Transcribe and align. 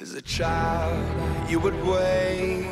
As 0.00 0.14
a 0.14 0.22
child, 0.22 0.96
you 1.50 1.60
would 1.60 1.74
wait 1.84 2.64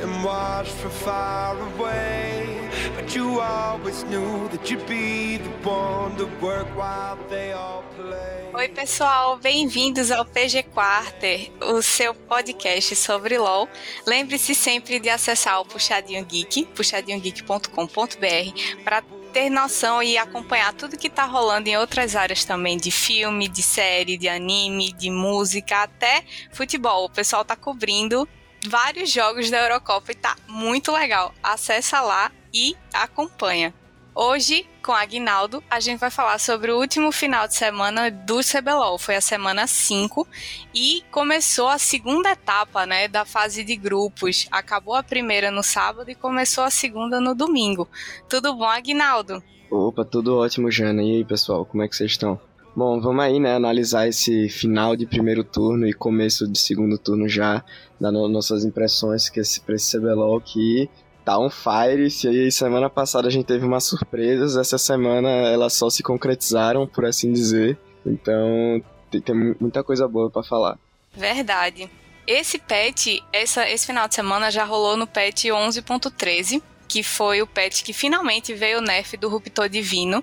and 0.00 0.24
watch 0.24 0.68
from 0.68 0.92
far 0.92 1.58
away. 1.58 2.70
But 2.94 3.12
you 3.12 3.40
always 3.40 4.04
knew 4.04 4.46
that 4.50 4.70
you'd 4.70 4.86
be 4.86 5.38
the 5.38 5.50
one 5.68 6.14
to 6.16 6.26
work 6.40 6.68
while 6.76 7.18
they 7.28 7.50
all 7.50 7.82
play. 7.96 8.52
Oi, 8.54 8.68
pessoal, 8.68 9.36
bem-vindos 9.36 10.12
ao 10.12 10.24
PG 10.24 10.62
Quarter, 10.72 11.50
o 11.60 11.82
seu 11.82 12.14
podcast 12.14 12.94
sobre 12.94 13.36
LOL. 13.36 13.68
Lembre-se 14.06 14.54
sempre 14.54 15.00
de 15.00 15.08
acessar 15.08 15.60
o 15.60 15.64
Puxadinho 15.64 16.24
Geek, 16.24 16.66
puxadinhogeek.com.br, 16.66 18.84
para 18.84 19.02
ter 19.36 19.50
noção 19.50 20.02
e 20.02 20.16
acompanhar 20.16 20.72
tudo 20.72 20.96
que 20.96 21.10
tá 21.10 21.26
rolando 21.26 21.68
em 21.68 21.76
outras 21.76 22.16
áreas 22.16 22.42
também, 22.42 22.78
de 22.78 22.90
filme, 22.90 23.46
de 23.46 23.62
série, 23.62 24.16
de 24.16 24.30
anime, 24.30 24.94
de 24.94 25.10
música, 25.10 25.82
até 25.82 26.24
futebol. 26.50 27.04
O 27.04 27.10
pessoal 27.10 27.44
tá 27.44 27.54
cobrindo 27.54 28.26
vários 28.66 29.10
jogos 29.10 29.50
da 29.50 29.58
Eurocopa 29.58 30.10
e 30.10 30.14
tá 30.14 30.34
muito 30.48 30.90
legal. 30.90 31.34
Acessa 31.42 32.00
lá 32.00 32.32
e 32.50 32.74
acompanha. 32.94 33.74
Hoje, 34.18 34.64
com 34.82 34.92
Aguinaldo, 34.92 35.62
a 35.70 35.78
gente 35.78 35.98
vai 36.00 36.10
falar 36.10 36.38
sobre 36.38 36.72
o 36.72 36.78
último 36.78 37.12
final 37.12 37.46
de 37.46 37.54
semana 37.54 38.10
do 38.10 38.38
CBLOL. 38.38 38.96
Foi 38.96 39.14
a 39.14 39.20
semana 39.20 39.66
5 39.66 40.26
e 40.74 41.02
começou 41.10 41.68
a 41.68 41.76
segunda 41.76 42.30
etapa 42.30 42.86
né, 42.86 43.08
da 43.08 43.26
fase 43.26 43.62
de 43.62 43.76
grupos. 43.76 44.48
Acabou 44.50 44.94
a 44.94 45.02
primeira 45.02 45.50
no 45.50 45.62
sábado 45.62 46.10
e 46.10 46.14
começou 46.14 46.64
a 46.64 46.70
segunda 46.70 47.20
no 47.20 47.34
domingo. 47.34 47.86
Tudo 48.26 48.54
bom, 48.54 48.64
Aguinaldo? 48.64 49.42
Opa, 49.70 50.02
tudo 50.02 50.38
ótimo, 50.38 50.70
Jana. 50.70 51.02
E 51.02 51.16
aí, 51.16 51.24
pessoal, 51.24 51.66
como 51.66 51.82
é 51.82 51.88
que 51.88 51.94
vocês 51.94 52.12
estão? 52.12 52.40
Bom, 52.74 52.98
vamos 52.98 53.22
aí, 53.22 53.38
né, 53.38 53.54
analisar 53.54 54.08
esse 54.08 54.48
final 54.48 54.96
de 54.96 55.06
primeiro 55.06 55.44
turno 55.44 55.86
e 55.86 55.92
começo 55.92 56.50
de 56.50 56.58
segundo 56.58 56.96
turno 56.96 57.28
já, 57.28 57.62
dando 58.00 58.26
nossas 58.28 58.64
impressões 58.64 59.28
que 59.28 59.40
esse, 59.40 59.60
pra 59.60 59.74
esse 59.74 59.98
CBLOL 59.98 60.40
que 60.40 60.88
tá 61.26 61.38
on 61.38 61.50
fire. 61.50 62.08
Se 62.08 62.28
aí 62.28 62.52
semana 62.52 62.88
passada 62.88 63.26
a 63.26 63.30
gente 63.30 63.44
teve 63.44 63.66
umas 63.66 63.82
surpresas, 63.84 64.56
essa 64.56 64.78
semana 64.78 65.28
elas 65.28 65.72
só 65.72 65.90
se 65.90 66.02
concretizaram, 66.02 66.86
por 66.86 67.04
assim 67.04 67.32
dizer. 67.32 67.76
Então 68.06 68.80
tem, 69.10 69.20
tem 69.20 69.56
muita 69.60 69.82
coisa 69.82 70.06
boa 70.06 70.30
para 70.30 70.44
falar. 70.44 70.78
Verdade. 71.12 71.90
Esse 72.26 72.58
patch, 72.58 73.18
essa, 73.32 73.68
esse 73.68 73.86
final 73.86 74.06
de 74.06 74.14
semana 74.14 74.50
já 74.50 74.64
rolou 74.64 74.96
no 74.96 75.06
patch 75.06 75.46
11.13 75.46 76.62
que 76.88 77.02
foi 77.02 77.42
o 77.42 77.48
patch 77.48 77.82
que 77.82 77.92
finalmente 77.92 78.54
veio 78.54 78.78
o 78.78 78.80
nerf 78.80 79.16
do 79.16 79.28
Ruptor 79.28 79.68
Divino, 79.68 80.22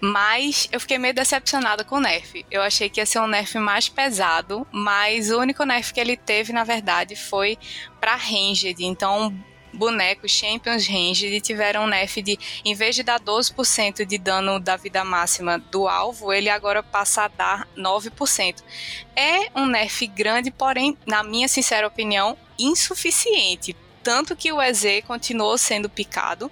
mas 0.00 0.68
eu 0.70 0.78
fiquei 0.78 0.96
meio 0.96 1.12
decepcionada 1.12 1.82
com 1.82 1.96
o 1.96 2.00
nerf. 2.00 2.46
Eu 2.48 2.62
achei 2.62 2.88
que 2.88 3.00
ia 3.00 3.06
ser 3.06 3.18
um 3.18 3.26
nerf 3.26 3.58
mais 3.58 3.88
pesado, 3.88 4.64
mas 4.70 5.32
o 5.32 5.40
único 5.40 5.64
nerf 5.64 5.92
que 5.92 5.98
ele 5.98 6.16
teve, 6.16 6.52
na 6.52 6.62
verdade, 6.62 7.16
foi 7.16 7.58
para 8.00 8.14
Ranged. 8.14 8.76
Então, 8.84 9.34
bonecos 9.74 10.30
Champions 10.30 10.86
Range 10.86 11.40
tiveram 11.40 11.84
um 11.84 11.86
nerf 11.86 12.22
de, 12.22 12.38
em 12.64 12.74
vez 12.74 12.94
de 12.94 13.02
dar 13.02 13.20
12% 13.20 14.04
de 14.04 14.18
dano 14.18 14.58
da 14.58 14.76
vida 14.76 15.04
máxima 15.04 15.58
do 15.58 15.88
alvo, 15.88 16.32
ele 16.32 16.48
agora 16.48 16.82
passa 16.82 17.24
a 17.24 17.28
dar 17.28 17.68
9%. 17.76 18.62
É 19.16 19.50
um 19.54 19.66
nerf 19.66 20.06
grande, 20.06 20.50
porém, 20.50 20.96
na 21.06 21.22
minha 21.22 21.48
sincera 21.48 21.86
opinião, 21.86 22.36
insuficiente. 22.58 23.76
Tanto 24.02 24.36
que 24.36 24.52
o 24.52 24.60
EZ 24.60 25.02
continuou 25.06 25.56
sendo 25.56 25.88
picado 25.88 26.50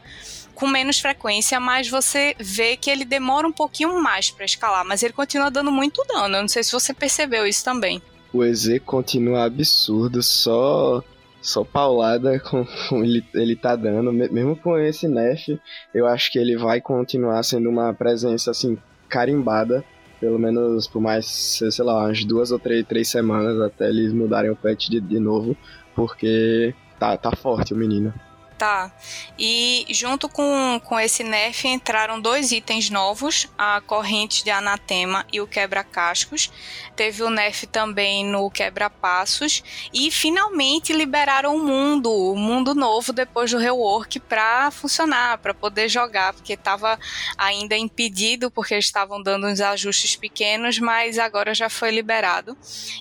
com 0.54 0.66
menos 0.66 1.00
frequência, 1.00 1.58
mas 1.58 1.88
você 1.88 2.34
vê 2.38 2.76
que 2.76 2.90
ele 2.90 3.04
demora 3.04 3.46
um 3.46 3.52
pouquinho 3.52 4.00
mais 4.00 4.30
para 4.30 4.44
escalar, 4.44 4.84
mas 4.84 5.02
ele 5.02 5.12
continua 5.12 5.50
dando 5.50 5.72
muito 5.72 6.04
dano. 6.06 6.36
Eu 6.36 6.42
não 6.42 6.48
sei 6.48 6.62
se 6.62 6.72
você 6.72 6.94
percebeu 6.94 7.46
isso 7.46 7.64
também. 7.64 8.00
O 8.32 8.42
EZ 8.42 8.80
continua 8.84 9.44
absurdo, 9.44 10.22
só 10.22 11.02
só 11.42 11.64
paulada 11.64 12.38
com, 12.40 12.64
com 12.88 13.04
ele, 13.04 13.24
ele 13.34 13.56
tá 13.56 13.76
dando, 13.76 14.12
mesmo 14.12 14.56
com 14.56 14.78
esse 14.78 15.08
nerf, 15.08 15.60
eu 15.92 16.06
acho 16.06 16.30
que 16.30 16.38
ele 16.38 16.56
vai 16.56 16.80
continuar 16.80 17.42
sendo 17.42 17.68
uma 17.68 17.92
presença 17.92 18.52
assim 18.52 18.78
carimbada, 19.08 19.84
pelo 20.20 20.38
menos 20.38 20.86
por 20.86 21.02
mais, 21.02 21.26
sei 21.26 21.84
lá, 21.84 22.04
umas 22.04 22.24
duas 22.24 22.52
ou 22.52 22.58
três, 22.58 22.86
três 22.86 23.08
semanas 23.08 23.60
até 23.60 23.88
eles 23.88 24.12
mudarem 24.12 24.50
o 24.50 24.56
patch 24.56 24.88
de, 24.88 25.00
de 25.00 25.18
novo, 25.18 25.56
porque 25.94 26.72
tá, 26.98 27.16
tá 27.16 27.34
forte 27.34 27.74
o 27.74 27.76
menino. 27.76 28.14
Tá. 28.62 28.92
E 29.36 29.84
junto 29.90 30.28
com, 30.28 30.80
com 30.84 31.00
esse 31.00 31.24
nerf 31.24 31.66
entraram 31.66 32.20
dois 32.20 32.52
itens 32.52 32.90
novos, 32.90 33.48
a 33.58 33.80
corrente 33.80 34.44
de 34.44 34.52
anatema 34.52 35.26
e 35.32 35.40
o 35.40 35.48
quebra-cascos. 35.48 36.48
Teve 36.94 37.24
o 37.24 37.28
nerf 37.28 37.66
também 37.66 38.24
no 38.24 38.48
quebra-passos 38.48 39.64
e 39.92 40.12
finalmente 40.12 40.92
liberaram 40.92 41.56
o 41.56 41.58
mundo, 41.58 42.08
o 42.12 42.36
mundo 42.36 42.72
novo 42.72 43.12
depois 43.12 43.50
do 43.50 43.58
rework 43.58 44.20
para 44.20 44.70
funcionar, 44.70 45.38
para 45.38 45.52
poder 45.52 45.88
jogar, 45.88 46.32
porque 46.32 46.52
estava 46.52 47.00
ainda 47.36 47.76
impedido 47.76 48.48
porque 48.48 48.74
eles 48.74 48.84
estavam 48.84 49.20
dando 49.20 49.48
uns 49.48 49.60
ajustes 49.60 50.14
pequenos, 50.14 50.78
mas 50.78 51.18
agora 51.18 51.52
já 51.52 51.68
foi 51.68 51.90
liberado. 51.90 52.56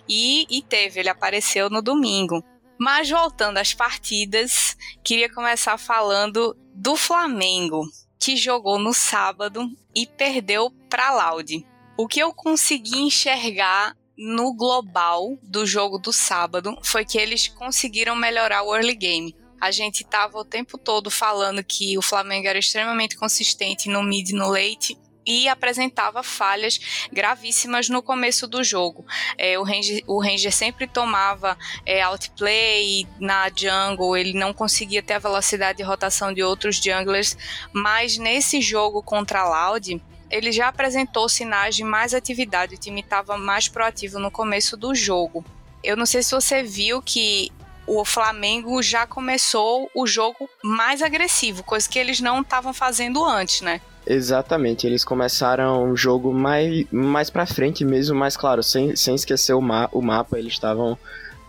E, 0.09 0.47
e 0.49 0.63
teve, 0.63 1.01
ele 1.01 1.09
apareceu 1.09 1.69
no 1.69 1.83
domingo. 1.83 2.43
Mas 2.81 3.07
voltando 3.11 3.59
às 3.59 3.75
partidas, 3.75 4.75
queria 5.03 5.31
começar 5.31 5.77
falando 5.77 6.57
do 6.73 6.95
Flamengo, 6.95 7.87
que 8.19 8.35
jogou 8.35 8.79
no 8.79 8.91
sábado 8.91 9.69
e 9.93 10.07
perdeu 10.07 10.71
para 10.89 11.11
Laude. 11.11 11.63
O 11.95 12.07
que 12.07 12.19
eu 12.19 12.33
consegui 12.33 12.97
enxergar 13.01 13.95
no 14.17 14.55
global 14.55 15.37
do 15.43 15.63
jogo 15.63 15.99
do 15.99 16.11
sábado 16.11 16.75
foi 16.81 17.05
que 17.05 17.19
eles 17.19 17.47
conseguiram 17.47 18.15
melhorar 18.15 18.63
o 18.63 18.75
early 18.75 18.95
game. 18.95 19.35
A 19.59 19.69
gente 19.69 20.01
estava 20.01 20.39
o 20.39 20.43
tempo 20.43 20.75
todo 20.75 21.11
falando 21.11 21.63
que 21.63 21.95
o 21.99 22.01
Flamengo 22.01 22.47
era 22.47 22.57
extremamente 22.57 23.15
consistente 23.15 23.89
no 23.89 24.01
mid 24.01 24.29
e 24.29 24.33
no 24.33 24.49
late 24.49 24.97
e 25.25 25.47
apresentava 25.47 26.23
falhas 26.23 27.07
gravíssimas 27.11 27.89
no 27.89 28.01
começo 28.01 28.47
do 28.47 28.63
jogo. 28.63 29.05
É, 29.37 29.57
o, 29.57 29.63
Ranger, 29.63 30.03
o 30.07 30.21
Ranger 30.21 30.51
sempre 30.51 30.87
tomava 30.87 31.57
é, 31.85 32.01
outplay 32.01 33.07
na 33.19 33.49
jungle, 33.49 34.17
ele 34.17 34.33
não 34.33 34.53
conseguia 34.53 35.03
ter 35.03 35.13
a 35.13 35.19
velocidade 35.19 35.77
de 35.77 35.83
rotação 35.83 36.33
de 36.33 36.43
outros 36.43 36.77
junglers, 36.77 37.37
mas 37.73 38.17
nesse 38.17 38.61
jogo 38.61 39.01
contra 39.03 39.41
a 39.41 39.69
Loud, 39.69 40.01
ele 40.29 40.51
já 40.51 40.69
apresentou 40.69 41.27
sinais 41.27 41.75
de 41.75 41.83
mais 41.83 42.13
atividade, 42.13 42.75
o 42.75 42.77
time 42.77 43.01
estava 43.01 43.37
mais 43.37 43.67
proativo 43.67 44.17
no 44.17 44.31
começo 44.31 44.77
do 44.77 44.95
jogo. 44.95 45.43
Eu 45.83 45.97
não 45.97 46.05
sei 46.05 46.23
se 46.23 46.31
você 46.31 46.63
viu 46.63 47.01
que 47.01 47.51
o 47.85 48.05
Flamengo 48.05 48.81
já 48.81 49.05
começou 49.05 49.89
o 49.93 50.07
jogo 50.07 50.49
mais 50.63 51.01
agressivo, 51.01 51.63
coisa 51.63 51.89
que 51.89 51.99
eles 51.99 52.21
não 52.21 52.41
estavam 52.41 52.73
fazendo 52.73 53.25
antes, 53.25 53.61
né? 53.61 53.81
Exatamente, 54.05 54.87
eles 54.87 55.03
começaram 55.03 55.91
o 55.91 55.95
jogo 55.95 56.33
mais, 56.33 56.85
mais 56.91 57.29
pra 57.29 57.45
frente 57.45 57.85
mesmo, 57.85 58.15
mas 58.15 58.35
claro, 58.35 58.63
sem, 58.63 58.95
sem 58.95 59.13
esquecer 59.13 59.53
o, 59.53 59.61
ma 59.61 59.87
o 59.91 60.01
mapa, 60.01 60.39
eles 60.39 60.53
estavam 60.53 60.97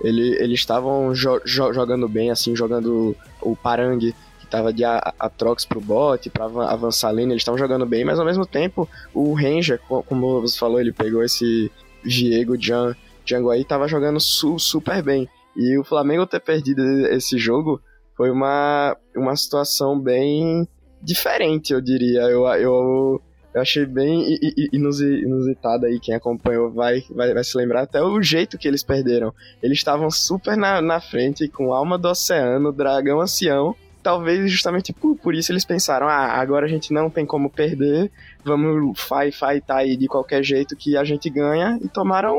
ele, 0.03 0.37
eles 0.43 0.61
estavam 0.61 1.15
jo 1.15 1.41
jo 1.45 1.73
jogando 1.73 2.09
bem, 2.09 2.31
assim, 2.31 2.55
jogando 2.55 3.17
o 3.41 3.57
Parangue, 3.57 4.15
que 4.39 4.47
tava 4.47 4.73
de 4.73 4.85
Atrox 4.85 5.65
pro 5.65 5.81
bot, 5.81 6.29
pra 6.29 6.45
avançar 6.45 7.09
a 7.09 7.13
lane, 7.13 7.33
eles 7.33 7.41
estavam 7.41 7.59
jogando 7.59 7.87
bem, 7.87 8.05
mas 8.05 8.19
ao 8.19 8.27
mesmo 8.27 8.45
tempo 8.45 8.89
o 9.15 9.33
Ranger, 9.33 9.81
como 9.89 10.41
você 10.41 10.59
falou, 10.59 10.81
ele 10.81 10.93
pegou 10.93 11.23
esse 11.23 11.71
Diego 12.05 12.61
Jan, 12.61 12.95
Django 13.25 13.51
aí, 13.51 13.65
tava 13.65 13.89
jogando 13.89 14.21
su 14.21 14.59
super 14.59 15.03
bem. 15.03 15.29
E 15.57 15.79
o 15.79 15.85
Flamengo 15.85 16.27
ter 16.27 16.41
perdido 16.41 16.83
esse 17.09 17.39
jogo 17.39 17.81
foi 18.17 18.31
uma, 18.31 18.97
uma 19.15 19.37
situação 19.37 19.99
bem 19.99 20.67
diferente, 21.03 21.73
eu 21.73 21.81
diria. 21.81 22.23
Eu, 22.23 22.47
eu, 22.47 23.23
eu 23.55 23.61
achei 23.61 23.85
bem 23.85 24.39
inusitado 24.73 25.87
aí. 25.87 25.99
Quem 26.01 26.15
acompanhou 26.15 26.71
vai, 26.71 27.03
vai, 27.11 27.35
vai 27.35 27.45
se 27.45 27.57
lembrar 27.57 27.83
até 27.83 28.01
o 28.03 28.23
jeito 28.23 28.57
que 28.57 28.69
eles 28.69 28.83
perderam. 28.83 29.35
Eles 29.63 29.79
estavam 29.79 30.11
super 30.11 30.57
na, 30.57 30.81
na 30.81 31.01
frente, 31.01 31.49
com 31.49 31.73
alma 31.73 31.99
do 31.99 32.09
oceano, 32.09 32.73
dragão 32.73 33.21
ancião. 33.21 33.75
Talvez 34.03 34.51
justamente 34.51 34.93
por, 34.93 35.17
por 35.17 35.35
isso 35.35 35.53
eles 35.53 35.65
pensaram: 35.65 36.09
ah, 36.09 36.41
agora 36.41 36.67
a 36.67 36.69
gente 36.69 36.93
não 36.93 37.09
tem 37.09 37.25
como 37.25 37.49
perder, 37.49 38.11
vamos 38.45 39.01
fight, 39.01 39.61
tá 39.65 39.77
aí 39.77 39.97
de 39.97 40.09
qualquer 40.09 40.43
jeito 40.43 40.75
que 40.77 40.97
a 40.97 41.05
gente 41.05 41.31
ganha. 41.31 41.79
E 41.81 41.89
tomaram 41.89 42.37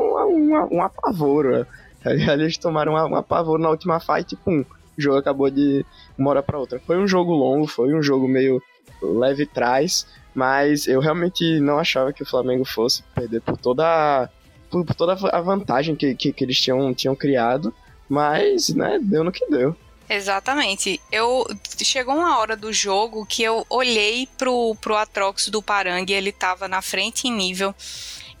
um, 0.70 0.82
apavoro. 0.82 1.66
Eles 2.04 2.58
tomaram 2.58 2.92
um 2.92 3.16
apavoro 3.16 3.62
na 3.62 3.70
última 3.70 3.98
fight, 3.98 4.36
pum 4.36 4.62
o 4.96 5.02
jogo 5.02 5.18
acabou 5.18 5.50
de 5.50 5.84
uma 6.16 6.30
hora 6.30 6.42
para 6.42 6.58
outra. 6.58 6.80
Foi 6.86 6.98
um 6.98 7.06
jogo 7.06 7.32
longo, 7.32 7.66
foi 7.66 7.94
um 7.94 8.02
jogo 8.02 8.28
meio 8.28 8.62
leve 9.02 9.46
trás, 9.46 10.06
mas 10.34 10.86
eu 10.86 11.00
realmente 11.00 11.60
não 11.60 11.78
achava 11.78 12.12
que 12.12 12.22
o 12.22 12.26
Flamengo 12.26 12.64
fosse 12.64 13.02
perder 13.14 13.40
por 13.40 13.56
toda, 13.56 14.30
por, 14.70 14.84
por 14.84 14.94
toda 14.94 15.12
a 15.12 15.40
vantagem 15.40 15.94
que, 15.94 16.14
que, 16.14 16.32
que, 16.32 16.44
eles 16.44 16.58
tinham, 16.60 16.92
tinham 16.94 17.14
criado, 17.14 17.72
mas, 18.08 18.68
né, 18.70 18.98
deu 19.02 19.22
no 19.24 19.32
que 19.32 19.46
deu. 19.46 19.76
Exatamente. 20.08 21.00
Eu 21.10 21.46
chegou 21.78 22.14
uma 22.14 22.38
hora 22.38 22.56
do 22.56 22.72
jogo 22.72 23.24
que 23.24 23.42
eu 23.42 23.64
olhei 23.70 24.28
pro, 24.36 24.76
pro 24.80 24.96
Atrox 24.96 25.48
do 25.48 25.62
Parangue, 25.62 26.12
ele 26.12 26.30
tava 26.30 26.68
na 26.68 26.82
frente 26.82 27.26
em 27.26 27.32
nível 27.32 27.74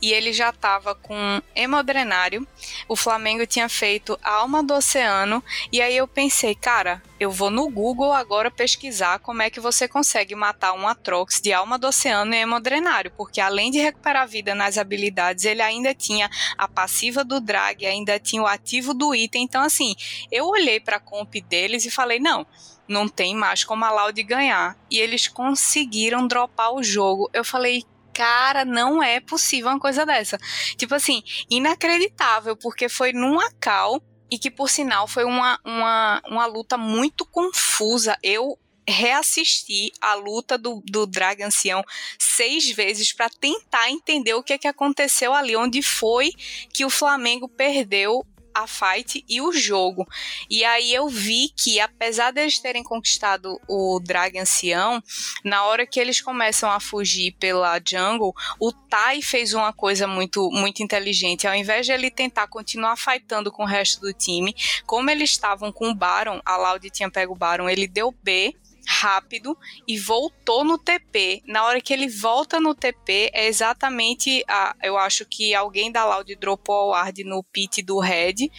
e 0.04 0.12
ele 0.12 0.34
já 0.34 0.50
estava 0.50 0.94
com 0.94 1.40
hemodrenário. 1.56 2.46
O 2.86 2.94
Flamengo 2.94 3.46
tinha 3.46 3.70
feito 3.70 4.20
Alma 4.22 4.62
do 4.62 4.74
Oceano 4.74 5.42
e 5.72 5.80
aí 5.80 5.96
eu 5.96 6.06
pensei, 6.06 6.54
cara, 6.54 7.02
eu 7.18 7.30
vou 7.30 7.48
no 7.48 7.70
Google 7.70 8.12
agora 8.12 8.50
pesquisar 8.50 9.18
como 9.20 9.40
é 9.40 9.48
que 9.48 9.60
você 9.60 9.88
consegue 9.88 10.34
matar 10.34 10.74
um 10.74 10.86
Atrox 10.86 11.40
de 11.40 11.54
Alma 11.54 11.78
do 11.78 11.86
Oceano 11.86 12.34
e 12.34 12.38
hemodrenário, 12.38 13.12
porque 13.16 13.40
além 13.40 13.70
de 13.70 13.78
recuperar 13.78 14.28
vida 14.28 14.54
nas 14.54 14.76
habilidades, 14.76 15.46
ele 15.46 15.62
ainda 15.62 15.94
tinha 15.94 16.28
a 16.58 16.68
passiva 16.68 17.24
do 17.24 17.40
drag, 17.40 17.86
ainda 17.86 18.20
tinha 18.20 18.42
o 18.42 18.46
ativo 18.46 18.92
do 18.92 19.14
item. 19.14 19.44
Então 19.44 19.62
assim, 19.62 19.94
eu 20.30 20.46
olhei 20.48 20.80
para 20.80 20.98
a 20.98 21.00
comp 21.00 21.34
deles 21.36 21.86
e 21.86 21.90
falei, 21.90 22.18
não, 22.18 22.46
não 22.86 23.08
tem 23.08 23.34
mais 23.34 23.64
como 23.64 23.86
a 23.86 23.90
Loud 23.90 24.22
ganhar. 24.22 24.76
E 24.90 24.98
eles 24.98 25.28
conseguiram 25.28 26.28
dropar 26.28 26.74
o 26.74 26.82
jogo. 26.82 27.30
Eu 27.32 27.42
falei, 27.42 27.84
cara, 28.14 28.64
não 28.64 29.02
é 29.02 29.20
possível 29.20 29.70
uma 29.70 29.80
coisa 29.80 30.06
dessa. 30.06 30.38
Tipo 30.76 30.94
assim, 30.94 31.22
inacreditável, 31.50 32.56
porque 32.56 32.88
foi 32.88 33.12
numa 33.12 33.50
cal 33.60 34.00
e 34.30 34.38
que, 34.38 34.50
por 34.50 34.70
sinal, 34.70 35.06
foi 35.06 35.24
uma, 35.24 35.58
uma, 35.64 36.22
uma 36.26 36.46
luta 36.46 36.78
muito 36.78 37.26
confusa. 37.26 38.16
Eu 38.22 38.58
reassisti 38.86 39.92
a 40.00 40.14
luta 40.14 40.58
do, 40.58 40.82
do 40.86 41.06
Drag 41.06 41.42
Ancião 41.42 41.82
seis 42.18 42.70
vezes 42.70 43.12
para 43.12 43.28
tentar 43.28 43.90
entender 43.90 44.34
o 44.34 44.42
que, 44.42 44.52
é 44.52 44.58
que 44.58 44.68
aconteceu 44.68 45.32
ali, 45.32 45.56
onde 45.56 45.82
foi 45.82 46.32
que 46.72 46.84
o 46.84 46.90
Flamengo 46.90 47.48
perdeu 47.48 48.24
a 48.54 48.66
fight 48.66 49.24
e 49.28 49.40
o 49.40 49.52
jogo. 49.52 50.06
E 50.48 50.64
aí 50.64 50.94
eu 50.94 51.08
vi 51.08 51.48
que, 51.56 51.80
apesar 51.80 52.30
deles 52.30 52.58
terem 52.58 52.82
conquistado 52.82 53.60
o 53.68 54.00
Drag 54.00 54.38
Ancião, 54.38 55.02
na 55.44 55.64
hora 55.64 55.86
que 55.86 55.98
eles 55.98 56.20
começam 56.20 56.70
a 56.70 56.78
fugir 56.78 57.32
pela 57.32 57.80
jungle, 57.84 58.34
o 58.60 58.72
Tai 58.72 59.20
fez 59.20 59.52
uma 59.52 59.72
coisa 59.72 60.06
muito, 60.06 60.50
muito 60.50 60.82
inteligente. 60.82 61.46
Ao 61.46 61.54
invés 61.54 61.86
de 61.86 61.92
ele 61.92 62.10
tentar 62.10 62.46
continuar 62.46 62.96
fightando 62.96 63.50
com 63.50 63.64
o 63.64 63.66
resto 63.66 64.00
do 64.00 64.12
time, 64.12 64.54
como 64.86 65.10
eles 65.10 65.30
estavam 65.30 65.72
com 65.72 65.90
o 65.90 65.94
Baron, 65.94 66.40
a 66.44 66.56
Loud 66.56 66.88
tinha 66.90 67.10
pego 67.10 67.32
o 67.32 67.36
Baron, 67.36 67.68
ele 67.68 67.88
deu 67.88 68.14
B 68.22 68.54
rápido 68.86 69.56
e 69.86 69.98
voltou 69.98 70.64
no 70.64 70.78
TP. 70.78 71.42
Na 71.46 71.64
hora 71.64 71.80
que 71.80 71.92
ele 71.92 72.08
volta 72.08 72.60
no 72.60 72.74
TP, 72.74 73.30
é 73.32 73.46
exatamente 73.46 74.44
a, 74.48 74.74
eu 74.82 74.96
acho 74.98 75.24
que 75.24 75.54
alguém 75.54 75.90
da 75.90 76.04
Loud 76.04 76.34
dropou 76.36 76.86
o 76.86 76.90
ward 76.90 77.24
no 77.24 77.42
pit 77.42 77.82
do 77.82 77.98
Red. 77.98 78.50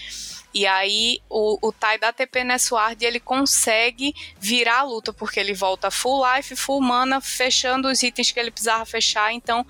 E 0.54 0.66
aí 0.66 1.20
o, 1.30 1.68
o 1.68 1.72
Tai 1.72 1.98
da 1.98 2.14
TP 2.14 2.44
nesse 2.44 2.74
ward 2.74 3.04
ele 3.04 3.20
consegue 3.20 4.14
virar 4.40 4.80
a 4.80 4.84
luta, 4.84 5.12
porque 5.12 5.40
ele 5.40 5.54
volta 5.54 5.92
full 5.92 6.24
life, 6.26 6.56
full 6.56 6.82
mana, 6.82 7.20
fechando 7.20 7.90
os 7.90 8.02
itens 8.02 8.32
que 8.32 8.40
ele 8.40 8.52
precisava 8.52 8.86
fechar. 8.86 9.34
Então 9.34 9.66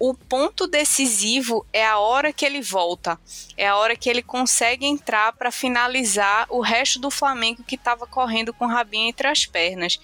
o 0.00 0.14
ponto 0.14 0.66
decisivo 0.66 1.66
é 1.74 1.86
a 1.86 1.98
hora 1.98 2.32
que 2.32 2.46
ele 2.46 2.62
volta, 2.62 3.20
é 3.54 3.68
a 3.68 3.76
hora 3.76 3.94
que 3.94 4.08
ele 4.08 4.22
consegue 4.22 4.86
entrar 4.86 5.34
para 5.34 5.52
finalizar 5.52 6.46
o 6.48 6.62
resto 6.62 6.98
do 6.98 7.10
Flamengo 7.10 7.62
que 7.62 7.74
estava 7.74 8.06
correndo 8.06 8.54
com 8.54 8.64
o 8.64 8.68
rabinho 8.68 9.10
entre 9.10 9.28
as 9.28 9.44
pernas. 9.44 10.00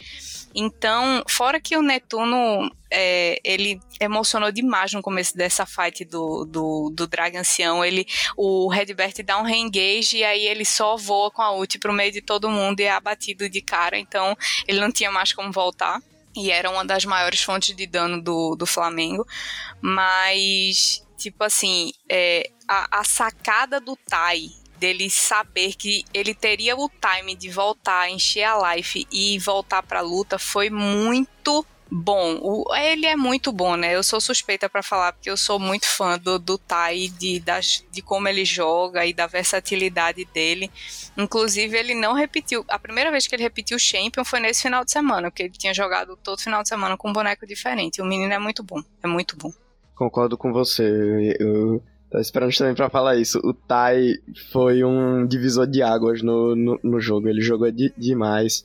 Então, 0.54 1.22
fora 1.26 1.58
que 1.58 1.76
o 1.78 1.82
Netuno 1.82 2.70
é, 2.90 3.38
ele 3.43 3.81
emocionou 3.98 4.52
demais 4.52 4.93
no 4.93 5.00
começo 5.00 5.34
dessa 5.34 5.64
fight 5.64 6.04
do, 6.04 6.44
do, 6.44 6.90
do 6.94 7.06
Drag 7.06 7.34
Ancião. 7.37 7.82
Ele, 7.82 8.06
o 8.37 8.69
Redbert 8.69 9.14
dá 9.25 9.38
um 9.38 9.43
reengage 9.43 10.19
e 10.19 10.25
aí 10.25 10.46
ele 10.46 10.64
só 10.64 10.96
voa 10.96 11.31
com 11.31 11.40
a 11.40 11.52
ult 11.52 11.78
pro 11.78 11.93
meio 11.93 12.12
de 12.12 12.20
todo 12.20 12.50
mundo 12.50 12.81
e 12.81 12.84
é 12.84 12.90
abatido 12.90 13.48
de 13.48 13.62
cara. 13.62 13.98
Então, 13.98 14.37
ele 14.69 14.81
não 14.81 14.93
tinha 14.93 15.10
mais 15.10 15.32
como 15.32 15.50
voltar 15.50 16.02
e 16.37 16.50
era 16.50 16.71
uma 16.71 16.85
das 16.85 17.05
maiores 17.05 17.43
fontes 17.43 17.75
de 17.75 17.87
dano 17.87 18.21
do, 18.21 18.55
do 18.55 18.67
Flamengo. 18.67 19.27
Mas, 19.81 21.05
tipo 21.17 21.43
assim, 21.43 21.93
é, 22.09 22.50
a, 22.69 23.00
a 23.00 23.05
sacada 23.05 23.81
do 23.81 23.97
Tai 23.97 24.50
dele 24.79 25.09
saber 25.11 25.75
que 25.75 26.05
ele 26.12 26.35
teria 26.35 26.77
o 26.77 26.91
time 26.91 27.35
de 27.35 27.49
voltar, 27.49 28.11
encher 28.11 28.44
a 28.44 28.75
life 28.75 29.06
e 29.11 29.38
voltar 29.38 29.83
pra 29.83 30.03
luta 30.03 30.38
foi 30.38 30.69
muito 30.69 31.65
bom. 31.91 32.38
O, 32.43 32.75
ele 32.75 33.06
é 33.06 33.17
muito 33.17 33.53
bom, 33.53 33.77
né? 33.77 33.94
Eu 33.94 34.03
sou 34.03 34.21
suspeita 34.21 34.69
para 34.69 34.83
falar 34.83 35.12
porque 35.12 35.31
eu 35.31 35.37
sou 35.37 35.59
muito 35.59 35.87
fã 35.87 36.19
do, 36.19 36.38
do 36.38 36.59
Tai, 36.59 37.09
de, 37.19 37.41
das, 37.41 37.85
de 37.91 38.03
como 38.03 38.29
ele 38.29 38.44
joga 38.44 39.06
e 39.06 39.12
da 39.12 39.27
versatilidade 39.27 40.25
dele. 40.27 40.71
Inclusive, 41.17 41.77
ele 41.77 41.94
não 41.94 42.12
repetiu. 42.12 42.65
A 42.69 42.79
primeira 42.79 43.11
vez 43.11 43.27
que 43.27 43.35
ele 43.35 43.43
repetiu 43.43 43.77
o 43.77 43.81
Champion 43.81 44.25
foi 44.25 44.41
nesse 44.41 44.62
final 44.62 44.85
de 44.85 44.91
semana, 44.91 45.31
porque 45.31 45.44
ele 45.44 45.53
tinha 45.53 45.73
jogado 45.73 46.17
todo 46.23 46.41
final 46.41 46.62
de 46.62 46.69
semana 46.69 46.97
com 46.97 47.09
um 47.09 47.12
boneco 47.12 47.47
diferente. 47.47 48.03
O 48.03 48.05
menino 48.05 48.32
é 48.32 48.39
muito 48.39 48.62
bom. 48.62 48.82
É 49.03 49.06
muito 49.06 49.37
bom. 49.37 49.53
Concordo 49.94 50.37
com 50.37 50.53
você. 50.53 51.37
Eu 51.41 51.82
Tô 52.11 52.19
esperando 52.19 52.55
também 52.56 52.75
pra 52.75 52.88
falar 52.88 53.17
isso. 53.17 53.41
O 53.43 53.53
Tai 53.53 54.14
foi 54.53 54.85
um 54.85 55.26
divisor 55.26 55.67
de 55.67 55.82
águas 55.82 56.23
no, 56.23 56.55
no, 56.55 56.79
no 56.82 57.00
jogo. 57.00 57.29
Ele 57.29 57.41
jogou 57.41 57.70
de, 57.70 57.93
demais. 57.99 58.64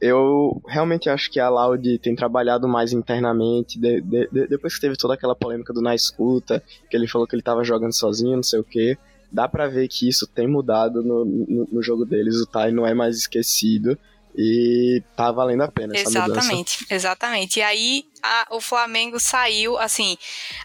Eu 0.00 0.60
realmente 0.66 1.08
acho 1.08 1.30
que 1.30 1.38
a 1.38 1.48
Loud 1.48 1.98
tem 1.98 2.16
trabalhado 2.16 2.66
mais 2.66 2.92
internamente. 2.92 3.78
De, 3.78 4.00
de, 4.00 4.28
depois 4.48 4.74
que 4.74 4.80
teve 4.80 4.96
toda 4.96 5.14
aquela 5.14 5.36
polêmica 5.36 5.72
do 5.72 5.80
Na 5.80 5.94
Escuta, 5.94 6.62
que 6.90 6.96
ele 6.96 7.06
falou 7.06 7.28
que 7.28 7.36
ele 7.36 7.42
tava 7.42 7.62
jogando 7.62 7.92
sozinho, 7.92 8.36
não 8.36 8.42
sei 8.42 8.58
o 8.58 8.64
que. 8.64 8.98
Dá 9.30 9.46
pra 9.46 9.68
ver 9.68 9.86
que 9.86 10.08
isso 10.08 10.26
tem 10.26 10.48
mudado 10.48 11.00
no, 11.04 11.24
no, 11.24 11.68
no 11.70 11.82
jogo 11.82 12.04
deles. 12.04 12.40
O 12.40 12.46
Tai 12.46 12.72
não 12.72 12.84
é 12.84 12.92
mais 12.92 13.16
esquecido. 13.16 13.96
E 14.42 15.02
tá 15.14 15.30
valendo 15.30 15.64
a 15.64 15.68
pena 15.68 15.94
Exatamente, 15.94 16.86
exatamente. 16.88 17.58
E 17.58 17.62
aí 17.62 18.06
a, 18.22 18.46
o 18.52 18.58
Flamengo 18.58 19.20
saiu, 19.20 19.76
assim, 19.76 20.16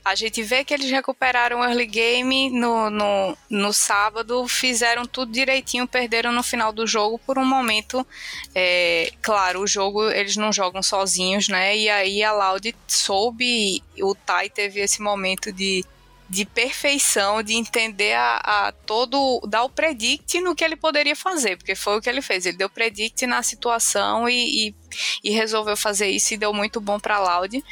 a 0.03 0.15
gente 0.15 0.41
vê 0.41 0.63
que 0.63 0.73
eles 0.73 0.89
recuperaram 0.89 1.59
o 1.59 1.63
early 1.63 1.85
game 1.85 2.49
no, 2.51 2.89
no, 2.89 3.37
no 3.49 3.73
sábado, 3.73 4.47
fizeram 4.47 5.05
tudo 5.05 5.33
direitinho, 5.33 5.85
perderam 5.85 6.31
no 6.31 6.41
final 6.41 6.71
do 6.71 6.87
jogo 6.87 7.19
por 7.19 7.37
um 7.37 7.43
momento. 7.43 8.07
É, 8.55 9.11
claro, 9.21 9.59
o 9.59 9.67
jogo 9.67 10.09
eles 10.09 10.37
não 10.37 10.53
jogam 10.53 10.81
sozinhos, 10.81 11.49
né? 11.49 11.77
E 11.77 11.89
aí 11.89 12.23
a 12.23 12.31
Loud 12.31 12.73
soube, 12.87 13.83
o 13.99 14.15
Tai 14.15 14.49
teve 14.49 14.79
esse 14.79 15.01
momento 15.01 15.51
de 15.51 15.83
de 16.29 16.45
perfeição, 16.45 17.43
de 17.43 17.53
entender 17.53 18.13
a, 18.13 18.37
a, 18.37 18.71
todo, 18.71 19.41
dar 19.47 19.63
o 19.63 19.69
predict 19.69 20.41
no 20.41 20.55
que 20.55 20.63
ele 20.63 20.75
poderia 20.75 21.15
fazer, 21.15 21.57
porque 21.57 21.75
foi 21.75 21.97
o 21.97 22.01
que 22.01 22.09
ele 22.09 22.21
fez. 22.21 22.45
Ele 22.45 22.57
deu 22.57 22.69
predict 22.69 23.27
na 23.27 23.43
situação 23.43 24.27
e, 24.27 24.69
e, 24.69 24.75
e 25.23 25.29
resolveu 25.31 25.77
fazer 25.77 26.09
isso 26.09 26.33
e 26.33 26.37
deu 26.37 26.53
muito 26.53 26.81
bom 26.81 26.99
para 26.99 27.19
Loud. 27.19 27.63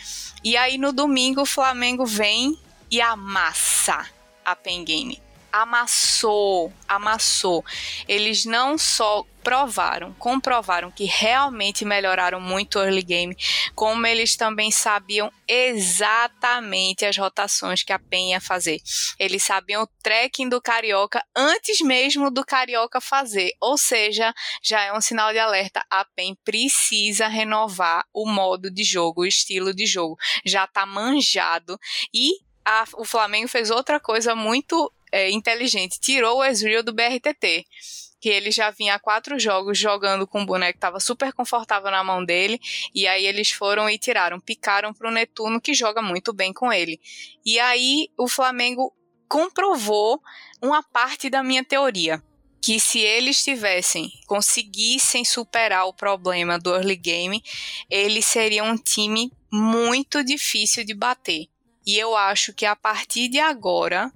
E 0.43 0.57
aí 0.57 0.77
no 0.77 0.91
domingo 0.91 1.41
o 1.41 1.45
Flamengo 1.45 2.05
vem 2.05 2.59
e 2.91 3.01
amassa 3.01 4.05
a 4.45 4.55
Pen 4.55 4.83
Game 4.83 5.22
amassou, 5.53 6.73
amassou. 6.87 7.63
Eles 8.07 8.43
não 8.43 8.75
só 8.75 9.23
provaram, 9.43 10.13
comprovaram 10.13 10.89
que 10.89 11.03
realmente 11.03 11.85
melhoraram 11.85 12.39
muito 12.39 12.79
o 12.79 12.81
early 12.81 13.03
game, 13.03 13.37
como 13.75 14.07
eles 14.07 14.35
também 14.35 14.71
sabiam 14.71 15.31
exatamente 15.47 17.05
as 17.05 17.15
rotações 17.17 17.83
que 17.83 17.93
a 17.93 17.99
PEN 17.99 18.31
ia 18.31 18.41
fazer. 18.41 18.81
Eles 19.19 19.43
sabiam 19.43 19.83
o 19.83 19.89
tracking 20.01 20.49
do 20.49 20.61
Carioca 20.61 21.23
antes 21.35 21.81
mesmo 21.81 22.31
do 22.31 22.43
Carioca 22.43 22.99
fazer, 22.99 23.51
ou 23.61 23.77
seja, 23.77 24.33
já 24.63 24.81
é 24.81 24.93
um 24.93 25.01
sinal 25.01 25.31
de 25.33 25.39
alerta. 25.39 25.85
A 25.91 26.03
PEN 26.03 26.35
precisa 26.43 27.27
renovar 27.27 28.05
o 28.11 28.25
modo 28.25 28.71
de 28.71 28.83
jogo, 28.83 29.21
o 29.21 29.27
estilo 29.27 29.71
de 29.71 29.85
jogo. 29.85 30.17
Já 30.43 30.65
tá 30.65 30.83
manjado 30.85 31.77
e 32.11 32.31
a, 32.65 32.85
o 32.95 33.03
Flamengo 33.03 33.47
fez 33.47 33.69
outra 33.69 33.99
coisa 33.99 34.33
muito 34.33 34.91
é, 35.13 35.29
inteligente, 35.29 35.99
tirou 35.99 36.39
o 36.39 36.43
Ezreal 36.43 36.83
do 36.83 36.91
BRTT 36.91 37.65
que 38.23 38.29
ele 38.29 38.51
já 38.51 38.71
vinha 38.71 38.97
quatro 38.97 39.37
jogos 39.37 39.77
jogando 39.77 40.25
com 40.25 40.39
um 40.39 40.45
boneco 40.45 40.71
que 40.71 40.77
estava 40.77 40.97
super 40.97 41.33
confortável 41.33 41.91
na 41.91 42.05
mão 42.05 42.23
dele, 42.23 42.57
e 42.95 43.05
aí 43.05 43.25
eles 43.25 43.51
foram 43.51 43.89
e 43.89 43.97
tiraram, 43.97 44.39
picaram 44.39 44.93
para 44.93 45.09
o 45.09 45.11
Netuno, 45.11 45.59
que 45.59 45.73
joga 45.73 46.01
muito 46.01 46.31
bem 46.31 46.53
com 46.53 46.71
ele. 46.71 47.01
E 47.45 47.59
aí 47.59 48.07
o 48.17 48.29
Flamengo 48.29 48.93
comprovou 49.27 50.21
uma 50.61 50.81
parte 50.81 51.29
da 51.29 51.43
minha 51.43 51.65
teoria, 51.65 52.23
que 52.61 52.79
se 52.79 52.99
eles 52.99 53.43
tivessem, 53.43 54.09
conseguissem 54.25 55.25
superar 55.25 55.85
o 55.85 55.93
problema 55.93 56.57
do 56.57 56.73
early 56.73 56.95
game, 56.95 57.43
eles 57.89 58.25
seriam 58.25 58.67
um 58.67 58.77
time 58.77 59.33
muito 59.51 60.23
difícil 60.23 60.85
de 60.85 60.93
bater. 60.93 61.47
E 61.85 61.99
eu 61.99 62.15
acho 62.15 62.53
que 62.53 62.65
a 62.65 62.73
partir 62.73 63.27
de 63.27 63.37
agora, 63.37 64.09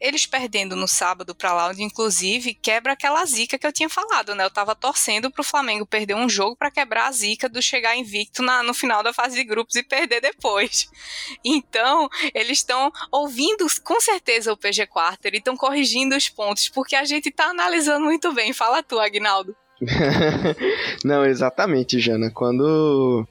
eles 0.00 0.26
perdendo 0.26 0.74
no 0.74 0.88
sábado 0.88 1.34
para 1.34 1.52
Loud, 1.52 1.82
inclusive, 1.82 2.54
quebra 2.54 2.92
aquela 2.92 3.24
zica 3.24 3.58
que 3.58 3.66
eu 3.66 3.72
tinha 3.72 3.88
falado, 3.88 4.34
né? 4.34 4.44
Eu 4.44 4.50
tava 4.50 4.74
torcendo 4.74 5.30
pro 5.30 5.44
Flamengo 5.44 5.86
perder 5.86 6.14
um 6.14 6.28
jogo 6.28 6.56
para 6.56 6.70
quebrar 6.70 7.06
a 7.08 7.12
zica 7.12 7.48
do 7.48 7.62
chegar 7.62 7.96
invicto 7.96 8.42
na, 8.42 8.62
no 8.62 8.74
final 8.74 9.02
da 9.02 9.12
fase 9.12 9.36
de 9.36 9.44
grupos 9.44 9.76
e 9.76 9.82
perder 9.82 10.20
depois. 10.20 10.88
Então, 11.44 12.08
eles 12.34 12.58
estão 12.58 12.90
ouvindo 13.10 13.66
com 13.82 14.00
certeza 14.00 14.52
o 14.52 14.56
PG 14.56 14.86
Quarter 14.86 15.34
e 15.34 15.38
estão 15.38 15.56
corrigindo 15.56 16.16
os 16.16 16.28
pontos, 16.28 16.68
porque 16.68 16.96
a 16.96 17.04
gente 17.04 17.30
tá 17.30 17.46
analisando 17.46 18.04
muito 18.04 18.32
bem. 18.32 18.52
Fala 18.52 18.82
tu, 18.82 18.98
Agnaldo. 18.98 19.56
Não, 21.04 21.24
exatamente, 21.24 21.98
Jana. 21.98 22.30
Quando 22.30 23.26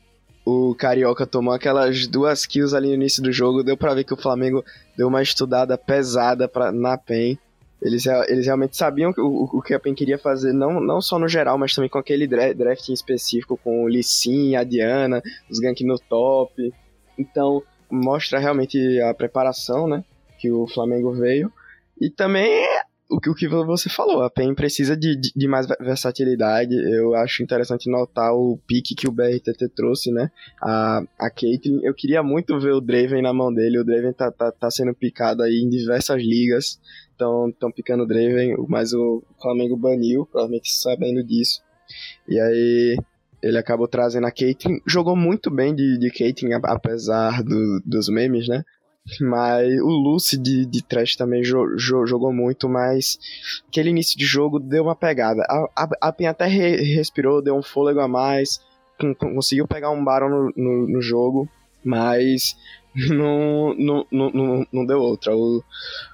o 0.50 0.74
Carioca 0.74 1.28
tomou 1.28 1.54
aquelas 1.54 2.08
duas 2.08 2.46
kills 2.46 2.74
ali 2.74 2.88
no 2.88 2.94
início 2.94 3.22
do 3.22 3.34
jogo, 3.34 3.66
deu 3.66 3.76
pra 3.76 3.94
ver 3.94 4.06
que 4.06 4.14
o 4.14 4.18
Flamengo 4.18 4.64
deu 4.96 5.10
uma 5.10 5.22
estudada 5.22 5.78
pesada 5.78 6.48
pra, 6.48 6.72
na 6.72 6.98
PEN. 6.98 7.38
Eles, 7.82 8.06
eles 8.30 8.46
realmente 8.46 8.78
sabiam 8.78 9.14
o, 9.18 9.58
o 9.58 9.62
que 9.62 9.74
a 9.74 9.80
PEN 9.80 9.94
queria 9.94 10.18
fazer, 10.18 10.54
não, 10.54 10.80
não 10.80 11.02
só 11.02 11.20
no 11.20 11.28
geral, 11.28 11.58
mas 11.58 11.76
também 11.76 11.90
com 11.90 11.98
aquele 11.98 12.26
draft 12.26 12.88
específico, 12.88 13.60
com 13.62 13.84
o 13.84 13.90
Lissin, 13.90 14.56
a 14.56 14.64
Diana, 14.64 15.22
os 15.52 15.60
ganks 15.60 15.86
no 15.86 16.00
top. 16.00 16.74
Então, 17.20 17.62
mostra 17.92 18.40
realmente 18.40 19.02
a 19.02 19.14
preparação, 19.14 19.86
né, 19.86 20.02
que 20.40 20.50
o 20.50 20.66
Flamengo 20.66 21.12
veio. 21.12 21.52
E 22.00 22.10
também 22.10 22.66
o 23.10 23.20
que, 23.22 23.30
o 23.30 23.34
que 23.34 23.48
você 23.48 23.90
falou, 23.90 24.22
a 24.22 24.30
PEN 24.30 24.54
precisa 24.54 24.96
de, 24.96 25.16
de, 25.16 25.32
de, 25.34 25.48
mais 25.48 25.66
versatilidade. 25.80 26.74
Eu 26.76 27.16
acho 27.16 27.42
interessante 27.42 27.90
notar 27.90 28.34
o 28.34 28.60
pique 28.68 28.96
que 28.96 29.08
o 29.08 29.12
BRTT 29.12 29.70
trouxe, 29.74 30.12
né? 30.12 30.30
A, 30.62 31.02
a 31.18 31.30
Caitlyn. 31.30 31.80
Eu 31.84 31.94
queria 31.94 32.22
muito 32.22 32.60
ver 32.60 32.74
o 32.74 32.82
Draven 32.82 33.22
na 33.22 33.34
mão 33.34 33.54
dele. 33.54 33.80
O 33.80 33.86
Draven 33.86 34.12
tá, 34.12 34.30
tá, 34.32 34.52
tá 34.52 34.70
sendo 34.70 34.94
picado 34.94 35.42
aí 35.42 35.62
em 35.62 35.70
diversas 35.70 36.22
ligas. 36.22 36.80
Estão 37.12 37.72
picando 37.74 38.04
o 38.04 38.08
Draven, 38.08 38.56
mas 38.68 38.94
o 38.94 39.24
Flamengo 39.42 39.78
baniu, 39.78 40.26
provavelmente 40.26 40.70
sabendo 40.72 41.24
disso. 41.24 41.62
E 42.28 42.38
aí, 42.38 42.98
ele 43.42 43.58
acabou 43.58 43.88
trazendo 43.88 44.28
a 44.28 44.32
Caitlyn. 44.32 44.80
Jogou 44.86 45.16
muito 45.16 45.50
bem 45.50 45.74
de, 45.74 45.98
de 45.98 46.12
Caitlyn, 46.12 46.60
apesar 46.64 47.42
do, 47.42 47.82
dos 47.86 48.10
memes, 48.10 48.48
né? 48.48 48.64
Mas 49.22 49.80
o 49.82 49.88
Lucy 49.88 50.38
de, 50.38 50.66
de 50.66 50.82
trash 50.82 51.16
também 51.16 51.44
jo, 51.44 51.78
jo, 51.78 52.06
jogou 52.06 52.34
muito, 52.34 52.68
mas 52.68 53.18
aquele 53.68 53.90
início 53.90 54.18
de 54.18 54.26
jogo 54.26 54.60
deu 54.60 54.84
uma 54.84 54.96
pegada. 54.96 55.44
A, 55.44 55.84
a, 55.84 55.90
a 56.02 56.12
Pen 56.12 56.28
até 56.28 56.46
re, 56.46 56.76
respirou, 56.96 57.42
deu 57.42 57.56
um 57.56 57.64
fôlego 57.64 58.02
a 58.02 58.08
mais, 58.08 58.62
com, 59.00 59.14
conseguiu 59.16 59.68
pegar 59.68 59.92
um 59.92 60.04
Baron 60.04 60.30
no, 60.30 60.54
no, 60.56 60.88
no 60.88 61.02
jogo, 61.02 61.48
mas 61.84 62.58
não, 63.10 63.74
não, 63.76 64.08
não, 64.12 64.68
não, 64.72 64.86
deu 64.86 65.00
outra. 65.00 65.36
O, 65.36 65.64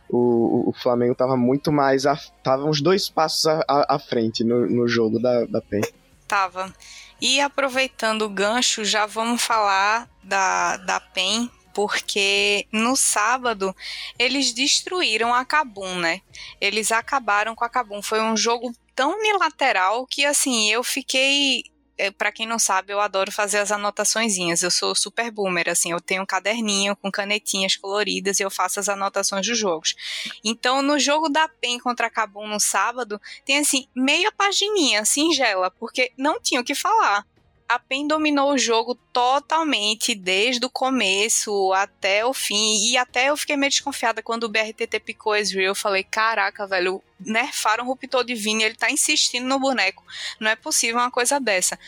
o, 0.09 0.69
o 0.69 0.73
Flamengo 0.73 1.15
tava 1.15 1.35
muito 1.35 1.71
mais. 1.71 2.05
A, 2.05 2.17
tava 2.43 2.65
uns 2.65 2.81
dois 2.81 3.09
passos 3.09 3.47
à, 3.47 3.63
à 3.67 3.97
frente 3.99 4.43
no, 4.43 4.67
no 4.67 4.87
jogo 4.87 5.19
da, 5.19 5.45
da 5.45 5.61
PEN. 5.61 5.81
Tava. 6.27 6.73
E 7.21 7.39
aproveitando 7.39 8.23
o 8.23 8.29
gancho, 8.29 8.83
já 8.83 9.05
vamos 9.05 9.41
falar 9.41 10.09
da, 10.23 10.77
da 10.77 10.99
PEN, 10.99 11.49
porque 11.73 12.67
no 12.71 12.95
sábado 12.95 13.75
eles 14.17 14.53
destruíram 14.53 15.33
a 15.33 15.43
Kabum, 15.43 15.95
né? 15.95 16.21
Eles 16.61 16.91
acabaram 16.91 17.55
com 17.55 17.65
a 17.65 17.69
Kabum. 17.69 18.01
Foi 18.01 18.21
um 18.21 18.37
jogo 18.37 18.73
tão 18.95 19.17
unilateral 19.17 20.05
que 20.05 20.25
assim, 20.25 20.69
eu 20.71 20.83
fiquei 20.83 21.63
é, 21.97 22.09
para 22.09 22.31
quem 22.31 22.47
não 22.47 22.57
sabe, 22.57 22.91
eu 22.91 22.99
adoro 22.99 23.31
fazer 23.31 23.59
as 23.59 23.71
anotaçõezinhas. 23.71 24.63
Eu 24.63 24.71
sou 24.71 24.95
super 24.95 25.29
boomer, 25.31 25.69
assim, 25.69 25.91
eu 25.91 26.01
tenho 26.01 26.23
um 26.23 26.25
caderninho 26.25 26.95
com 26.95 27.11
canetinhas 27.11 27.75
coloridas 27.75 28.39
e 28.39 28.43
eu 28.43 28.49
faço 28.49 28.79
as 28.79 28.89
anotações 28.89 29.45
dos 29.47 29.57
jogos. 29.57 29.95
Então, 30.43 30.81
no 30.81 30.97
jogo 30.99 31.29
da 31.29 31.47
PEN 31.47 31.79
contra 31.79 32.07
a 32.07 32.09
Kabum 32.09 32.47
no 32.47 32.59
sábado, 32.59 33.21
tem 33.45 33.59
assim, 33.59 33.87
meia 33.95 34.31
pagininha 34.31 35.05
singela, 35.05 35.69
porque 35.71 36.11
não 36.17 36.41
tinha 36.41 36.61
o 36.61 36.63
que 36.63 36.75
falar 36.75 37.25
a 37.67 37.79
PEN 37.79 38.07
dominou 38.07 38.53
o 38.53 38.57
jogo 38.57 38.95
totalmente, 39.11 40.13
desde 40.13 40.65
o 40.65 40.69
começo 40.69 41.71
até 41.73 42.25
o 42.25 42.33
fim. 42.33 42.89
E 42.89 42.97
até 42.97 43.29
eu 43.29 43.37
fiquei 43.37 43.55
meio 43.55 43.69
desconfiada 43.69 44.21
quando 44.21 44.43
o 44.43 44.49
BRTT 44.49 44.99
picou 44.99 45.35
Ezreal. 45.35 45.67
Eu 45.67 45.75
falei, 45.75 46.03
caraca, 46.03 46.67
velho, 46.67 47.01
nerfaram 47.19 47.85
o 47.85 47.87
Ruptor 47.87 48.23
Divino 48.23 48.61
e 48.61 48.63
ele 48.65 48.75
tá 48.75 48.91
insistindo 48.91 49.47
no 49.47 49.59
boneco. 49.59 50.03
Não 50.39 50.51
é 50.51 50.55
possível 50.55 50.97
uma 50.97 51.11
coisa 51.11 51.39
dessa. 51.39 51.79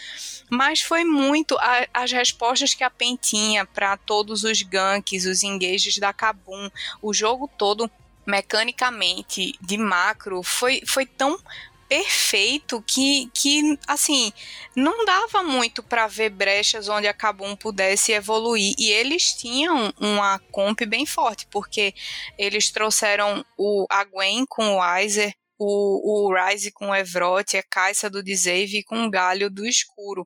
Mas 0.50 0.82
foi 0.82 1.04
muito 1.04 1.58
a, 1.58 1.88
as 1.94 2.12
respostas 2.12 2.74
que 2.74 2.84
a 2.84 2.90
PEN 2.90 3.16
tinha 3.16 3.66
para 3.66 3.98
todos 3.98 4.44
os 4.44 4.62
ganks, 4.62 5.26
os 5.26 5.44
engages 5.44 5.98
da 5.98 6.14
Kabum, 6.14 6.70
o 7.02 7.14
jogo 7.14 7.50
todo 7.58 7.90
mecanicamente 8.26 9.54
de 9.62 9.78
macro 9.78 10.42
foi, 10.42 10.82
foi 10.86 11.06
tão 11.06 11.38
perfeito 11.88 12.82
que, 12.82 13.30
que 13.34 13.78
assim, 13.88 14.32
não 14.76 15.06
dava 15.06 15.44
muito 15.44 15.84
para 15.84 16.08
ver 16.08 16.30
brechas 16.30 16.90
onde 16.90 17.08
a 17.08 17.14
Kabum 17.14 17.56
pudesse 17.56 18.12
evoluir. 18.12 18.74
E 18.78 18.92
eles 18.92 19.34
tinham 19.34 19.94
uma 20.00 20.40
comp 20.52 20.82
bem 20.82 21.06
forte, 21.06 21.48
porque 21.52 21.94
eles 22.38 22.72
trouxeram 22.72 23.46
o, 23.58 23.86
a 23.90 24.04
Gwen 24.04 24.46
com 24.48 24.76
o 24.76 24.80
Weiser, 24.80 25.34
o, 25.58 26.28
o 26.28 26.34
Ryze 26.34 26.72
com 26.72 26.90
o 26.90 26.96
Evrote, 26.96 27.58
a 27.58 27.64
Caixa 27.64 28.10
do 28.10 28.24
Dzave 28.24 28.84
com 28.84 29.06
o 29.06 29.10
Galho 29.10 29.50
do 29.50 29.66
Escuro. 29.66 30.26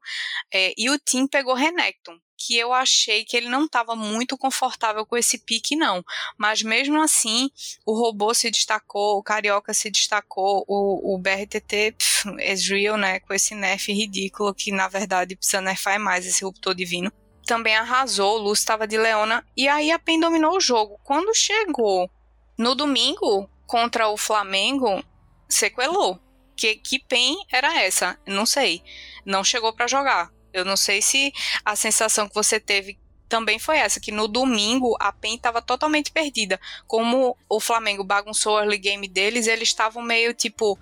É, 0.51 0.73
e 0.77 0.89
o 0.89 0.97
Tim 0.97 1.27
pegou 1.27 1.53
Renekton, 1.53 2.17
que 2.39 2.57
eu 2.57 2.71
achei 2.71 3.25
que 3.25 3.35
ele 3.35 3.49
não 3.49 3.65
estava 3.65 3.97
muito 3.97 4.37
confortável 4.37 5.05
com 5.05 5.17
esse 5.17 5.37
pique, 5.37 5.75
não. 5.75 6.03
Mas 6.37 6.63
mesmo 6.63 7.01
assim, 7.01 7.51
o 7.85 7.93
robô 7.93 8.33
se 8.33 8.49
destacou, 8.49 9.17
o 9.17 9.23
Carioca 9.23 9.73
se 9.73 9.91
destacou, 9.91 10.63
o, 10.65 11.13
o 11.13 11.17
BRTT, 11.17 11.95
Ezreal, 12.39 12.97
né, 12.97 13.19
com 13.19 13.33
esse 13.33 13.53
nerf 13.53 13.91
ridículo, 13.91 14.53
que 14.53 14.71
na 14.71 14.87
verdade 14.87 15.35
precisa 15.35 15.59
nerfar 15.59 15.99
mais 15.99 16.25
esse 16.25 16.45
ruptor 16.45 16.73
divino. 16.73 17.11
Também 17.45 17.75
arrasou, 17.75 18.37
o 18.37 18.43
Luz 18.43 18.59
estava 18.59 18.87
de 18.87 18.97
Leona, 18.97 19.45
e 19.57 19.67
aí 19.67 19.91
a 19.91 19.99
PEN 19.99 20.21
dominou 20.21 20.55
o 20.55 20.61
jogo. 20.61 20.97
Quando 21.03 21.35
chegou 21.35 22.09
no 22.57 22.73
domingo 22.73 23.49
contra 23.67 24.07
o 24.07 24.15
Flamengo, 24.15 25.03
sequelou. 25.49 26.19
Que, 26.55 26.75
que 26.75 26.99
PEN 26.99 27.35
era 27.51 27.81
essa? 27.81 28.19
Não 28.25 28.45
sei. 28.45 28.83
Não 29.25 29.43
chegou 29.43 29.73
para 29.73 29.87
jogar 29.87 30.31
eu 30.53 30.65
não 30.65 30.77
sei 30.77 31.01
se 31.01 31.31
a 31.63 31.75
sensação 31.75 32.27
que 32.27 32.35
você 32.35 32.59
teve 32.59 32.97
também 33.29 33.59
foi 33.59 33.77
essa, 33.77 33.99
que 33.99 34.11
no 34.11 34.27
domingo 34.27 34.97
a 34.99 35.13
PEN 35.13 35.35
estava 35.35 35.61
totalmente 35.61 36.11
perdida. 36.11 36.59
Como 36.87 37.37
o 37.47 37.59
Flamengo 37.59 38.03
bagunçou 38.03 38.55
o 38.55 38.59
early 38.59 38.79
game 38.79 39.07
deles, 39.07 39.47
eles 39.47 39.69
estavam 39.69 40.01
meio 40.01 40.33
tipo 40.33 40.77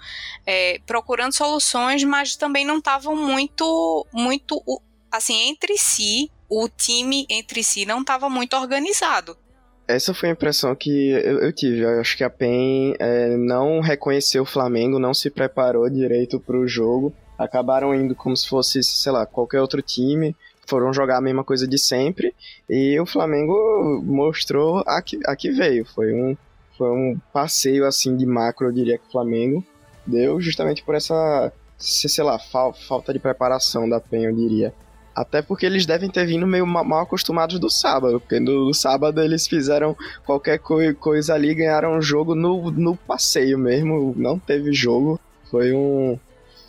é, 0.45 0.79
procurando 0.87 1.33
soluções, 1.33 2.03
mas 2.05 2.37
também 2.37 2.65
não 2.65 2.77
estavam 2.77 3.15
muito, 3.15 4.07
muito 4.13 4.63
assim, 5.11 5.49
entre 5.49 5.77
si, 5.77 6.31
o 6.49 6.69
time 6.69 7.27
entre 7.29 7.61
si 7.61 7.85
não 7.85 7.99
estava 7.99 8.29
muito 8.29 8.55
organizado. 8.55 9.37
Essa 9.85 10.13
foi 10.13 10.29
a 10.29 10.33
impressão 10.33 10.75
que 10.75 11.11
eu, 11.11 11.39
eu 11.39 11.53
tive. 11.53 11.79
Eu 11.79 12.01
acho 12.01 12.17
que 12.17 12.23
a 12.23 12.29
PEN 12.29 12.95
é, 12.99 13.37
não 13.37 13.79
reconheceu 13.79 14.43
o 14.43 14.45
Flamengo, 14.45 14.99
não 14.99 15.13
se 15.13 15.29
preparou 15.29 15.89
direito 15.89 16.39
para 16.39 16.57
o 16.57 16.67
jogo 16.67 17.13
acabaram 17.37 17.93
indo 17.93 18.15
como 18.15 18.35
se 18.35 18.47
fosse, 18.47 18.83
sei 18.83 19.11
lá, 19.11 19.25
qualquer 19.25 19.61
outro 19.61 19.81
time, 19.81 20.35
foram 20.67 20.93
jogar 20.93 21.17
a 21.17 21.21
mesma 21.21 21.43
coisa 21.43 21.67
de 21.67 21.77
sempre, 21.77 22.33
e 22.69 22.99
o 22.99 23.05
Flamengo 23.05 24.01
mostrou 24.03 24.83
a 24.85 25.01
que, 25.01 25.19
a 25.25 25.35
que 25.35 25.51
veio. 25.51 25.85
Foi 25.85 26.13
um, 26.13 26.35
foi 26.77 26.89
um 26.91 27.17
passeio 27.31 27.85
assim 27.85 28.15
de 28.17 28.25
macro, 28.25 28.67
eu 28.67 28.71
diria 28.71 28.97
que 28.97 29.07
o 29.07 29.11
Flamengo 29.11 29.63
deu 30.05 30.39
justamente 30.41 30.83
por 30.83 30.95
essa, 30.95 31.51
sei 31.77 32.23
lá, 32.23 32.37
fal, 32.37 32.73
falta 32.73 33.13
de 33.13 33.19
preparação 33.19 33.87
da 33.87 33.99
PEN, 33.99 34.25
eu 34.25 34.35
diria. 34.35 34.73
Até 35.15 35.41
porque 35.41 35.65
eles 35.65 35.85
devem 35.85 36.11
ter 36.11 36.27
vindo 36.27 36.45
meio 36.45 36.67
mal 36.67 37.01
acostumados 37.01 37.57
do 37.59 37.71
sábado, 37.71 38.19
porque 38.19 38.39
no, 38.39 38.71
sábado 38.71 39.19
eles 39.19 39.47
fizeram 39.47 39.97
qualquer 40.23 40.59
co 40.59 40.77
coisa 40.99 41.33
ali, 41.33 41.55
ganharam 41.55 41.97
o 41.97 42.01
jogo 42.01 42.35
no, 42.35 42.69
no 42.69 42.95
passeio 42.95 43.57
mesmo, 43.57 44.13
não 44.15 44.37
teve 44.37 44.71
jogo. 44.73 45.19
Foi 45.49 45.73
um, 45.73 46.19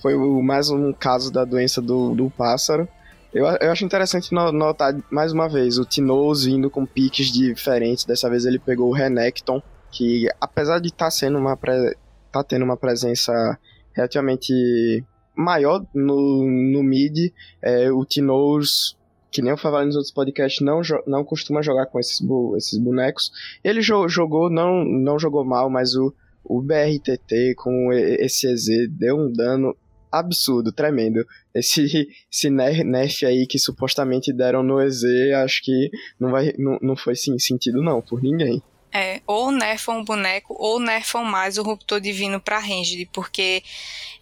foi 0.01 0.17
mais 0.43 0.71
um 0.71 0.93
caso 0.93 1.33
da 1.33 1.45
doença 1.45 1.81
do, 1.81 2.15
do 2.15 2.31
pássaro. 2.31 2.89
Eu, 3.33 3.45
eu 3.47 3.71
acho 3.71 3.85
interessante 3.85 4.33
notar 4.33 4.95
mais 5.11 5.33
uma 5.33 5.49
vez 5.49 5.79
o 5.79 5.85
Tinoz 5.85 6.45
vindo 6.45 6.71
com 6.71 6.87
piques 6.87 7.27
diferentes. 7.27 8.05
Dessa 8.05 8.31
vez 8.31 8.45
ele 8.47 8.59
pegou 8.59 8.89
o 8.89 8.95
Renekton, 8.95 9.63
que 9.91 10.29
apesar 10.41 10.81
de 10.81 10.89
estar 10.89 11.07
tá 11.07 11.11
sendo 11.11 11.39
uma 11.39 11.57
pre, 11.57 11.97
tá 12.33 12.43
tendo 12.43 12.65
uma 12.65 12.77
presença 12.77 13.59
relativamente 13.93 15.05
maior 15.37 15.85
no, 15.95 16.45
no 16.45 16.83
mid, 16.83 17.33
é, 17.63 17.93
o 17.93 18.05
Tinoz, 18.05 18.97
que 19.31 19.43
nem 19.43 19.51
eu 19.51 19.59
falei 19.59 19.87
nos 19.87 19.97
outros 19.97 20.13
podcasts, 20.13 20.65
não, 20.65 20.81
não 21.07 21.23
costuma 21.23 21.63
jogar 21.63 21.87
com 21.87 22.01
esses, 22.01 22.21
esses 22.57 22.79
bonecos. 22.79 23.31
Ele 23.63 23.83
jo 23.83 24.09
jogou, 24.09 24.49
não, 24.49 24.85
não 24.85 25.19
jogou 25.19 25.45
mal, 25.45 25.69
mas 25.69 25.95
o, 25.95 26.15
o 26.43 26.63
BRTT 26.63 27.55
com 27.57 27.93
esse 27.93 28.49
EZ 28.49 28.89
deu 28.91 29.17
um 29.17 29.31
dano 29.31 29.77
absurdo, 30.11 30.73
tremendo. 30.73 31.27
Esse, 31.55 32.09
esse 32.31 32.51
nerf 32.51 33.25
aí 33.27 33.47
que 33.47 33.59
supostamente 33.59 34.33
deram 34.33 34.63
no 34.63 34.81
EZ, 34.81 35.03
acho 35.45 35.63
que 35.63 35.91
não, 36.19 36.31
vai, 36.31 36.53
não, 36.59 36.79
não 36.81 36.97
foi 36.97 37.15
sim, 37.15 37.39
sentido 37.39 37.83
não, 37.83 38.01
por 38.01 38.23
ninguém. 38.23 38.63
É, 38.93 39.21
ou 39.27 39.51
nerfam 39.51 40.01
o 40.01 40.05
boneco, 40.05 40.57
ou 40.59 40.81
nerfam 40.81 41.23
mais 41.23 41.59
o 41.59 41.63
Ruptor 41.63 42.01
Divino 42.01 42.41
pra 42.41 42.59
Ranged, 42.59 43.07
porque 43.13 43.63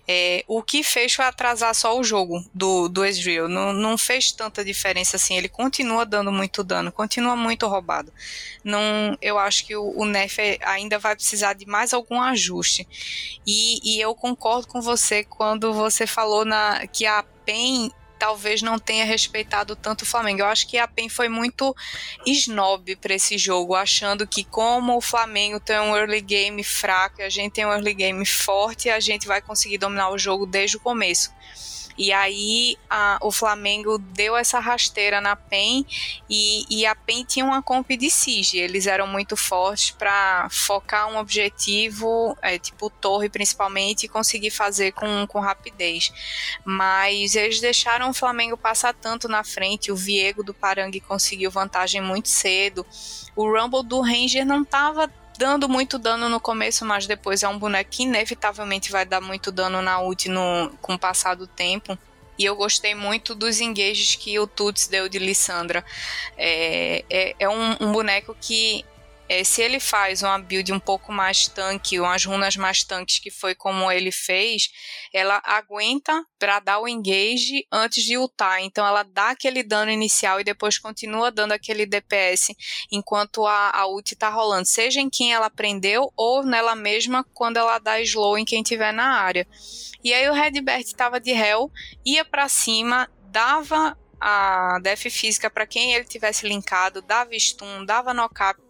é, 0.09 0.45
o 0.47 0.63
que 0.63 0.85
fez 0.85 1.15
foi 1.15 1.25
atrasar 1.25 1.75
só 1.75 1.99
o 1.99 2.05
jogo 2.05 2.45
do, 2.55 2.89
do 2.89 3.05
Ezreal. 3.05 3.49
Não, 3.49 3.73
não 3.73 3.99
fez 3.99 4.31
tanta 4.31 4.65
diferença 4.65 5.17
assim. 5.17 5.37
Ele 5.37 5.49
continua 5.49 6.07
dando 6.07 6.31
muito 6.31 6.63
dano, 6.63 6.93
continua 6.93 7.35
muito 7.35 7.67
roubado. 7.67 8.13
Não, 8.63 9.19
eu 9.21 9.37
acho 9.39 9.67
que 9.67 9.75
o, 9.75 9.93
o 9.97 10.05
Nerf 10.05 10.39
ainda 10.63 10.99
vai 10.99 11.17
precisar 11.17 11.55
de 11.55 11.67
mais 11.67 11.93
algum 11.93 12.21
ajuste. 12.21 12.87
E, 13.45 13.97
e 13.97 14.01
eu 14.01 14.15
concordo 14.15 14.69
com 14.69 14.81
você 14.81 15.25
quando 15.25 15.73
você 15.73 16.07
falou 16.07 16.45
na, 16.45 16.87
que 16.87 17.05
a 17.05 17.25
PEN 17.45 17.91
talvez 18.19 18.63
não 18.63 18.79
tenha 18.79 19.05
respeitado 19.05 19.77
tanto 19.77 20.03
o 20.03 20.07
Flamengo. 20.07 20.41
Eu 20.41 20.47
acho 20.47 20.67
que 20.67 20.79
a 20.79 20.89
PEN 20.89 21.09
foi 21.09 21.29
muito 21.29 21.75
snob 22.27 22.97
para 22.97 23.15
esse 23.15 23.39
jogo, 23.39 23.75
achando 23.75 24.27
que 24.27 24.45
como 24.45 24.97
o 24.97 25.01
Flamengo 25.01 25.61
tem 25.61 25.79
um 25.79 25.97
early 25.97 26.21
game 26.21 26.63
fraco 26.65 27.17
a 27.23 27.29
gente 27.29 27.53
tem 27.53 27.67
um 27.67 27.73
early 27.73 27.95
game 27.95 28.25
forte, 28.27 28.89
a 28.89 29.01
gente 29.01 29.27
vai 29.27 29.41
conseguir 29.41 29.79
dominar 29.79 30.11
o 30.11 30.19
jogo 30.19 30.47
desde 30.47 30.77
o 30.77 30.81
começo. 30.81 31.31
E 31.99 32.13
aí 32.13 32.77
a, 32.89 33.19
o 33.23 33.31
Flamengo 33.31 33.99
deu 33.99 34.37
essa 34.37 34.59
rasteira 34.59 35.21
na 35.21 35.35
PEN 35.35 35.85
e, 36.29 36.65
e 36.69 36.87
a 36.87 36.95
PEN 36.95 37.25
tinha 37.25 37.45
uma 37.45 37.63
comp 37.63 37.91
de 37.91 38.11
SIG. 38.11 38.59
Eles 38.59 38.87
eram 38.87 39.07
muito 39.07 39.37
fortes 39.37 39.91
para 39.91 40.49
focar 40.51 41.09
um 41.09 41.19
objetivo, 41.19 42.37
é, 42.43 42.59
tipo 42.59 42.91
torre 42.91 43.29
principalmente, 43.29 44.05
e 44.05 44.09
conseguir 44.09 44.51
fazer 44.51 44.93
com, 44.93 45.27
com 45.27 45.41
rapidez. 45.41 46.13
Mas 46.65 47.35
eles 47.35 47.61
deixaram 47.61 48.11
o 48.11 48.15
Flamengo 48.15 48.57
passar 48.57 48.95
tanto 48.95 49.29
na 49.29 49.43
frente. 49.43 49.91
O 49.93 49.97
Viego 49.97 50.43
do 50.43 50.55
Parangue 50.55 51.01
conseguiu 51.01 51.51
vantagem 51.51 52.01
muito 52.01 52.29
cedo. 52.29 52.85
O 53.35 53.49
Rumble 53.51 53.85
do 53.85 54.01
Ranger 54.01 54.45
não 54.45 54.63
estava 54.63 55.11
dando 55.37 55.69
muito 55.69 55.99
dano 55.99 56.29
no 56.29 56.41
começo, 56.41 56.85
mas 56.85 57.07
depois 57.07 57.43
é 57.43 57.49
um 57.49 57.59
boneco 57.59 57.91
que 57.91 58.03
inevitavelmente 58.03 58.91
vai 58.91 59.05
dar 59.05 59.21
muito 59.21 59.53
dano 59.53 59.83
na 59.83 60.01
ult 60.01 60.29
no, 60.29 60.71
com 60.81 60.95
o 60.95 60.99
passar 60.99 61.35
do 61.35 61.47
tempo. 61.47 61.99
E 62.39 62.45
eu 62.45 62.55
gostei 62.55 62.95
muito 62.95 63.35
dos 63.35 63.61
engages 63.61 64.15
que 64.15 64.39
o 64.39 64.47
Tuts 64.47 64.89
deu 64.89 65.09
de 65.09 65.19
Lissandra. 65.19 65.85
É, 66.37 67.05
é, 67.09 67.35
é 67.39 67.49
um, 67.49 67.77
um 67.81 67.93
boneco 67.93 68.37
que 68.39 68.85
é, 69.29 69.43
se 69.43 69.61
ele 69.61 69.81
faz 69.81 70.23
uma 70.23 70.39
build 70.39 70.73
um 70.73 70.79
pouco 70.79 71.13
mais 71.13 71.49
tanque, 71.49 71.99
umas 71.99 72.25
runas 72.25 72.57
mais 72.57 72.85
tanques, 72.85 73.19
que 73.19 73.31
foi 73.31 73.55
como 73.55 73.91
ele 73.91 74.13
fez, 74.13 74.71
ela 75.13 75.43
aguenta 75.45 76.25
para 76.39 76.61
dar 76.61 76.79
o 76.79 76.87
engage 76.87 77.67
antes 77.73 78.05
de 78.05 78.17
ultar. 78.17 78.63
Então 78.63 78.87
ela 78.87 79.03
dá 79.03 79.31
aquele 79.31 79.63
dano 79.63 79.91
inicial 79.91 80.41
e 80.41 80.45
depois 80.45 80.79
continua 80.79 81.31
dando 81.31 81.53
aquele 81.53 81.87
DPS 81.87 82.55
enquanto 82.91 83.47
a, 83.47 83.71
a 83.71 83.87
ult 83.87 84.15
tá 84.15 84.29
rolando, 84.29 84.67
seja 84.67 85.01
em 85.01 85.11
quem 85.11 85.33
ela 85.33 85.51
prendeu 85.51 86.13
ou 86.17 86.45
nela 86.45 86.75
mesma 86.75 87.25
quando 87.35 87.57
ela 87.57 87.79
dá 87.79 88.01
slow 88.01 88.39
em 88.39 88.45
quem 88.45 88.63
tiver 88.63 88.93
na 88.93 89.21
área. 89.21 89.47
E 90.05 90.15
aí 90.15 90.29
o 90.29 90.33
Redbert 90.33 90.83
estava 90.83 91.19
de 91.19 91.33
réu, 91.33 91.71
ia 92.05 92.25
para 92.25 92.49
cima, 92.49 93.11
dava 93.31 93.99
a 94.21 94.79
def 94.83 95.03
física 95.11 95.51
para 95.51 95.67
quem 95.67 95.95
ele 95.95 96.05
tivesse 96.05 96.47
linkado, 96.47 97.03
dava 97.03 97.35
stun, 97.39 97.85
dava 97.85 98.15
knock-up. 98.15 98.61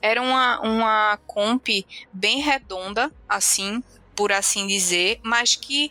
Era 0.00 0.20
uma, 0.22 0.60
uma 0.60 1.18
comp 1.26 1.68
bem 2.12 2.40
redonda, 2.40 3.12
assim, 3.28 3.82
por 4.14 4.32
assim 4.32 4.66
dizer, 4.66 5.20
mas 5.22 5.56
que 5.56 5.90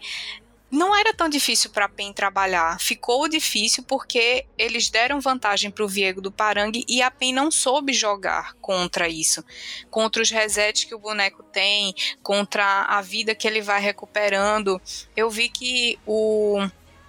não 0.71 0.95
era 0.95 1.13
tão 1.13 1.27
difícil 1.27 1.69
para 1.69 1.89
PEN 1.89 2.13
trabalhar. 2.13 2.79
Ficou 2.79 3.27
difícil 3.27 3.83
porque 3.83 4.45
eles 4.57 4.89
deram 4.89 5.19
vantagem 5.19 5.69
para 5.69 5.83
o 5.83 5.87
Viego 5.87 6.21
do 6.21 6.31
Parangue 6.31 6.85
e 6.87 7.01
a 7.01 7.11
PEN 7.11 7.33
não 7.33 7.51
soube 7.51 7.91
jogar 7.91 8.53
contra 8.61 9.09
isso. 9.09 9.43
Contra 9.89 10.21
os 10.21 10.29
resets 10.29 10.85
que 10.85 10.95
o 10.95 10.99
boneco 10.99 11.43
tem, 11.43 11.93
contra 12.23 12.83
a 12.83 13.01
vida 13.01 13.35
que 13.35 13.45
ele 13.45 13.61
vai 13.61 13.81
recuperando. 13.81 14.81
Eu 15.15 15.29
vi 15.29 15.49
que 15.49 15.99
o 16.05 16.65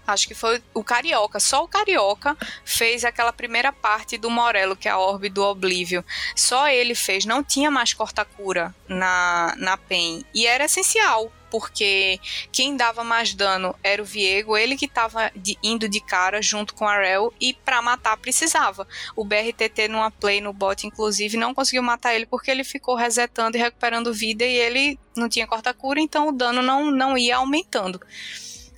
acho 0.07 0.27
que 0.27 0.35
foi 0.35 0.63
o 0.75 0.83
Carioca, 0.83 1.39
só 1.41 1.63
o 1.65 1.69
Carioca 1.69 2.37
fez 2.65 3.05
aquela 3.05 3.33
primeira 3.33 3.73
parte 3.73 4.19
do 4.19 4.31
Morello, 4.31 4.77
que 4.77 4.89
é 4.89 4.91
a 4.91 4.99
Orbe 4.99 5.29
do 5.29 5.43
Oblívio. 5.43 6.05
Só 6.35 6.69
ele 6.69 6.95
fez, 6.95 7.25
não 7.25 7.43
tinha 7.43 7.71
mais 7.71 7.95
corta-cura 7.95 8.75
na, 8.89 9.55
na 9.57 9.77
PEN. 9.77 10.25
E 10.35 10.47
era 10.47 10.65
essencial, 10.65 11.33
porque 11.53 12.19
quem 12.51 12.79
dava 12.79 13.05
mais 13.05 13.35
dano 13.35 13.75
era 13.85 14.01
o 14.01 14.07
Viego, 14.07 14.57
ele 14.57 14.75
que 14.75 14.87
estava 14.87 15.31
indo 15.63 15.87
de 15.87 16.01
cara 16.01 16.41
junto 16.41 16.75
com 16.75 16.89
a 16.89 16.99
Rel 16.99 17.33
e 17.39 17.53
para 17.53 17.83
matar 17.83 18.17
precisava. 18.17 18.89
O 19.15 19.23
BRTT 19.23 19.87
numa 19.89 20.11
play 20.11 20.41
no 20.41 20.55
bot, 20.55 20.87
inclusive, 20.87 21.37
não 21.37 21.53
conseguiu 21.53 21.83
matar 21.83 22.15
ele 22.15 22.25
porque 22.25 22.51
ele 22.51 22.65
ficou 22.65 22.95
resetando 22.95 23.57
e 23.57 23.61
recuperando 23.61 24.15
vida 24.15 24.45
e 24.45 24.55
ele 24.55 24.99
não 25.15 25.29
tinha 25.29 25.47
corta-cura, 25.47 26.01
então 26.01 26.29
o 26.29 26.33
dano 26.33 26.63
não, 26.63 26.91
não 26.91 27.19
ia 27.19 27.37
aumentando. 27.37 28.01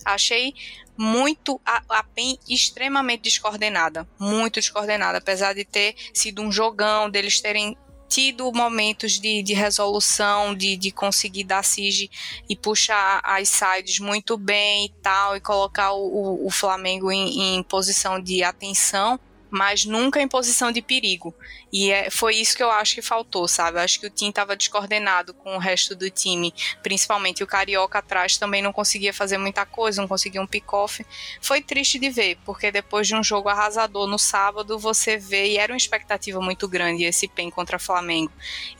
Achei 0.05 0.53
muito 0.97 1.61
a, 1.65 1.83
a 1.89 2.03
PEN 2.03 2.39
extremamente 2.49 3.23
descoordenada, 3.23 4.09
muito 4.19 4.55
descoordenada, 4.55 5.19
apesar 5.19 5.55
de 5.55 5.65
ter 5.65 5.95
sido 6.13 6.43
um 6.43 6.53
jogão, 6.53 7.11
deles 7.11 7.41
terem 7.41 7.77
tido 8.09 8.53
momentos 8.53 9.19
de, 9.19 9.43
de 9.43 9.55
resolução, 9.55 10.55
de, 10.55 10.77
de 10.77 10.91
conseguir 10.93 11.45
dar 11.45 11.65
siege 11.65 12.11
e 12.49 12.55
puxar 12.55 13.21
as 13.25 13.49
sides 13.49 13.99
muito 13.99 14.37
bem 14.37 14.87
e 14.87 14.89
tal, 15.03 15.37
e 15.37 15.41
colocar 15.41 15.93
o, 15.93 16.47
o 16.47 16.51
Flamengo 16.51 17.11
em, 17.11 17.57
em 17.57 17.63
posição 17.63 18.21
de 18.21 18.45
atenção 18.45 19.19
mas 19.55 19.85
nunca 19.85 20.21
em 20.21 20.27
posição 20.27 20.73
de 20.73 20.83
perigo. 20.83 21.33
E 21.73 21.93
é, 21.93 22.11
foi 22.11 22.35
isso 22.35 22.57
que 22.57 22.63
eu 22.63 22.73
acho 22.73 22.97
que 22.97 23.01
faltou, 23.01 23.47
sabe? 23.47 23.79
Eu 23.79 23.83
acho 23.83 24.01
que 24.01 24.07
o 24.09 24.11
time 24.11 24.31
estava 24.31 24.57
descoordenado 24.57 25.33
com 25.33 25.55
o 25.55 25.61
resto 25.61 25.95
do 25.95 26.11
time, 26.11 26.53
principalmente 26.83 27.45
o 27.45 27.47
Carioca 27.47 28.01
atrás 28.01 28.37
também 28.37 28.61
não 28.61 28.73
conseguia 28.73 29.15
fazer 29.15 29.39
muita 29.39 29.65
coisa, 29.65 30.03
não 30.03 30.09
conseguia 30.09 30.43
um 30.43 30.47
pick-off. 30.47 31.07
Foi 31.41 31.63
triste 31.63 32.01
de 32.01 32.11
ver, 32.11 32.37
porque 32.45 32.73
depois 32.73 33.07
de 33.07 33.15
um 33.15 33.23
jogo 33.23 33.49
arrasador 33.49 34.09
no 34.09 34.19
sábado, 34.19 34.77
você 34.77 35.17
vê, 35.17 35.53
e 35.53 35.57
era 35.57 35.73
uma 35.73 35.77
expectativa 35.77 36.41
muito 36.41 36.67
grande 36.67 37.05
esse 37.05 37.29
PEN 37.29 37.49
contra 37.49 37.79
Flamengo. 37.79 38.33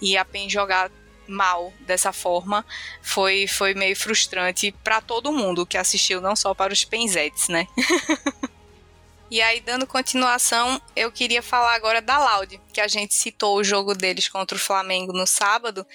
E 0.03 0.17
a 0.17 0.25
PEN 0.25 0.51
jogar 0.51 0.91
mal 1.29 1.73
dessa 1.87 2.13
forma 2.13 2.67
foi, 3.01 3.47
foi 3.47 3.75
meio 3.75 3.95
frustrante 3.95 4.75
para 4.83 5.01
todo 5.01 5.33
mundo 5.33 5.65
que 5.65 5.79
assistiu, 5.79 6.21
não 6.21 6.35
só 6.35 6.53
para 6.53 6.73
os 6.73 6.85
penzetes, 6.85 7.47
né? 7.47 7.69
E 9.31 9.41
aí, 9.41 9.61
dando 9.61 9.87
continuação, 9.87 10.81
eu 10.95 11.11
queria 11.11 11.43
falar 11.43 11.75
agora 11.75 12.03
da 12.03 12.19
Loud, 12.19 12.61
que 12.73 12.81
a 12.81 12.87
gente 12.87 13.15
citou 13.15 13.57
o 13.57 13.65
jogo 13.65 13.95
deles 13.95 14.29
contra 14.29 14.57
o 14.57 14.61
Flamengo 14.61 15.13
no 15.13 15.27
sábado. 15.27 15.87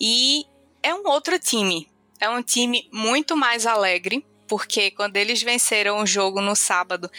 E 0.00 0.44
é 0.82 0.92
um 0.94 1.06
outro 1.06 1.38
time. 1.38 1.88
É 2.20 2.28
um 2.28 2.42
time 2.42 2.88
muito 2.92 3.36
mais 3.36 3.66
alegre, 3.66 4.26
porque 4.48 4.90
quando 4.90 5.16
eles 5.16 5.42
venceram 5.42 6.02
o 6.02 6.06
jogo 6.06 6.40
no 6.40 6.54
sábado, 6.54 7.10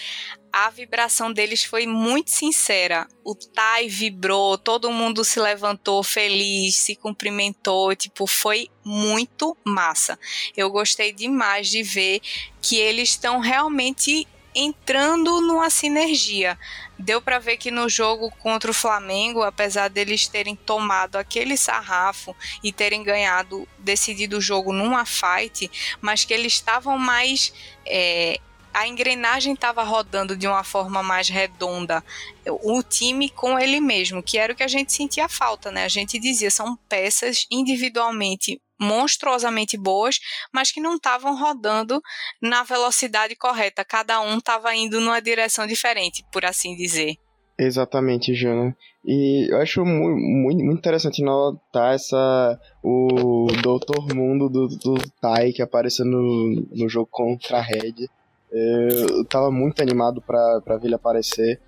a 0.52 0.70
vibração 0.70 1.34
deles 1.34 1.64
foi 1.64 1.88
muito 1.88 2.30
sincera. 2.30 3.08
O 3.24 3.34
Tai 3.34 3.88
vibrou, 3.88 4.56
todo 4.56 4.92
mundo 4.92 5.24
se 5.24 5.40
levantou 5.40 6.04
feliz, 6.04 6.76
se 6.76 6.96
cumprimentou, 6.96 7.96
tipo, 7.96 8.28
foi 8.28 8.70
muito 8.86 9.58
massa. 9.64 10.20
Eu 10.56 10.70
gostei 10.70 11.12
demais 11.12 11.70
de 11.70 11.82
ver 11.82 12.22
que 12.62 12.78
eles 12.78 13.10
estão 13.10 13.40
realmente 13.40 14.28
entrando 14.56 15.42
numa 15.42 15.70
sinergia. 15.70 16.58
Deu 16.98 17.22
para 17.22 17.40
ver 17.40 17.58
que 17.58 17.72
no 17.72 17.90
jogo 17.90 18.32
contra 18.40 18.72
o 18.72 18.74
Flamengo, 18.74 19.44
apesar 19.44 19.90
deles 19.90 20.28
terem 20.28 20.56
tomado 20.56 21.18
aquele 21.18 21.58
sarrafo 21.58 22.36
e 22.64 22.72
terem 22.72 23.04
ganhado, 23.04 23.68
decidido 23.78 24.38
o 24.38 24.42
jogo 24.42 24.72
numa 24.72 25.06
fight, 25.06 25.70
mas 26.02 26.24
que 26.24 26.34
eles 26.34 26.54
estavam 26.54 26.98
mais 26.98 27.54
é, 27.86 28.40
a 28.74 28.88
engrenagem 28.88 29.54
estava 29.54 29.84
rodando 29.84 30.36
de 30.36 30.48
uma 30.48 30.64
forma 30.64 31.04
mais 31.04 31.30
redonda. 31.30 32.04
O 32.46 32.82
time 32.82 33.30
com 33.30 33.58
ele 33.60 33.80
mesmo, 33.80 34.24
que 34.24 34.38
era 34.38 34.54
o 34.54 34.56
que 34.56 34.64
a 34.64 34.68
gente 34.68 34.92
sentia 34.92 35.30
falta, 35.30 35.72
né? 35.72 35.86
A 35.86 35.90
gente 35.90 36.20
dizia, 36.20 36.50
são 36.50 36.76
peças 36.90 37.46
individualmente 37.52 38.60
monstruosamente 38.80 39.78
boas, 39.78 40.20
mas 40.52 40.72
que 40.72 40.82
não 40.82 40.96
estavam 40.96 41.40
rodando 41.40 42.02
na 42.42 42.64
velocidade 42.64 43.36
correta. 43.36 43.86
Cada 43.86 44.20
um 44.20 44.38
estava 44.38 44.76
indo 44.76 45.00
numa 45.00 45.22
direção 45.22 45.66
diferente, 45.66 46.24
por 46.32 46.44
assim 46.44 46.76
dizer. 46.76 47.16
Exatamente, 47.58 48.34
Jana. 48.34 48.76
E 49.06 49.48
eu 49.52 49.58
acho 49.62 49.86
muito, 49.86 50.62
muito, 50.62 50.78
interessante 50.80 51.22
notar 51.22 51.94
essa 51.94 52.60
o 52.82 53.48
Doutor 53.62 54.14
Mundo 54.14 54.50
do, 54.50 54.68
do 54.68 54.96
Tai 55.22 55.52
que 55.52 55.62
apareceu 55.62 56.06
no, 56.06 56.66
no 56.72 56.90
jogo 56.90 57.08
contra 57.12 57.58
a 57.58 57.62
Red. 57.62 58.10
Eu 58.54 59.26
tava 59.26 59.50
muito 59.50 59.82
animado 59.82 60.22
pra, 60.22 60.62
pra 60.62 60.78
ver 60.78 60.86
ele 60.86 60.96
aparecer. 60.96 61.60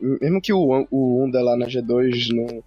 Mesmo 0.00 0.40
que 0.40 0.52
o, 0.52 0.86
o 0.90 1.24
Unda 1.24 1.42
lá 1.42 1.56
na 1.56 1.66
G2 1.66 2.28
não. 2.34 2.62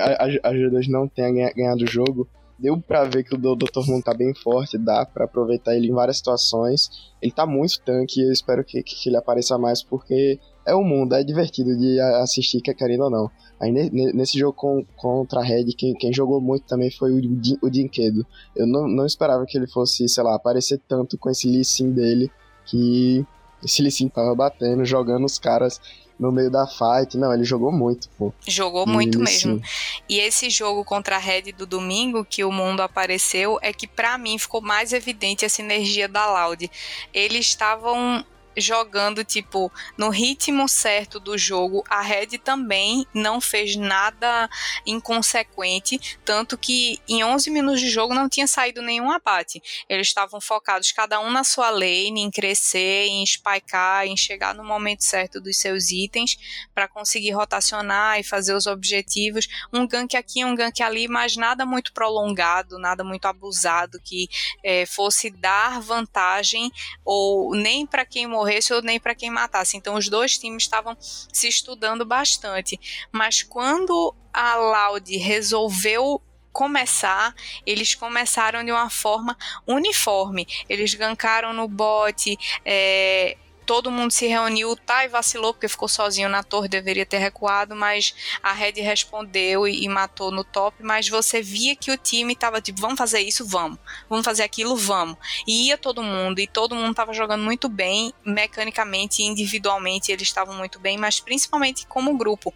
A, 0.00 0.24
a, 0.24 0.50
a 0.50 0.54
G2 0.54 0.88
não 0.88 1.08
tenha 1.08 1.52
ganhado 1.52 1.84
o 1.84 1.90
jogo, 1.90 2.28
deu 2.58 2.80
pra 2.80 3.04
ver 3.04 3.24
que 3.24 3.34
o 3.34 3.38
Dr. 3.38 3.86
Moon 3.86 4.00
tá 4.00 4.14
bem 4.14 4.32
forte, 4.34 4.78
dá 4.78 5.04
para 5.04 5.24
aproveitar 5.24 5.74
ele 5.76 5.88
em 5.88 5.92
várias 5.92 6.18
situações. 6.18 6.88
Ele 7.20 7.32
tá 7.32 7.44
muito 7.44 7.80
tanque 7.80 8.20
e 8.20 8.24
eu 8.24 8.32
espero 8.32 8.64
que, 8.64 8.82
que 8.82 9.08
ele 9.08 9.16
apareça 9.16 9.58
mais 9.58 9.82
porque 9.82 10.38
é 10.66 10.74
o 10.74 10.82
mundo, 10.82 11.14
é 11.14 11.22
divertido 11.22 11.76
de 11.76 12.00
assistir, 12.00 12.60
quer 12.60 12.74
querendo 12.74 13.04
ou 13.04 13.10
não. 13.10 13.30
Aí 13.60 13.70
nesse 13.70 14.38
jogo 14.38 14.54
com, 14.54 14.84
contra 14.96 15.40
a 15.40 15.44
Red, 15.44 15.66
quem, 15.76 15.94
quem 15.94 16.12
jogou 16.12 16.40
muito 16.40 16.66
também 16.66 16.90
foi 16.90 17.12
o, 17.12 17.20
o 17.62 17.70
Dinquedo. 17.70 18.26
Eu 18.56 18.66
não, 18.66 18.88
não 18.88 19.06
esperava 19.06 19.44
que 19.46 19.56
ele 19.58 19.66
fosse, 19.66 20.08
sei 20.08 20.22
lá, 20.22 20.34
aparecer 20.34 20.80
tanto 20.88 21.18
com 21.18 21.30
esse 21.30 21.48
Lee 21.48 21.64
Sin 21.64 21.90
dele, 21.90 22.30
que 22.66 23.24
esse 23.62 23.82
Lee 23.82 23.90
Sin 23.90 24.08
tava 24.08 24.34
batendo, 24.34 24.84
jogando 24.84 25.24
os 25.24 25.38
caras 25.38 25.80
no 26.18 26.30
meio 26.30 26.50
da 26.50 26.66
fight. 26.66 27.16
Não, 27.16 27.32
ele 27.32 27.44
jogou 27.44 27.72
muito, 27.72 28.08
pô. 28.18 28.32
Jogou 28.46 28.86
muito 28.86 29.18
mesmo. 29.18 29.60
E 30.08 30.18
esse 30.18 30.50
jogo 30.50 30.84
contra 30.84 31.16
a 31.16 31.18
Red 31.18 31.52
do 31.52 31.66
domingo, 31.66 32.24
que 32.24 32.44
o 32.44 32.52
mundo 32.52 32.80
apareceu, 32.80 33.58
é 33.62 33.72
que 33.72 33.86
para 33.86 34.16
mim 34.18 34.38
ficou 34.38 34.60
mais 34.60 34.92
evidente 34.92 35.44
a 35.44 35.48
sinergia 35.48 36.08
da 36.08 36.26
Loud. 36.26 36.70
Eles 37.12 37.46
estavam 37.46 38.24
jogando, 38.56 39.24
tipo, 39.24 39.70
no 39.96 40.10
ritmo 40.10 40.68
certo 40.68 41.18
do 41.18 41.36
jogo. 41.36 41.84
A 41.88 42.00
Red 42.00 42.38
também 42.38 43.06
não 43.12 43.40
fez 43.40 43.76
nada 43.76 44.48
inconsequente, 44.86 46.18
tanto 46.24 46.56
que 46.56 47.00
em 47.08 47.24
11 47.24 47.50
minutos 47.50 47.80
de 47.80 47.90
jogo 47.90 48.14
não 48.14 48.28
tinha 48.28 48.46
saído 48.46 48.82
nenhum 48.82 49.10
abate. 49.10 49.62
Eles 49.88 50.08
estavam 50.08 50.40
focados 50.40 50.92
cada 50.92 51.20
um 51.20 51.30
na 51.30 51.44
sua 51.44 51.70
lane, 51.70 52.20
em 52.20 52.30
crescer, 52.30 53.06
em 53.06 53.24
spikear, 53.24 54.06
em 54.06 54.16
chegar 54.16 54.54
no 54.54 54.64
momento 54.64 55.04
certo 55.04 55.40
dos 55.40 55.56
seus 55.56 55.90
itens 55.90 56.36
para 56.74 56.88
conseguir 56.88 57.32
rotacionar 57.32 58.18
e 58.18 58.24
fazer 58.24 58.54
os 58.54 58.66
objetivos. 58.66 59.48
Um 59.72 59.86
gank 59.86 60.16
aqui, 60.16 60.44
um 60.44 60.54
gank 60.54 60.82
ali, 60.82 61.08
mas 61.08 61.36
nada 61.36 61.64
muito 61.66 61.92
prolongado, 61.92 62.78
nada 62.78 63.02
muito 63.04 63.26
abusado 63.26 64.00
que 64.00 64.28
é, 64.62 64.86
fosse 64.86 65.30
dar 65.30 65.80
vantagem 65.80 66.70
ou 67.04 67.54
nem 67.54 67.86
para 67.86 68.04
quem 68.04 68.26
morresse 68.44 68.72
ou 68.72 68.82
nem 68.82 69.00
para 69.00 69.14
quem 69.14 69.30
matasse. 69.30 69.76
Então 69.76 69.94
os 69.94 70.08
dois 70.08 70.36
times 70.36 70.64
estavam 70.64 70.96
se 71.00 71.48
estudando 71.48 72.04
bastante. 72.04 72.78
Mas 73.10 73.42
quando 73.42 74.14
a 74.32 74.56
Loud 74.56 75.16
resolveu 75.16 76.20
começar, 76.52 77.34
eles 77.66 77.94
começaram 77.94 78.64
de 78.64 78.70
uma 78.70 78.90
forma 78.90 79.36
uniforme. 79.66 80.46
Eles 80.68 80.94
gankaram 80.94 81.52
no 81.52 81.66
bot, 81.66 82.36
é, 82.64 83.36
todo 83.64 83.90
mundo 83.90 84.10
se 84.10 84.26
reuniu. 84.26 84.70
O 84.70 84.76
Tai 84.76 85.08
vacilou 85.08 85.52
porque 85.52 85.68
ficou 85.68 85.88
sozinho 85.88 86.28
na 86.28 86.42
torre, 86.42 86.68
deveria 86.68 87.06
ter 87.06 87.18
recuado, 87.18 87.74
mas 87.74 88.14
a 88.42 88.52
Red 88.52 88.72
respondeu 88.82 89.66
e, 89.66 89.84
e 89.84 89.88
matou 89.88 90.30
no 90.30 90.44
top. 90.44 90.82
Mas 90.82 91.08
você 91.08 91.42
via 91.42 91.74
que 91.74 91.90
o 91.90 91.96
time 91.96 92.36
tava 92.36 92.60
tipo, 92.60 92.80
vamos 92.80 92.98
fazer 92.98 93.20
isso, 93.20 93.46
vamos. 93.46 93.78
Vamos 94.08 94.24
fazer 94.24 94.42
aquilo, 94.42 94.76
vamos. 94.76 95.16
E 95.46 95.68
ia 95.68 95.78
todo 95.78 96.02
mundo, 96.02 96.38
e 96.38 96.46
todo 96.46 96.74
mundo 96.74 96.94
tava 96.94 97.12
jogando 97.12 97.42
muito 97.42 97.68
bem, 97.68 98.12
mecanicamente 98.24 99.22
e 99.22 99.26
individualmente 99.26 100.12
eles 100.12 100.28
estavam 100.28 100.54
muito 100.54 100.78
bem, 100.78 100.96
mas 100.96 101.20
principalmente 101.20 101.86
como 101.86 102.16
grupo. 102.16 102.52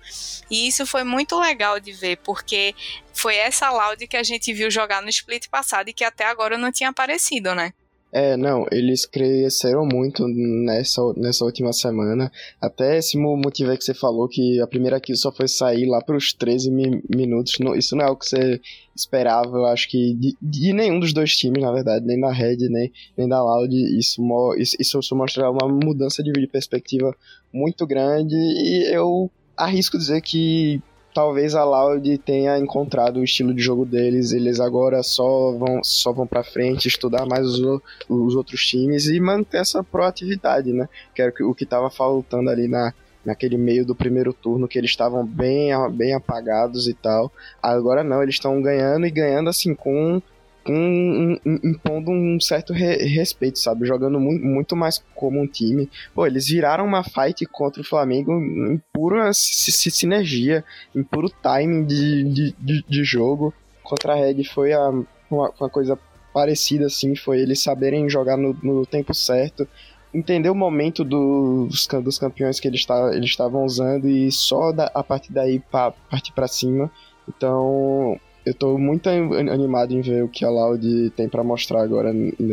E 0.51 0.69
isso 0.69 0.87
foi 0.87 1.05
muito 1.05 1.39
legal 1.39 1.81
de 1.81 1.93
ver, 1.93 2.19
porque 2.19 2.75
foi 3.13 3.37
essa 3.37 3.71
Loud 3.71 4.07
que 4.07 4.17
a 4.17 4.23
gente 4.23 4.53
viu 4.53 4.71
jogar 4.71 5.03
no 5.03 5.09
split 5.09 5.49
passado 5.49 5.89
e 5.89 5.93
que 5.93 6.05
até 6.05 6.25
agora 6.25 6.57
não 6.57 6.71
tinha 6.71 6.91
aparecido, 6.91 7.55
né? 7.55 7.73
É, 8.11 8.39
não, 8.39 8.67
eles 8.73 9.05
cresceram 9.05 9.85
muito 9.85 10.27
nessa, 10.27 11.01
nessa 11.15 11.45
última 11.45 11.73
semana. 11.73 12.33
Até 12.61 12.97
esse 12.97 13.19
motivo 13.19 13.71
aí 13.71 13.77
que 13.77 13.85
você 13.85 13.93
falou, 13.93 14.27
que 14.29 14.61
a 14.61 14.67
primeira 14.67 14.99
kill 14.99 15.17
só 15.17 15.31
foi 15.31 15.47
sair 15.47 15.87
lá 15.87 16.01
pros 16.01 16.33
13 16.33 16.71
mi 16.71 17.03
minutos. 17.15 17.59
Isso 17.77 17.95
não 17.95 18.07
é 18.07 18.11
o 18.11 18.17
que 18.17 18.27
você 18.27 18.61
esperava, 18.97 19.59
eu 19.59 19.67
acho 19.67 19.89
que 19.89 20.15
de, 20.15 20.37
de, 20.41 20.73
nenhum 20.73 20.99
dos 20.99 21.13
dois 21.13 21.37
times, 21.37 21.63
na 21.63 21.71
verdade, 21.71 22.05
nem 22.05 22.19
da 22.19 22.33
Red, 22.33 22.57
nem, 22.69 22.91
nem 23.17 23.29
da 23.29 23.43
Loud. 23.43 23.75
Isso, 23.99 24.23
isso, 24.57 24.99
isso 24.99 25.17
mostra 25.17 25.51
uma 25.51 25.69
mudança 25.69 26.23
de 26.23 26.33
perspectiva 26.47 27.15
muito 27.53 27.87
grande 27.87 28.35
e 28.35 28.95
eu 28.95 29.31
arrisco 29.57 29.99
dizer 29.99 30.23
que 30.23 30.81
talvez 31.19 31.57
a 31.57 31.65
Loud 31.65 32.17
tenha 32.19 32.57
encontrado 32.61 33.19
o 33.19 33.25
estilo 33.25 33.53
de 33.53 33.61
jogo 33.61 33.85
deles. 33.85 34.31
Eles 34.31 34.61
agora 34.61 35.03
só 35.03 35.51
vão, 35.51 35.83
só 35.83 36.13
vão 36.13 36.29
para 36.29 36.45
frente, 36.45 36.87
estudar 36.87 37.27
mais 37.27 37.45
os, 37.45 37.83
os 38.09 38.37
outros 38.37 38.65
times 38.65 39.09
e 39.09 39.19
manter 39.19 39.57
essa 39.57 39.83
proatividade, 39.83 40.73
né? 40.73 40.89
Que 41.13 41.23
era 41.23 41.35
o 41.41 41.53
que 41.57 41.65
estava 41.65 41.91
faltando 41.91 42.49
ali 42.49 42.69
na, 42.69 42.95
naquele 43.25 43.59
meio 43.59 43.85
do 43.85 43.97
primeiro 43.97 44.33
turno, 44.33 44.69
que 44.69 44.79
eles 44.79 44.91
estavam 44.91 45.27
bem, 45.27 45.71
bem 45.91 46.15
apagados 46.15 46.87
e 46.87 46.95
tal. 46.95 47.33
Agora 47.61 48.05
não, 48.05 48.23
eles 48.23 48.37
estão 48.37 48.63
ganhando 48.63 49.05
e 49.05 49.11
ganhando 49.11 49.51
assim 49.51 49.75
com 49.75 50.23
impondo 50.71 52.11
um 52.11 52.39
certo 52.41 52.73
re 52.73 52.97
respeito, 52.97 53.59
sabe? 53.59 53.87
Jogando 53.87 54.21
mu 54.21 54.33
muito 54.33 54.77
mais 54.77 55.03
como 55.15 55.41
um 55.41 55.47
time. 55.47 55.91
Pô, 56.15 56.27
eles 56.27 56.49
viraram 56.49 56.85
uma 56.85 57.03
fight 57.03 57.45
contra 57.47 57.81
o 57.81 57.85
Flamengo 57.85 58.33
em 58.33 58.81
pura 58.93 59.31
sinergia, 59.33 60.65
em 60.95 61.03
puro 61.03 61.31
timing 61.31 61.85
de, 61.85 62.25
de, 62.25 62.55
de, 62.59 62.85
de 62.89 63.05
jogo. 63.05 63.55
Contra 63.83 64.13
a 64.13 64.17
Red 64.17 64.45
foi 64.45 64.73
a, 64.73 64.91
uma, 65.31 65.53
uma, 65.59 65.71
coisa 65.71 65.99
parecida, 66.33 66.87
assim, 66.87 67.17
foi 67.17 67.41
eles 67.41 67.63
saberem 67.63 68.09
jogar 68.09 68.37
no, 68.37 68.57
no 68.63 68.85
tempo 68.85 69.15
certo, 69.15 69.67
entender 70.13 70.51
o 70.51 70.55
momento 70.55 71.05
dos, 71.05 71.87
dos 71.87 72.19
campeões 72.19 72.61
que 72.61 72.69
eles 72.69 72.87
estavam 73.25 73.65
usando 73.65 74.09
e 74.09 74.31
só 74.31 74.73
da, 74.73 74.91
a 74.95 75.03
partir 75.03 75.33
daí 75.33 75.59
pa, 75.59 75.91
partir 76.11 76.33
para 76.33 76.47
cima. 76.47 76.91
Então, 77.29 78.19
eu 78.47 78.55
tô 78.55 78.79
muito 78.79 79.09
animado 79.09 79.93
em 79.93 80.01
ver 80.01 80.25
o 80.25 80.29
que 80.29 80.45
a 80.45 80.51
Loud 80.51 81.11
tem 81.11 81.29
para 81.29 81.45
mostrar 81.45 81.83
agora 81.83 82.13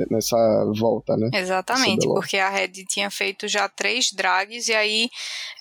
nessa 0.09 0.37
volta, 0.77 1.15
né? 1.15 1.29
Exatamente, 1.33 2.05
porque 2.07 2.37
a 2.37 2.49
Red 2.49 2.85
tinha 2.89 3.09
feito 3.09 3.47
já 3.47 3.69
três 3.69 4.11
drags 4.11 4.67
e 4.67 4.73
aí 4.73 5.09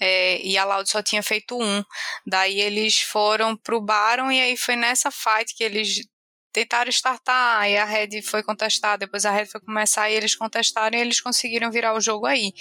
é, 0.00 0.40
e 0.44 0.58
a 0.58 0.64
Loud 0.64 0.88
só 0.88 1.02
tinha 1.02 1.22
feito 1.22 1.56
um. 1.60 1.84
Daí 2.26 2.60
eles 2.60 3.00
foram 3.00 3.56
pro 3.56 3.80
Baron 3.80 4.30
e 4.30 4.40
aí 4.40 4.56
foi 4.56 4.76
nessa 4.76 5.10
fight 5.10 5.54
que 5.56 5.62
eles 5.62 6.00
tentaram 6.54 6.88
startar, 6.88 7.68
e 7.68 7.76
a 7.76 7.84
Red 7.84 8.22
foi 8.22 8.40
contestar, 8.40 8.96
depois 8.96 9.26
a 9.26 9.30
Red 9.32 9.46
foi 9.46 9.60
começar 9.60 10.08
e 10.08 10.14
eles 10.14 10.36
contestaram 10.36 10.96
e 10.96 11.00
eles 11.00 11.20
conseguiram 11.20 11.68
virar 11.68 11.94
o 11.94 12.00
jogo 12.00 12.26
aí. 12.26 12.54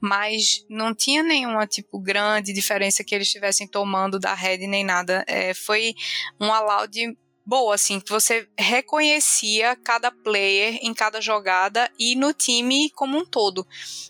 Mas 0.00 0.66
não 0.68 0.92
tinha 0.92 1.22
nenhuma, 1.22 1.64
tipo, 1.64 2.00
grande 2.00 2.52
diferença 2.52 3.04
que 3.04 3.14
eles 3.14 3.28
estivessem 3.28 3.68
tomando 3.68 4.18
da 4.18 4.34
Red 4.34 4.66
nem 4.66 4.84
nada. 4.84 5.24
É, 5.28 5.54
foi 5.54 5.94
uma 6.40 6.58
loud 6.58 7.16
boa, 7.46 7.76
assim, 7.76 8.00
que 8.00 8.10
você 8.10 8.48
reconhecia 8.58 9.76
cada 9.76 10.10
player 10.10 10.80
em 10.82 10.92
cada 10.92 11.20
jogada 11.20 11.88
e 11.96 12.16
no 12.16 12.34
time 12.34 12.90
como 12.90 13.16
um 13.16 13.24
todo. 13.24 13.64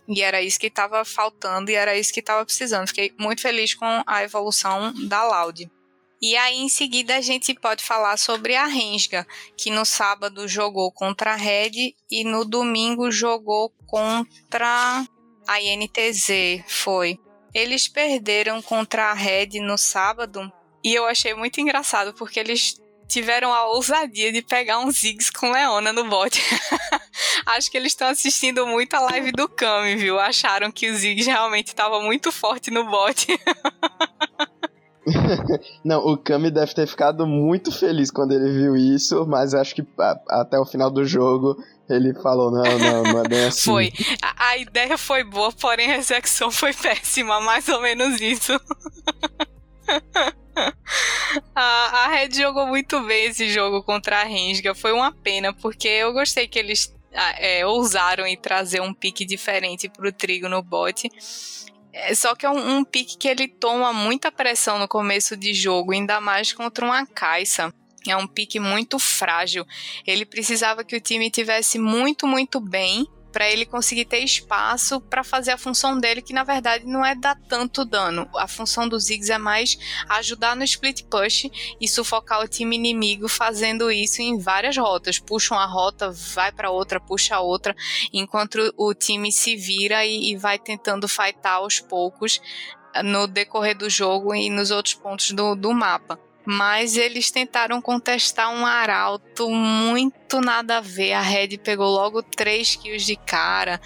E 0.09 0.23
era 0.23 0.41
isso 0.41 0.59
que 0.59 0.69
estava 0.69 1.05
faltando 1.05 1.71
e 1.71 1.75
era 1.75 1.95
isso 1.95 2.11
que 2.11 2.21
estava 2.21 2.43
precisando. 2.43 2.89
Fiquei 2.89 3.13
muito 3.19 3.43
feliz 3.43 3.75
com 3.75 4.03
a 4.07 4.23
evolução 4.25 4.95
da 5.07 5.23
Loud. 5.25 5.71
E 6.21 6.35
aí, 6.37 6.57
em 6.57 6.69
seguida, 6.69 7.17
a 7.17 7.21
gente 7.21 7.55
pode 7.55 7.85
falar 7.85 8.17
sobre 8.17 8.55
a 8.55 8.67
Rensga, 8.67 9.27
que 9.57 9.71
no 9.71 9.85
sábado 9.85 10.49
jogou 10.49 10.91
contra 10.91 11.35
a 11.35 11.37
Red 11.37 11.95
e 12.11 12.25
no 12.25 12.45
domingo 12.45 13.11
jogou 13.11 13.71
contra 13.87 15.05
a 15.47 15.61
INTZ. 15.61 16.65
Foi. 16.67 17.19
Eles 17.53 17.87
perderam 17.87 18.61
contra 18.63 19.11
a 19.11 19.15
Red 19.15 19.61
no 19.61 19.77
sábado 19.77 20.51
e 20.83 20.95
eu 20.95 21.05
achei 21.07 21.35
muito 21.35 21.61
engraçado 21.61 22.15
porque 22.15 22.39
eles 22.39 22.81
tiveram 23.09 23.53
a 23.53 23.67
ousadia 23.67 24.33
de 24.33 24.43
pegar 24.43 24.79
um 24.79 24.91
Ziggs 24.91 25.31
com 25.33 25.51
Leona 25.51 25.93
no 25.93 26.05
bot. 26.05 26.41
Acho 27.47 27.71
que 27.71 27.77
eles 27.77 27.93
estão 27.93 28.09
assistindo 28.09 28.67
muito 28.67 28.95
a 28.95 29.01
live 29.01 29.33
do 29.33 29.49
Kami, 29.49 29.97
viu? 29.97 30.19
Acharam 30.19 30.71
que 30.71 30.91
o 30.91 30.97
Ziggs 30.97 31.29
realmente 31.29 31.69
estava 31.69 32.01
muito 32.01 32.33
forte 32.33 32.71
no 32.71 32.85
bot. 32.85 33.27
não, 35.85 36.05
o 36.05 36.17
Kami 36.17 36.51
deve 36.51 36.75
ter 36.75 36.87
ficado 36.87 37.27
muito 37.27 37.71
feliz 37.71 38.11
quando 38.11 38.33
ele 38.33 38.51
viu 38.53 38.77
isso, 38.77 39.25
mas 39.27 39.55
acho 39.55 39.75
que 39.75 39.87
a, 39.99 40.21
até 40.41 40.59
o 40.59 40.67
final 40.67 40.91
do 40.91 41.05
jogo 41.05 41.57
ele 41.89 42.13
falou: 42.15 42.51
não, 42.51 42.79
não, 42.79 43.03
não 43.05 43.25
é 43.25 43.29
bem 43.29 43.45
assim. 43.47 43.71
Foi. 43.71 43.93
A, 44.21 44.49
a 44.49 44.57
ideia 44.59 44.99
foi 44.99 45.23
boa, 45.23 45.53
porém 45.53 45.93
a 45.93 45.99
execução 45.99 46.51
foi 46.51 46.73
péssima, 46.73 47.41
mais 47.43 47.69
ou 47.69 47.81
menos 47.81 48.21
isso. 48.21 48.61
a, 51.55 51.63
a 51.63 52.09
Red 52.09 52.35
jogou 52.35 52.67
muito 52.67 53.01
bem 53.03 53.27
esse 53.27 53.49
jogo 53.49 53.83
contra 53.83 54.21
a 54.21 54.25
Rensga. 54.25 54.75
Foi 54.75 54.93
uma 54.93 55.13
pena, 55.13 55.53
porque 55.53 55.89
eu 55.89 56.13
gostei 56.13 56.49
que 56.49 56.59
eles 56.59 56.93
é, 57.13 57.65
ousaram 57.65 58.27
e 58.27 58.37
trazer 58.37 58.81
um 58.81 58.93
pique 58.93 59.25
diferente 59.25 59.89
pro 59.89 60.13
trigo 60.13 60.49
no 60.49 60.63
bot. 60.63 61.09
É, 61.99 62.15
só 62.15 62.35
que 62.35 62.45
é 62.45 62.51
um, 62.51 62.77
um 62.77 62.85
pique 62.85 63.17
que 63.17 63.27
ele 63.27 63.49
toma 63.49 63.91
muita 63.91 64.31
pressão 64.31 64.79
no 64.79 64.87
começo 64.87 65.35
de 65.35 65.55
jogo, 65.55 65.93
ainda 65.93 66.21
mais 66.21 66.53
contra 66.53 66.85
uma 66.85 67.07
Caixa. 67.07 67.73
É 68.07 68.15
um 68.15 68.27
pique 68.27 68.61
muito 68.61 68.99
frágil. 68.99 69.65
Ele 70.07 70.27
precisava 70.27 70.85
que 70.85 70.95
o 70.95 71.01
time 71.01 71.31
tivesse 71.31 71.79
muito, 71.79 72.27
muito 72.27 72.61
bem 72.61 73.07
para 73.37 73.51
ele 73.51 73.67
conseguir 73.67 74.07
ter 74.07 74.21
espaço 74.21 74.99
para 74.99 75.23
fazer 75.23 75.51
a 75.51 75.59
função 75.59 76.01
dele, 76.01 76.23
que 76.23 76.33
na 76.33 76.43
verdade 76.43 76.87
não 76.87 77.05
é 77.05 77.15
dar 77.15 77.39
tanto 77.47 77.85
dano. 77.85 78.27
A 78.35 78.49
função 78.49 78.89
do 78.89 78.99
Ziggs 78.99 79.31
é 79.31 79.37
mais 79.37 79.77
ajudar 80.09 80.57
no 80.57 80.65
split 80.65 81.03
push 81.03 81.51
e 81.79 81.87
sufocar 81.87 82.41
o 82.41 82.49
time 82.49 82.77
inimigo 82.77 83.29
fazendo 83.29 83.91
isso 83.91 84.23
em 84.23 84.39
várias 84.39 84.79
rotas. 84.79 85.19
Puxa 85.19 85.55
uma 85.55 85.67
rota, 85.67 86.11
vai 86.35 86.51
para 86.51 86.71
outra, 86.71 86.99
puxa 86.99 87.39
outra, 87.39 87.77
enquanto 88.11 88.73
o 88.75 88.95
time 88.95 89.31
se 89.31 89.55
vira 89.55 90.07
e, 90.07 90.31
e 90.31 90.37
vai 90.39 90.59
tentando 90.59 91.07
fightar 91.07 91.57
aos 91.57 91.79
poucos 91.79 92.41
no 93.05 93.27
decorrer 93.27 93.77
do 93.77 93.91
jogo 93.91 94.35
e 94.35 94.49
nos 94.49 94.71
outros 94.71 94.95
pontos 94.95 95.33
do, 95.33 95.55
do 95.55 95.75
mapa 95.75 96.19
mas 96.47 96.97
eles 96.97 97.31
tentaram 97.31 97.83
contestar 97.83 98.51
um 98.51 98.65
arauto 98.65 99.51
muito 99.51 100.41
nada 100.41 100.79
a 100.79 100.81
ver. 100.81 101.13
A 101.13 101.21
Red 101.21 101.59
pegou 101.59 101.89
logo 101.89 102.23
3 102.23 102.77
kills 102.77 103.05
de 103.05 103.17
cara, 103.17 103.81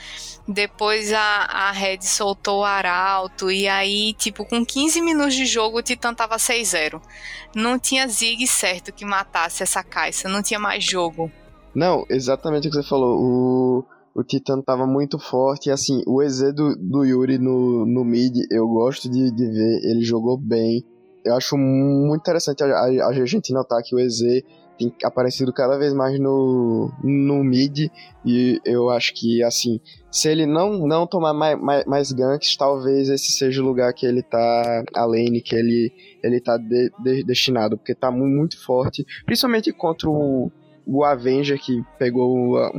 depois 0.47 1.13
a, 1.13 1.21
a 1.21 1.73
Red 1.73 2.03
soltou 2.03 2.61
o 2.61 2.65
arauto, 2.65 3.51
e 3.51 3.67
aí, 3.67 4.13
tipo, 4.13 4.45
com 4.45 4.65
15 4.65 5.01
minutos 5.01 5.35
de 5.35 5.47
jogo, 5.47 5.79
o 5.79 5.83
Titan 5.83 6.15
tava 6.15 6.37
6-0. 6.37 7.01
Não 7.55 7.79
tinha 7.79 8.07
Zig 8.07 8.47
certo 8.47 8.93
que 8.93 9.05
matasse 9.05 9.63
essa 9.63 9.83
caixa, 9.83 10.29
não 10.29 10.43
tinha 10.43 10.61
mais 10.61 10.85
jogo. 10.85 11.31
Não, 11.75 12.05
exatamente 12.11 12.69
o 12.69 12.71
que 12.71 12.77
você 12.77 12.89
falou. 12.89 13.19
O 13.19 13.85
o 14.15 14.25
Titã 14.25 14.61
tava 14.61 14.87
muito 14.87 15.19
forte. 15.19 15.69
E 15.69 15.73
assim, 15.73 16.03
o 16.07 16.23
EZ 16.23 16.53
do, 16.55 16.77
do 16.77 17.05
Yuri 17.05 17.39
no, 17.39 17.87
no 17.87 18.05
mid, 18.05 18.37
eu 18.51 18.67
gosto 18.69 19.09
de, 19.09 19.31
de 19.31 19.47
ver. 19.47 19.81
Ele 19.85 20.03
jogou 20.03 20.37
bem. 20.37 20.85
Eu 21.25 21.37
acho 21.37 21.57
muito 21.57 22.21
interessante 22.21 22.63
a, 22.63 22.67
a, 22.67 23.09
a 23.09 23.27
gente 23.27 23.53
notar 23.53 23.83
que 23.83 23.95
o 23.95 23.99
EZ 23.99 24.43
tem 24.81 24.95
aparecido 25.05 25.53
cada 25.53 25.77
vez 25.77 25.93
mais 25.93 26.19
no, 26.19 26.91
no 27.05 27.45
mid. 27.45 27.91
E 28.25 28.59
eu 28.65 28.89
acho 28.89 29.13
que, 29.15 29.43
assim, 29.43 29.79
se 30.11 30.31
ele 30.31 30.47
não, 30.47 30.87
não 30.87 31.07
tomar 31.07 31.35
mais, 31.35 31.61
mais, 31.61 31.85
mais 31.85 32.13
ganks, 32.13 32.57
talvez 32.57 33.11
esse 33.11 33.31
seja 33.33 33.63
o 33.63 33.65
lugar 33.65 33.93
que 33.93 34.07
ele 34.07 34.23
tá, 34.23 34.83
a 34.95 35.05
lane, 35.05 35.43
que 35.43 35.55
ele, 35.55 35.93
ele 36.23 36.41
tá 36.41 36.57
de, 36.57 36.91
de, 37.03 37.23
destinado. 37.25 37.77
Porque 37.77 37.95
tá 37.95 38.11
muito 38.11 38.63
forte, 38.65 39.05
principalmente 39.27 39.71
contra 39.71 40.09
o, 40.09 40.51
o 40.87 41.05
Avenger, 41.05 41.61
que 41.61 41.83
pegou 41.99 42.35
uma, 42.35 42.73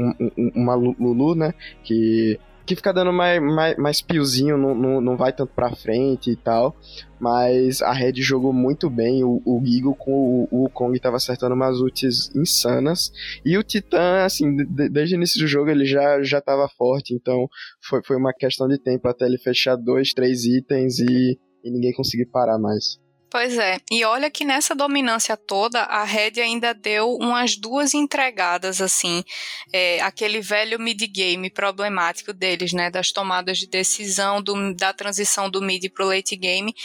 uma 0.55 0.75
Lulu, 0.75 1.35
né? 1.35 1.53
Que 1.83 2.39
que 2.71 2.75
fica 2.77 2.93
dando 2.93 3.11
mais, 3.11 3.41
mais, 3.41 3.77
mais 3.77 4.01
piozinho, 4.01 4.57
não, 4.57 4.73
não, 4.73 5.01
não 5.01 5.17
vai 5.17 5.33
tanto 5.33 5.53
pra 5.53 5.75
frente 5.75 6.31
e 6.31 6.35
tal. 6.35 6.75
Mas 7.19 7.81
a 7.81 7.91
Red 7.91 8.13
jogou 8.21 8.51
muito 8.53 8.89
bem. 8.89 9.23
O, 9.23 9.61
Gigo 9.63 9.93
com 9.95 10.47
o, 10.51 10.65
o 10.65 10.69
Kong 10.69 10.97
tava 10.99 11.17
acertando 11.17 11.53
umas 11.53 11.79
ults 11.79 12.33
insanas. 12.35 13.11
E 13.45 13.57
o 13.57 13.63
Titã, 13.63 14.23
assim, 14.23 14.55
de, 14.55 14.89
desde 14.89 15.15
o 15.15 15.17
início 15.17 15.39
do 15.39 15.47
jogo 15.47 15.69
ele 15.69 15.85
já, 15.85 16.23
já 16.23 16.41
tava 16.41 16.67
forte. 16.69 17.13
Então 17.13 17.47
foi, 17.81 18.01
foi 18.03 18.15
uma 18.15 18.33
questão 18.33 18.67
de 18.67 18.77
tempo 18.77 19.07
até 19.07 19.25
ele 19.25 19.37
fechar 19.37 19.75
dois, 19.75 20.13
três 20.13 20.45
itens 20.45 20.99
e, 20.99 21.37
e 21.63 21.71
ninguém 21.71 21.93
conseguir 21.93 22.25
parar 22.25 22.57
mais. 22.57 22.99
Pois 23.31 23.57
é, 23.57 23.77
e 23.89 24.03
olha 24.03 24.29
que 24.29 24.43
nessa 24.43 24.75
dominância 24.75 25.37
toda, 25.37 25.83
a 25.83 26.03
Red 26.03 26.41
ainda 26.41 26.73
deu 26.73 27.15
umas 27.15 27.55
duas 27.55 27.93
entregadas, 27.93 28.81
assim, 28.81 29.23
é, 29.71 30.01
aquele 30.01 30.41
velho 30.41 30.77
mid-game 30.77 31.49
problemático 31.49 32.33
deles, 32.33 32.73
né, 32.73 32.91
das 32.91 33.13
tomadas 33.13 33.57
de 33.57 33.67
decisão, 33.67 34.43
do, 34.43 34.75
da 34.75 34.91
transição 34.91 35.49
do 35.49 35.61
mid 35.61 35.89
pro 35.93 36.07
late 36.07 36.35
game, 36.35 36.75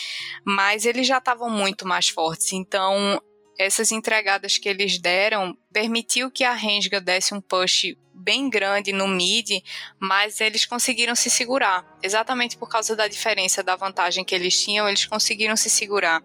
mas 0.44 0.86
eles 0.86 1.08
já 1.08 1.18
estavam 1.18 1.50
muito 1.50 1.84
mais 1.84 2.08
fortes, 2.08 2.52
então 2.52 3.20
essas 3.58 3.90
entregadas 3.90 4.56
que 4.56 4.68
eles 4.68 5.00
deram 5.00 5.52
permitiu 5.72 6.30
que 6.30 6.44
a 6.44 6.52
Rensga 6.52 7.00
desse 7.00 7.34
um 7.34 7.40
push 7.40 7.96
bem 8.26 8.50
grande 8.50 8.92
no 8.92 9.06
mid, 9.06 9.62
mas 10.00 10.40
eles 10.40 10.66
conseguiram 10.66 11.14
se 11.14 11.30
segurar. 11.30 11.86
Exatamente 12.02 12.56
por 12.56 12.68
causa 12.68 12.96
da 12.96 13.06
diferença 13.06 13.62
da 13.62 13.76
vantagem 13.76 14.24
que 14.24 14.34
eles 14.34 14.60
tinham, 14.60 14.88
eles 14.88 15.06
conseguiram 15.06 15.56
se 15.56 15.70
segurar. 15.70 16.20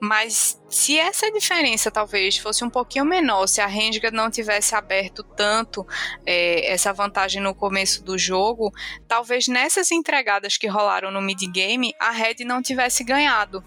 Mas 0.00 0.58
se 0.70 0.98
essa 0.98 1.30
diferença 1.30 1.90
talvez 1.90 2.38
fosse 2.38 2.64
um 2.64 2.70
pouquinho 2.70 3.04
menor, 3.04 3.46
se 3.46 3.60
a 3.60 3.66
Rensga 3.66 4.10
não 4.10 4.30
tivesse 4.30 4.74
aberto 4.74 5.22
tanto 5.22 5.86
é, 6.24 6.72
essa 6.72 6.94
vantagem 6.94 7.42
no 7.42 7.54
começo 7.54 8.02
do 8.02 8.16
jogo, 8.16 8.72
talvez 9.06 9.48
nessas 9.48 9.90
entregadas 9.90 10.56
que 10.56 10.66
rolaram 10.66 11.10
no 11.10 11.20
mid 11.20 11.42
game, 11.52 11.94
a 12.00 12.10
Red 12.10 12.36
não 12.46 12.62
tivesse 12.62 13.04
ganhado 13.04 13.62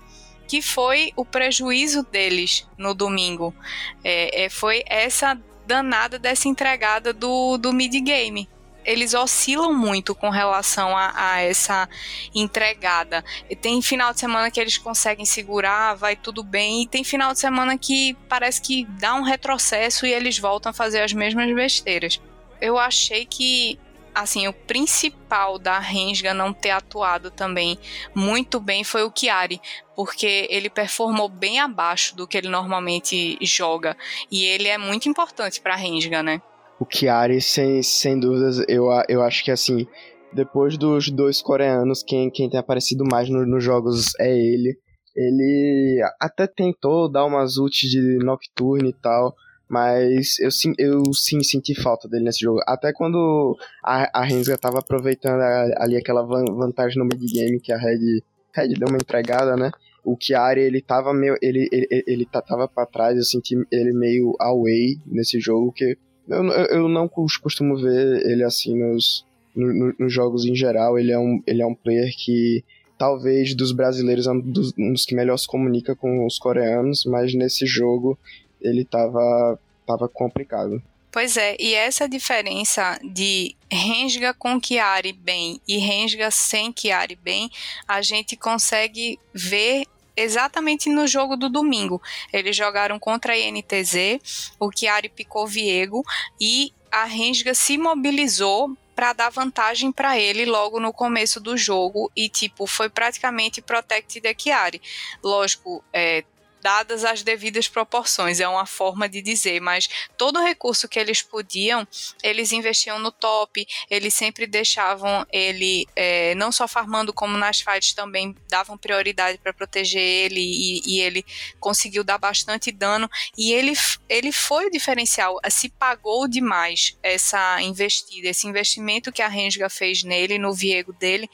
que 0.48 0.62
foi 0.62 1.14
o 1.16 1.24
prejuízo 1.24 2.04
deles 2.04 2.68
no 2.78 2.94
domingo. 2.94 3.56
É, 4.04 4.44
é, 4.44 4.50
foi 4.50 4.84
essa 4.86 5.40
danada 5.72 6.20
dessa 6.20 6.50
entregada 6.50 7.14
do, 7.14 7.58
do 7.58 7.72
mid-game. 7.72 8.50
Eles 8.84 9.14
oscilam 9.14 9.74
muito 9.74 10.14
com 10.14 10.30
relação 10.30 10.98
a, 10.98 11.14
a, 11.16 11.42
essa 11.42 11.88
entregada. 12.36 13.24
E 13.50 13.56
tem 13.56 13.82
final 13.82 14.12
de 14.14 14.20
semana 14.20 14.52
que 14.52 14.60
eles 14.60 14.78
conseguem 14.78 15.26
segurar, 15.26 15.96
vai 15.96 16.16
tudo 16.16 16.44
bem, 16.44 16.82
e 16.82 16.88
tem 16.88 17.06
final 17.06 17.32
de 17.32 17.40
semana 17.40 17.78
que 17.78 18.18
parece 18.28 18.62
que 18.62 18.86
dá 19.00 19.14
um 19.16 19.22
retrocesso 19.22 20.06
e 20.06 20.12
eles 20.12 20.38
voltam 20.38 20.72
a 20.72 20.74
fazer 20.74 21.02
as 21.02 21.14
mesmas 21.14 21.54
besteiras. 21.56 22.20
Eu 22.60 22.78
achei 22.78 23.26
que 23.26 23.80
assim, 24.14 24.48
o 24.48 24.54
principal 24.54 25.58
da 25.58 25.80
Rensga 25.80 26.34
não 26.34 26.54
ter 26.54 26.72
atuado 26.72 27.32
também 27.32 27.78
muito 28.14 28.60
bem 28.60 28.84
foi 28.84 29.04
o 29.04 29.12
Chiari, 29.16 29.62
porque 29.96 30.48
ele 30.50 30.70
performou 30.70 31.30
bem 31.30 31.60
abaixo 31.60 32.16
do 32.16 32.28
que 32.28 32.38
ele 32.38 32.50
normalmente 32.50 33.38
joga, 33.42 33.96
e 34.32 34.46
ele 34.46 34.68
é 34.68 34.78
muito 34.78 35.08
importante 35.08 35.62
para 35.62 35.74
a 35.74 35.78
Rensga, 35.78 36.22
né? 36.24 36.42
O 36.80 36.86
Chiari, 36.90 37.42
sem, 37.42 37.84
sem 37.84 38.20
dúvidas, 38.20 38.64
eu, 38.68 38.88
eu 39.08 39.22
acho 39.22 39.44
que 39.44 39.52
assim, 39.52 39.86
depois 40.34 40.78
dos 40.78 41.10
dois 41.10 41.42
coreanos, 41.42 42.04
quem, 42.04 42.30
quem 42.30 42.50
tem 42.50 42.60
aparecido 42.60 43.04
mais 43.06 43.30
no, 43.30 43.46
nos 43.46 43.64
jogos 43.64 44.14
é 44.20 44.32
ele. 44.32 44.78
Ele 45.16 46.02
até 46.20 46.48
tentou 46.48 47.12
dar 47.12 47.26
umas 47.26 47.58
ults 47.58 47.90
de 47.90 48.18
Nocturne 48.24 48.90
e 48.90 48.94
tal, 48.94 49.36
mas 49.72 50.38
eu 50.42 50.52
sim, 50.52 50.74
eu 50.78 51.02
sim 51.14 51.42
senti 51.42 51.74
falta 51.74 52.06
dele 52.06 52.26
nesse 52.26 52.42
jogo. 52.42 52.60
Até 52.68 52.92
quando 52.92 53.58
a, 53.82 54.20
a 54.20 54.26
Rensga 54.26 54.58
tava 54.58 54.80
aproveitando 54.80 55.40
ali 55.78 55.96
aquela 55.96 56.24
vantagem 56.24 57.00
no 57.00 57.06
mid-game 57.06 57.58
que 57.58 57.72
a 57.72 57.78
Red, 57.78 58.22
Red 58.54 58.74
deu 58.74 58.90
uma 58.90 58.98
entregada, 58.98 59.56
né? 59.56 59.72
O 60.04 60.18
Chiari, 60.20 60.60
ele 60.60 60.82
tava 60.82 61.14
meio. 61.14 61.38
Ele, 61.42 61.70
ele, 61.72 61.88
ele 62.06 62.26
tava 62.26 62.68
pra 62.68 62.86
trás, 62.86 63.16
eu 63.16 63.24
senti 63.24 63.56
ele 63.72 63.94
meio 63.94 64.36
away 64.42 64.98
nesse 65.06 65.40
jogo, 65.40 65.72
que 65.72 65.98
eu, 66.28 66.44
eu 66.70 66.90
não 66.90 67.08
costumo 67.08 67.78
ver 67.78 68.26
ele 68.30 68.44
assim 68.44 68.78
nos, 68.78 69.26
no, 69.56 69.96
nos 69.98 70.12
jogos 70.12 70.46
em 70.46 70.54
geral. 70.54 71.00
Ele 71.00 71.14
é, 71.14 71.18
um, 71.18 71.42
ele 71.48 71.62
é 71.62 71.66
um 71.66 71.76
player 71.76 72.12
que 72.18 72.62
talvez 72.98 73.56
dos 73.56 73.72
brasileiros 73.72 74.28
é 74.28 74.32
um 74.32 74.42
dos, 74.42 74.74
um 74.78 74.92
dos 74.92 75.06
que 75.06 75.16
melhor 75.16 75.38
se 75.38 75.48
comunica 75.48 75.96
com 75.96 76.26
os 76.26 76.38
coreanos, 76.38 77.06
mas 77.06 77.34
nesse 77.34 77.66
jogo 77.66 78.20
ele 78.62 78.86
tava, 78.86 79.60
tava 79.86 80.08
complicado. 80.08 80.82
Pois 81.12 81.36
é, 81.36 81.58
e 81.60 81.74
essa 81.74 82.08
diferença 82.08 82.98
de 83.04 83.54
Rensga 83.70 84.34
com 84.34 84.62
Chiari 84.64 85.12
bem 85.12 85.60
e 85.68 85.78
Rensga 85.78 86.32
sem 86.32 86.74
Chiari 86.74 87.18
bem, 87.18 87.52
a 87.86 88.02
gente 88.02 88.38
consegue 88.38 89.20
ver 89.34 89.86
exatamente 90.16 90.90
no 90.90 91.06
jogo 91.06 91.36
do 91.36 91.50
domingo. 91.50 92.02
Eles 92.32 92.56
jogaram 92.56 92.98
contra 92.98 93.34
a 93.34 93.38
INTZ, 93.38 94.54
o 94.58 94.72
Chiari 94.72 95.10
picou 95.10 95.46
Viego 95.46 96.02
e 96.40 96.74
a 96.90 97.04
Rensga 97.04 97.54
se 97.54 97.78
mobilizou 97.78 98.78
para 98.96 99.14
dar 99.14 99.30
vantagem 99.30 99.92
para 99.92 100.18
ele 100.18 100.46
logo 100.46 100.80
no 100.80 100.94
começo 100.94 101.40
do 101.40 101.58
jogo 101.58 102.12
e 102.16 102.30
tipo 102.30 102.68
foi 102.68 102.90
praticamente 102.90 103.62
protect 103.62 104.22
de 104.22 104.36
Chiari. 104.38 104.82
Lógico, 105.24 105.84
é, 105.92 106.24
dadas 106.62 107.04
as 107.04 107.24
devidas 107.24 107.68
proporções, 107.68 108.40
é 108.40 108.48
uma 108.48 108.66
forma 108.66 109.10
de 109.10 109.22
dizer, 109.22 109.60
mas 109.60 109.90
todo 110.18 110.40
o 110.40 110.44
recurso 110.44 110.88
que 110.88 111.00
eles 111.00 111.22
podiam, 111.22 111.88
eles 112.24 112.52
investiam 112.52 113.00
no 113.00 113.12
top, 113.12 113.68
eles 113.90 114.14
sempre 114.14 114.46
deixavam 114.46 115.26
ele, 115.32 115.88
é, 115.96 116.36
não 116.36 116.52
só 116.52 116.68
farmando, 116.68 117.14
como 117.14 117.38
nas 117.38 117.62
fights 117.62 117.94
também 117.94 118.36
davam 118.50 118.78
prioridade 118.78 119.38
para 119.38 119.54
proteger 119.54 120.02
ele 120.02 120.42
e, 120.42 120.82
e, 120.86 121.02
ele 121.02 121.26
conseguiu 121.60 122.04
dar 122.04 122.18
bastante 122.18 122.72
dano. 122.72 123.10
E 123.38 123.54
ele, 123.54 123.74
ele 124.08 124.32
foi 124.32 124.68
o 124.68 124.72
diferencial, 124.72 125.40
se 125.50 125.70
pagou 125.70 126.28
demais 126.28 126.98
essa 127.02 127.62
investida, 127.62 128.30
esse 128.30 128.48
investimento 128.48 129.12
que 129.12 129.22
a 129.22 129.28
Rensga 129.28 129.70
fez 129.70 130.04
nele, 130.04 130.38
no 130.38 130.54
Viego 130.54 130.94
dele, 130.94 131.30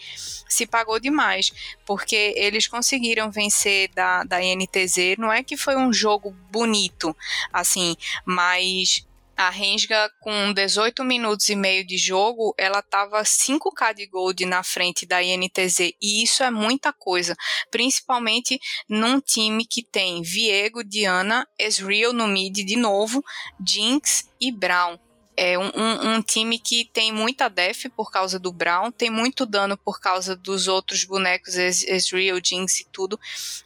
se 0.47 0.65
pagou 0.65 0.99
demais, 0.99 1.51
porque 1.87 2.33
eles 2.35 2.67
conseguiram 2.67 3.31
vencer 3.31 3.89
da, 3.95 4.25
da 4.25 4.43
INTZ 4.43 5.15
não 5.17 5.31
é 5.31 5.41
que 5.41 5.55
foi 5.55 5.77
um 5.77 5.91
jogo 5.93 6.31
bonito, 6.51 7.15
assim, 7.53 7.95
mas 8.25 9.07
a 9.37 9.49
Rensga, 9.49 10.11
com 10.19 10.51
18 10.51 11.03
minutos 11.03 11.47
e 11.47 11.55
meio 11.55 11.85
de 11.85 11.95
jogo, 11.95 12.55
ela 12.57 12.79
estava 12.79 13.21
5k 13.21 13.93
de 13.93 14.07
gold 14.07 14.43
na 14.45 14.63
frente 14.63 15.05
da 15.05 15.21
INTZ, 15.23 15.93
e 16.01 16.23
isso 16.23 16.43
é 16.43 16.49
muita 16.49 16.91
coisa, 16.91 17.37
principalmente 17.69 18.59
num 18.89 19.21
time 19.21 19.63
que 19.65 19.83
tem 19.83 20.23
Viego, 20.23 20.83
Diana, 20.83 21.47
Ezreal 21.57 22.11
no 22.11 22.27
mid 22.27 22.65
de 22.65 22.75
novo, 22.75 23.23
Jinx 23.63 24.27
e 24.41 24.51
Brown 24.51 24.97
é 25.37 25.57
um, 25.57 26.15
um, 26.15 26.21
time 26.21 26.57
que 26.57 26.83
tem 26.85 27.11
muita 27.11 27.47
def 27.47 27.85
por 27.95 28.11
causa 28.11 28.39
do 28.39 28.51
Brown, 28.51 28.91
tem 28.91 29.11
muito 29.11 29.45
dano 29.45 29.77
por 29.77 29.99
causa 29.99 30.35
dos 30.35 30.67
outros 30.67 31.03
bonecos, 31.03 31.55
Ezreal, 31.55 32.39
Jinx 32.43 32.79
e 32.79 32.87
tudo, 32.91 33.19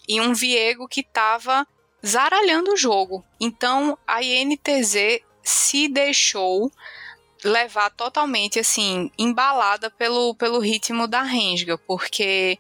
e 0.06 0.20
um 0.20 0.34
Viego 0.34 0.86
que 0.86 1.02
tava 1.02 1.66
zaralhando 2.06 2.74
o 2.74 2.78
jogo. 2.78 3.24
Então 3.40 3.98
a 4.06 4.22
INTZ 4.22 5.22
se 5.42 5.88
deixou 5.88 6.70
levar 7.44 7.90
totalmente 7.92 8.60
assim, 8.60 9.10
embalada 9.18 9.90
pelo, 9.90 10.36
pelo 10.36 10.60
ritmo 10.60 11.08
da 11.08 11.24
Rensga, 11.24 11.78
porque 11.78 12.60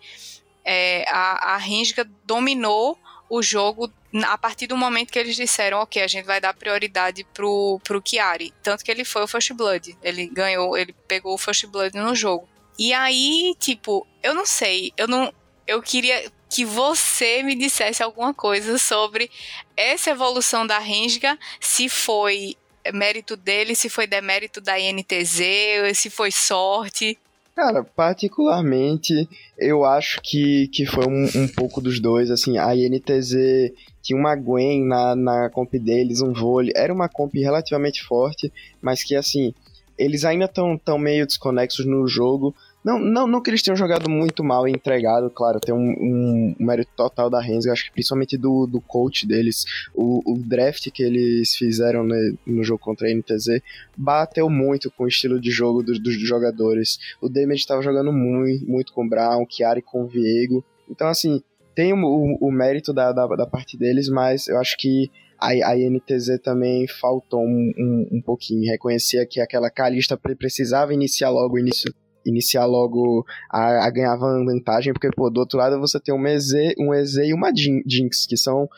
é, 0.64 1.06
a, 1.10 1.56
a 1.56 1.58
Rensga 1.58 2.10
dominou 2.24 2.98
o 3.30 3.44
jogo 3.44 3.92
a 4.24 4.38
partir 4.38 4.68
do 4.68 4.76
momento 4.76 5.12
que 5.12 5.20
eles 5.20 5.36
disseram, 5.36 5.80
ok, 5.80 6.02
a 6.02 6.08
gente 6.08 6.26
vai 6.26 6.42
dar 6.42 6.54
prioridade 6.54 7.24
pro, 7.34 7.80
pro 7.84 8.02
Chiari. 8.06 8.54
Tanto 8.62 8.84
que 8.84 8.92
ele 8.92 9.06
foi 9.06 9.24
o 9.24 9.28
First 9.28 9.54
Blood. 9.54 9.98
Ele 10.04 10.28
ganhou, 10.28 10.78
ele 10.78 10.94
pegou 11.08 11.34
o 11.34 11.38
First 11.38 11.66
Blood 11.68 11.96
no 11.98 12.14
jogo. 12.14 12.48
E 12.78 12.94
aí, 12.94 13.56
tipo, 13.60 14.06
eu 14.22 14.34
não 14.34 14.46
sei, 14.46 14.92
eu 14.98 15.08
não. 15.08 15.34
Eu 15.68 15.82
queria 15.82 16.30
que 16.50 16.66
você 16.66 17.42
me 17.44 17.56
dissesse 17.56 18.04
alguma 18.04 18.34
coisa 18.34 18.78
sobre 18.78 19.32
essa 19.78 20.10
evolução 20.10 20.68
da 20.68 20.80
Rensga, 20.80 21.38
se 21.62 21.88
foi 21.88 22.58
mérito 22.94 23.38
dele, 23.38 23.76
se 23.76 23.88
foi 23.88 24.08
demérito 24.08 24.60
da 24.60 24.78
INTZ, 24.78 25.96
se 25.96 26.10
foi 26.10 26.32
sorte. 26.32 27.18
Cara, 27.56 27.84
particularmente, 27.84 29.30
eu 29.58 29.86
acho 29.86 30.20
que, 30.22 30.68
que 30.70 30.86
foi 30.86 31.06
um, 31.06 31.44
um 31.44 31.48
pouco 31.48 31.80
dos 31.80 32.00
dois. 32.02 32.32
Assim, 32.32 32.58
a 32.58 32.76
INTZ 32.76 33.72
tinha 34.02 34.18
uma 34.18 34.36
Gwen 34.36 34.86
na, 34.86 35.16
na 35.16 35.50
comp 35.50 35.74
deles, 35.74 36.22
um 36.22 36.34
vôlei. 36.34 36.74
Era 36.76 36.94
uma 36.94 37.08
comp 37.08 37.34
relativamente 37.36 38.04
forte, 38.04 38.52
mas 38.82 39.04
que, 39.04 39.16
assim, 39.16 39.54
eles 39.98 40.26
ainda 40.26 40.46
estão 40.46 40.78
tão 40.78 40.98
meio 40.98 41.28
desconexos 41.28 41.86
no 41.86 42.08
jogo. 42.08 42.56
Não, 42.84 42.98
não, 42.98 43.28
não 43.28 43.42
que 43.42 43.52
eles 43.52 43.62
tenham 43.62 43.76
jogado 43.76 44.10
muito 44.10 44.44
mal 44.44 44.68
e 44.68 44.72
entregado, 44.72 45.30
claro, 45.30 45.60
tem 45.60 45.74
um, 45.74 45.78
um, 45.78 46.56
um 46.60 46.66
mérito 46.66 46.92
total 46.98 47.30
da 47.30 47.40
Rensga, 47.40 47.72
acho 47.72 47.86
que 47.86 47.92
principalmente 47.92 48.36
do, 48.38 48.66
do 48.66 48.82
coach 48.82 49.28
deles. 49.28 49.66
O, 49.94 50.22
o 50.26 50.40
draft 50.40 50.90
que 50.90 51.04
eles 51.04 51.56
fizeram 51.56 52.04
né, 52.04 52.34
no 52.44 52.64
jogo 52.64 52.80
contra 52.80 53.08
a 53.08 53.14
NTZ 53.14 53.62
bateu 53.96 54.50
muito 54.50 54.90
com 54.90 55.04
o 55.04 55.08
estilo 55.08 55.40
de 55.40 55.52
jogo 55.52 55.84
dos, 55.84 56.00
dos 56.00 56.16
jogadores. 56.16 56.98
O 57.22 57.30
Damage 57.30 57.60
estava 57.60 57.84
jogando 57.84 58.12
muito, 58.12 58.66
muito 58.66 58.94
com 58.94 59.06
o 59.06 59.10
Brown, 59.10 59.46
Chiari 59.48 59.84
com 59.84 60.04
o 60.04 60.08
Viego. 60.08 60.66
Então, 60.90 61.08
assim, 61.08 61.44
tem 61.76 61.94
o, 61.94 61.98
o, 61.98 62.48
o 62.48 62.52
mérito 62.52 62.94
da, 62.94 63.12
da, 63.12 63.28
da, 63.28 63.46
parte 63.46 63.78
deles, 63.78 64.10
mas 64.10 64.48
eu 64.48 64.58
acho 64.58 64.76
que 64.78 65.10
a, 65.40 65.50
a 65.50 65.78
INTZ 65.78 66.40
também 66.44 66.88
faltou 66.88 67.42
um, 67.42 67.72
um, 67.78 68.18
um 68.18 68.22
pouquinho. 68.22 68.70
Reconhecia 68.70 69.26
que 69.26 69.40
aquela 69.40 69.70
Kalista 69.70 70.18
precisava 70.18 70.94
iniciar 70.94 71.30
logo 71.30 71.58
início 71.58 71.94
iniciar 72.24 72.66
logo 72.66 73.26
a, 73.50 73.86
a, 73.86 73.90
ganhar 73.90 74.16
vantagem, 74.16 74.94
porque, 74.94 75.10
pô, 75.10 75.28
do 75.30 75.40
outro 75.40 75.58
lado 75.58 75.80
você 75.80 76.00
tem 76.00 76.14
um 76.14 76.28
EZ, 76.28 76.52
um 76.78 76.94
EZ 76.94 77.16
e 77.18 77.34
uma 77.34 77.52
Jinx, 77.52 78.28
que 78.28 78.38
são. 78.38 78.70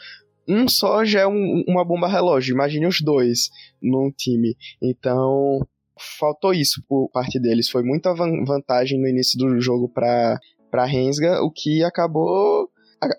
Um 0.47 0.67
só 0.67 1.06
já 1.06 1.21
é 1.21 1.27
um, 1.27 1.63
uma 1.67 1.86
bomba 1.86 2.08
relógio, 2.08 2.53
imagine 2.53 2.86
os 2.86 3.01
dois 3.01 3.49
num 3.82 4.12
time. 4.12 4.56
Então, 4.82 5.60
faltou 6.19 6.53
isso 6.53 6.84
por 6.88 7.10
parte 7.10 7.39
deles. 7.39 7.69
Foi 7.69 7.84
muita 7.84 8.13
vantagem 8.13 8.99
no 8.99 9.08
início 9.08 9.38
do 9.38 9.60
jogo 9.62 9.88
pra, 9.88 10.38
pra 10.69 10.86
Rensga, 10.86 11.41
o 11.41 11.51
que 11.51 11.84
acabou 11.84 12.69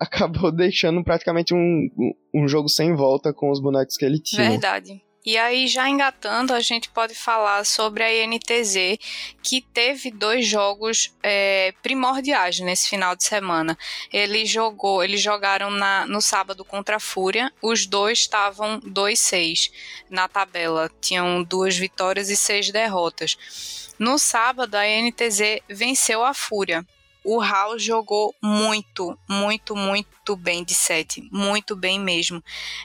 acabou 0.00 0.50
deixando 0.52 1.02
praticamente 1.02 1.54
um, 1.54 1.88
um 2.34 2.48
jogo 2.48 2.68
sem 2.68 2.94
volta 2.94 3.32
com 3.32 3.50
os 3.50 3.60
bonecos 3.60 3.96
que 3.96 4.04
ele 4.04 4.18
tinha. 4.18 4.50
Verdade. 4.50 5.02
E 5.26 5.38
aí, 5.38 5.66
já 5.66 5.88
engatando, 5.88 6.52
a 6.52 6.60
gente 6.60 6.90
pode 6.90 7.14
falar 7.14 7.64
sobre 7.64 8.02
a 8.02 8.24
INTZ, 8.24 8.98
que 9.42 9.62
teve 9.62 10.10
dois 10.10 10.46
jogos 10.46 11.16
é, 11.22 11.72
primordiais 11.82 12.60
nesse 12.60 12.90
final 12.90 13.16
de 13.16 13.24
semana. 13.24 13.76
Ele 14.12 14.44
jogou, 14.44 15.02
eles 15.02 15.22
jogaram 15.22 15.70
na, 15.70 16.06
no 16.06 16.20
sábado 16.20 16.62
contra 16.62 16.96
a 16.96 17.00
Fúria, 17.00 17.50
os 17.62 17.86
dois 17.86 18.18
estavam 18.18 18.78
2-6 18.80 19.70
na 20.10 20.28
tabela, 20.28 20.90
tinham 21.00 21.42
duas 21.42 21.74
vitórias 21.74 22.28
e 22.28 22.36
seis 22.36 22.70
derrotas. 22.70 23.94
No 23.98 24.18
sábado, 24.18 24.74
a 24.74 24.86
INTZ 24.86 25.62
venceu 25.70 26.22
a 26.22 26.34
Fúria. 26.34 26.84
O 27.24 27.40
House 27.40 27.82
jogou 27.82 28.34
muito, 28.42 29.18
muito, 29.28 29.74
muito 29.74 30.36
bem 30.36 30.62
de 30.62 30.74
sete, 30.74 31.26
muito 31.32 31.74
bem 31.74 31.98
mesmo. 31.98 32.42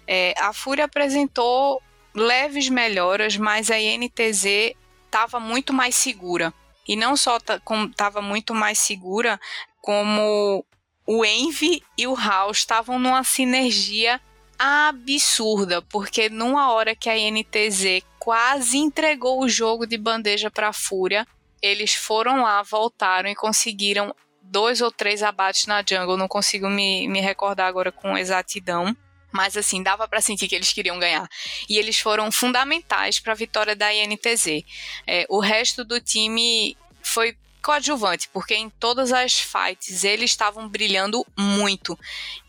É, 0.08 0.34
a 0.38 0.54
Fúria 0.54 0.86
apresentou 0.86 1.82
leves 2.14 2.70
melhoras, 2.70 3.36
mas 3.36 3.70
a 3.70 3.80
INTZ 3.80 4.74
estava 5.06 5.40
muito 5.40 5.74
mais 5.74 5.96
segura. 5.96 6.54
E 6.88 6.96
não 6.96 7.16
só 7.18 7.38
estava 7.38 8.22
muito 8.22 8.56
mais 8.56 8.80
segura, 8.80 9.40
como 9.82 10.66
o 11.06 11.26
Envy 11.26 11.84
e 11.98 12.08
o 12.08 12.16
House 12.16 12.60
estavam 12.60 12.98
numa 12.98 13.24
sinergia 13.24 14.22
absurda, 14.58 15.82
porque 15.82 16.30
numa 16.30 16.72
hora 16.72 16.96
que 16.96 17.10
a 17.10 17.16
NTZ 17.16 18.04
quase 18.20 18.78
entregou 18.78 19.42
o 19.42 19.50
jogo 19.50 19.88
de 19.88 19.98
bandeja 19.98 20.52
para 20.52 20.70
a 20.70 20.74
Fúria, 20.74 21.26
eles 21.62 21.94
foram 21.94 22.42
lá, 22.42 22.62
voltaram 22.62 23.30
e 23.30 23.36
conseguiram 23.36 24.14
dois 24.50 24.82
ou 24.82 24.92
três 24.92 25.24
abates 25.24 25.66
na 25.66 25.84
jungle, 25.88 26.18
não 26.18 26.28
consigo 26.28 26.70
me, 26.70 27.08
me 27.08 27.22
recordar 27.22 27.68
agora 27.68 27.92
com 27.92 28.18
exatidão. 28.18 28.96
Mas 29.32 29.56
assim, 29.56 29.84
dava 29.84 30.08
para 30.08 30.22
sentir 30.22 30.48
que 30.48 30.56
eles 30.56 30.74
queriam 30.74 30.98
ganhar. 30.98 31.30
E 31.70 31.78
eles 31.78 32.00
foram 32.00 32.32
fundamentais 32.32 33.20
para 33.20 33.34
a 33.34 33.36
vitória 33.36 33.76
da 33.76 33.94
INTZ. 33.94 34.64
É, 35.06 35.26
o 35.30 35.40
resto 35.40 35.86
do 35.86 36.02
time 36.02 36.76
foi 37.04 37.38
coadjuvante, 37.62 38.30
porque 38.30 38.56
em 38.56 38.70
todas 38.70 39.12
as 39.12 39.40
fights 39.40 40.04
eles 40.04 40.32
estavam 40.32 40.68
brilhando 40.68 41.26
muito 41.38 42.00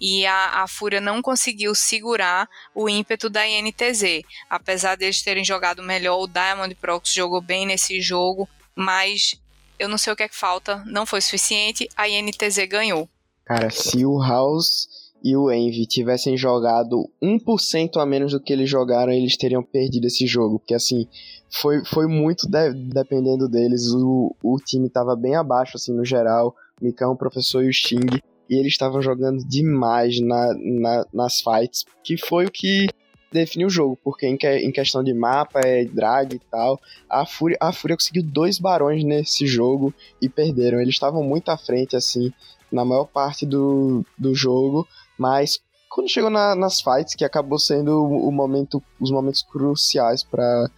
e 0.01 0.25
a, 0.25 0.63
a 0.63 0.69
Fúria 0.69 1.01
não 1.01 1.21
conseguiu 1.21 1.75
segurar 1.75 2.49
o 2.75 2.89
ímpeto 2.89 3.29
da 3.29 3.47
INTZ. 3.47 4.23
Apesar 4.49 4.97
deles 4.97 5.23
terem 5.23 5.45
jogado 5.45 5.83
melhor, 5.83 6.21
o 6.21 6.29
Diamond 6.29 6.75
Prox 6.77 7.13
jogou 7.13 7.41
bem 7.41 7.67
nesse 7.67 8.01
jogo, 8.01 8.49
mas 8.75 9.35
eu 9.81 9.89
não 9.89 9.97
sei 9.97 10.13
o 10.13 10.17
que 10.17 10.23
é 10.23 10.29
que 10.29 10.37
falta, 10.37 10.85
não 10.87 11.07
foi 11.07 11.23
suficiente, 11.23 11.89
a 11.97 12.07
INTZ 12.07 12.69
ganhou. 12.69 13.09
Cara, 13.45 13.71
se 13.71 14.05
o 14.05 14.21
House 14.21 14.87
e 15.25 15.35
o 15.37 15.51
Envy 15.51 15.87
tivessem 15.87 16.37
jogado 16.37 17.11
1% 17.23 17.97
a 17.97 18.07
menos 18.07 18.33
do 18.33 18.41
que 18.41 18.53
eles 18.53 18.69
jogaram, 18.69 19.11
eles 19.11 19.37
teriam 19.37 19.63
perdido 19.63 20.07
esse 20.07 20.27
jogo. 20.27 20.59
Porque 20.59 20.75
assim, 20.75 21.09
foi, 21.51 21.85
foi 21.85 22.07
muito 22.07 22.47
de, 22.49 22.73
dependendo 22.73 23.49
deles. 23.49 23.89
O, 23.93 24.37
o 24.43 24.57
time 24.59 24.87
estava 24.87 25.17
bem 25.17 25.35
abaixo, 25.35 25.77
assim, 25.77 25.95
no 25.95 26.05
geral. 26.05 26.55
O 26.81 26.85
Mikão, 26.85 27.13
o 27.13 27.17
professor 27.17 27.65
e 27.65 27.69
o 27.69 27.73
Sting. 27.73 28.21
E 28.49 28.59
eles 28.59 28.73
estavam 28.73 29.01
jogando 29.01 29.45
demais 29.47 30.21
na, 30.21 30.55
na, 30.55 31.07
nas 31.13 31.41
fights. 31.41 31.85
Que 32.05 32.17
foi 32.17 32.47
o 32.47 32.51
que 32.51 32.87
definiu 33.33 33.69
o 33.69 33.71
jogo. 33.71 33.99
Porque 34.03 34.27
em, 34.27 34.37
que, 34.37 34.49
em 34.49 34.73
questão 34.73 35.03
de 35.03 35.15
mapa, 35.15 35.61
é 35.61 35.85
drag 35.85 36.35
e 36.35 36.39
tal. 36.51 36.81
A 37.09 37.27
Fúria, 37.27 37.57
a 37.61 37.73
Fúria 37.73 37.97
conseguiu 37.97 38.23
dois 38.23 38.59
barões 38.59 39.05
nesse 39.05 39.47
jogo 39.47 39.93
e 40.21 40.29
perderam. 40.29 40.81
Eles 40.81 40.95
estavam 40.95 41.23
muito 41.23 41.49
à 41.51 41.57
frente, 41.57 41.97
assim, 41.97 42.33
na 42.71 42.85
maior 42.85 43.07
parte 43.07 43.45
do, 43.45 44.05
do 44.17 44.35
jogo 44.35 44.87
mas 45.21 45.61
quando 45.91 46.09
chegou 46.09 46.31
na, 46.31 46.55
nas 46.55 46.81
fights, 46.81 47.15
que 47.15 47.27
acabou 47.27 47.59
sendo 47.59 48.03
o 48.03 48.33
momento, 48.33 48.83
os 48.99 49.11
momentos 49.11 49.43
cruciais 49.43 50.23
para 50.23 50.71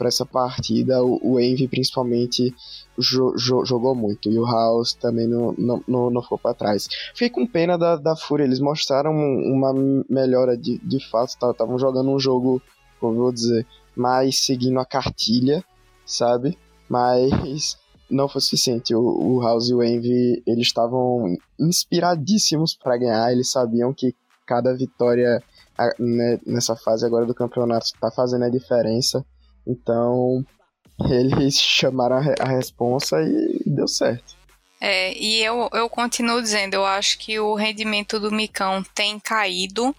para 0.00 0.08
essa 0.08 0.24
partida, 0.24 1.04
o, 1.04 1.20
o 1.22 1.38
Envy 1.38 1.68
principalmente 1.68 2.54
jo, 2.98 3.36
jo, 3.36 3.66
jogou 3.66 3.94
muito 3.94 4.30
e 4.30 4.38
o 4.38 4.46
House 4.46 4.94
também 4.94 5.28
não, 5.28 5.54
não, 5.58 5.84
não, 5.86 6.10
não 6.10 6.22
ficou 6.22 6.38
para 6.38 6.54
trás. 6.54 6.88
Fiquei 7.12 7.28
com 7.28 7.46
pena 7.46 7.76
da, 7.76 7.96
da 7.96 8.16
Fúria, 8.16 8.44
eles 8.44 8.60
mostraram 8.60 9.12
uma 9.12 9.74
melhora 10.08 10.56
de, 10.56 10.78
de 10.78 11.06
fato, 11.10 11.28
estavam 11.28 11.78
jogando 11.78 12.10
um 12.10 12.18
jogo, 12.18 12.62
como 12.98 13.12
eu 13.12 13.22
vou 13.24 13.32
dizer, 13.32 13.66
mais 13.94 14.38
seguindo 14.38 14.80
a 14.80 14.86
cartilha, 14.86 15.62
sabe? 16.06 16.56
Mas 16.88 17.76
não 18.08 18.26
foi 18.26 18.40
suficiente. 18.40 18.94
O, 18.94 19.02
o 19.02 19.42
House 19.42 19.68
e 19.68 19.74
o 19.74 19.82
Envy, 19.82 20.42
eles 20.46 20.68
estavam 20.68 21.36
inspiradíssimos 21.58 22.74
para 22.74 22.96
ganhar, 22.96 23.30
eles 23.30 23.50
sabiam 23.50 23.92
que 23.92 24.14
cada 24.46 24.74
vitória 24.74 25.42
né, 25.98 26.40
nessa 26.46 26.74
fase 26.74 27.04
agora 27.04 27.26
do 27.26 27.34
campeonato 27.34 27.84
está 27.84 28.10
fazendo 28.10 28.46
a 28.46 28.48
diferença. 28.48 29.22
Então, 29.66 30.44
eles 31.08 31.56
chamaram 31.60 32.16
a, 32.16 32.48
responsa 32.48 33.16
e 33.22 33.62
deu 33.66 33.88
certo. 33.88 34.38
É, 34.80 35.12
e 35.14 35.42
eu, 35.42 35.68
eu 35.74 35.90
continuo 35.90 36.40
dizendo, 36.40 36.74
eu 36.74 36.86
acho 36.86 37.18
que 37.18 37.38
o 37.38 37.54
rendimento 37.54 38.18
do 38.18 38.32
Micão 38.32 38.82
tem 38.94 39.18
caído 39.18 39.94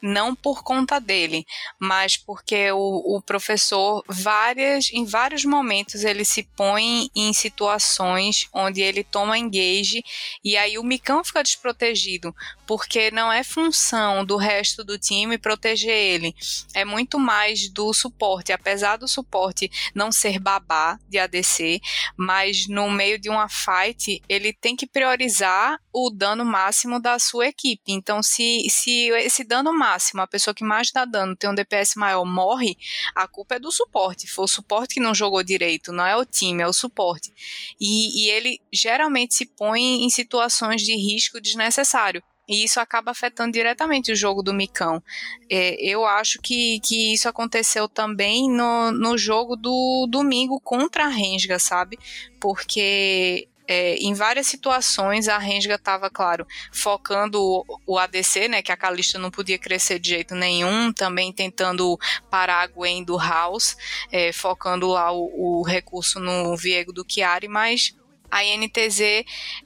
não 0.00 0.34
por 0.34 0.62
conta 0.62 1.00
dele, 1.00 1.44
mas 1.78 2.16
porque 2.16 2.70
o, 2.70 3.16
o, 3.16 3.22
professor 3.22 4.04
várias, 4.08 4.90
em 4.92 5.04
vários 5.04 5.44
momentos 5.44 6.04
ele 6.04 6.24
se 6.24 6.44
põe 6.56 7.10
em 7.14 7.32
situações 7.32 8.48
onde 8.52 8.80
ele 8.80 9.02
toma 9.02 9.38
engage 9.38 10.02
e 10.44 10.56
aí 10.56 10.78
o 10.78 10.84
Micão 10.84 11.24
fica 11.24 11.42
desprotegido, 11.42 12.34
porque 12.68 13.10
não 13.10 13.32
é 13.32 13.42
função 13.42 14.22
do 14.26 14.36
resto 14.36 14.84
do 14.84 14.98
time 14.98 15.38
proteger 15.38 15.90
ele, 15.90 16.34
é 16.74 16.84
muito 16.84 17.18
mais 17.18 17.70
do 17.70 17.94
suporte, 17.94 18.52
apesar 18.52 18.98
do 18.98 19.08
suporte 19.08 19.70
não 19.94 20.12
ser 20.12 20.38
babá 20.38 20.98
de 21.08 21.18
ADC, 21.18 21.80
mas 22.14 22.68
no 22.68 22.90
meio 22.90 23.18
de 23.18 23.30
uma 23.30 23.48
fight 23.48 24.22
ele 24.28 24.52
tem 24.52 24.76
que 24.76 24.86
priorizar 24.86 25.80
o 25.90 26.10
dano 26.10 26.44
máximo 26.44 27.00
da 27.00 27.18
sua 27.18 27.46
equipe. 27.46 27.90
Então 27.90 28.22
se, 28.22 28.66
se 28.68 29.08
esse 29.12 29.44
dano 29.44 29.72
máximo 29.72 30.20
a 30.20 30.26
pessoa 30.26 30.52
que 30.54 30.62
mais 30.62 30.92
dá 30.92 31.06
dano 31.06 31.34
tem 31.34 31.48
um 31.48 31.54
DPS 31.54 31.94
maior 31.96 32.26
morre, 32.26 32.76
a 33.14 33.26
culpa 33.26 33.54
é 33.54 33.58
do 33.58 33.72
suporte. 33.72 34.28
Foi 34.28 34.44
o 34.44 34.48
suporte 34.48 34.96
que 34.96 35.00
não 35.00 35.14
jogou 35.14 35.42
direito, 35.42 35.90
não 35.90 36.04
é 36.04 36.14
o 36.14 36.26
time, 36.26 36.62
é 36.62 36.66
o 36.66 36.72
suporte. 36.74 37.32
E, 37.80 38.26
e 38.26 38.30
ele 38.30 38.60
geralmente 38.70 39.34
se 39.34 39.46
põe 39.46 40.04
em 40.04 40.10
situações 40.10 40.82
de 40.82 40.94
risco 40.94 41.40
desnecessário. 41.40 42.22
E 42.48 42.64
isso 42.64 42.80
acaba 42.80 43.10
afetando 43.10 43.52
diretamente 43.52 44.10
o 44.10 44.16
jogo 44.16 44.42
do 44.42 44.54
Micão. 44.54 45.02
É, 45.50 45.76
eu 45.84 46.06
acho 46.06 46.40
que, 46.40 46.80
que 46.80 47.12
isso 47.12 47.28
aconteceu 47.28 47.88
também 47.88 48.50
no, 48.50 48.90
no 48.90 49.18
jogo 49.18 49.54
do 49.54 50.06
domingo 50.10 50.58
contra 50.60 51.04
a 51.04 51.08
Rensga, 51.08 51.58
sabe? 51.58 51.98
Porque 52.40 53.48
é, 53.68 53.96
em 53.96 54.14
várias 54.14 54.46
situações 54.46 55.28
a 55.28 55.36
Renga 55.36 55.74
estava, 55.74 56.08
claro, 56.08 56.46
focando 56.72 57.38
o, 57.38 57.64
o, 57.86 57.98
ADC, 57.98 58.48
né, 58.48 58.62
que 58.62 58.72
a 58.72 58.76
Kalista 58.76 59.18
não 59.18 59.30
podia 59.30 59.58
crescer 59.58 59.98
de 59.98 60.08
jeito 60.08 60.34
nenhum, 60.34 60.90
também 60.90 61.30
tentando 61.30 61.98
parar 62.30 62.62
a 62.62 62.66
Gwen 62.66 63.04
do 63.04 63.18
House, 63.18 63.76
é, 64.10 64.32
focando 64.32 64.88
lá 64.88 65.12
o, 65.12 65.60
o, 65.60 65.62
recurso 65.62 66.18
no 66.18 66.56
Viego 66.56 66.94
do 66.94 67.04
Chiari, 67.06 67.46
mas 67.46 67.94
a 68.30 68.44
INTZ 68.44 69.24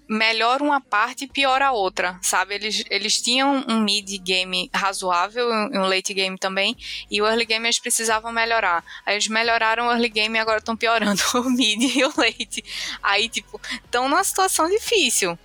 melhora 0.09 0.63
uma 0.63 0.81
parte 0.81 1.25
e 1.25 1.29
piora 1.29 1.69
a 1.69 1.73
outra, 1.73 2.19
sabe? 2.23 2.55
Eles, 2.55 2.85
eles 2.91 3.21
tinham 3.21 3.65
um 3.69 3.81
mid 3.81 4.19
game 4.23 4.71
razoável, 4.73 5.49
um 5.49 5.83
late 5.83 6.15
game 6.15 6.39
também, 6.39 6.77
e 7.11 7.21
o 7.21 7.27
early 7.27 7.45
game 7.45 7.65
eles 7.67 7.79
precisavam 7.79 8.33
melhorar. 8.33 8.85
Aí 9.05 9.15
eles 9.15 9.29
melhoraram 9.29 9.87
o 9.87 9.91
early 9.91 10.09
game 10.09 10.37
e 10.37 10.41
agora 10.41 10.59
estão 10.59 10.77
piorando 10.77 11.23
o 11.35 11.51
mid 11.51 11.83
e 11.97 12.05
o 12.05 12.13
late. 12.17 12.65
Aí, 13.03 13.29
tipo, 13.29 13.61
estão 13.85 14.09
numa 14.09 14.25
situação 14.25 14.69
difícil. 14.69 15.39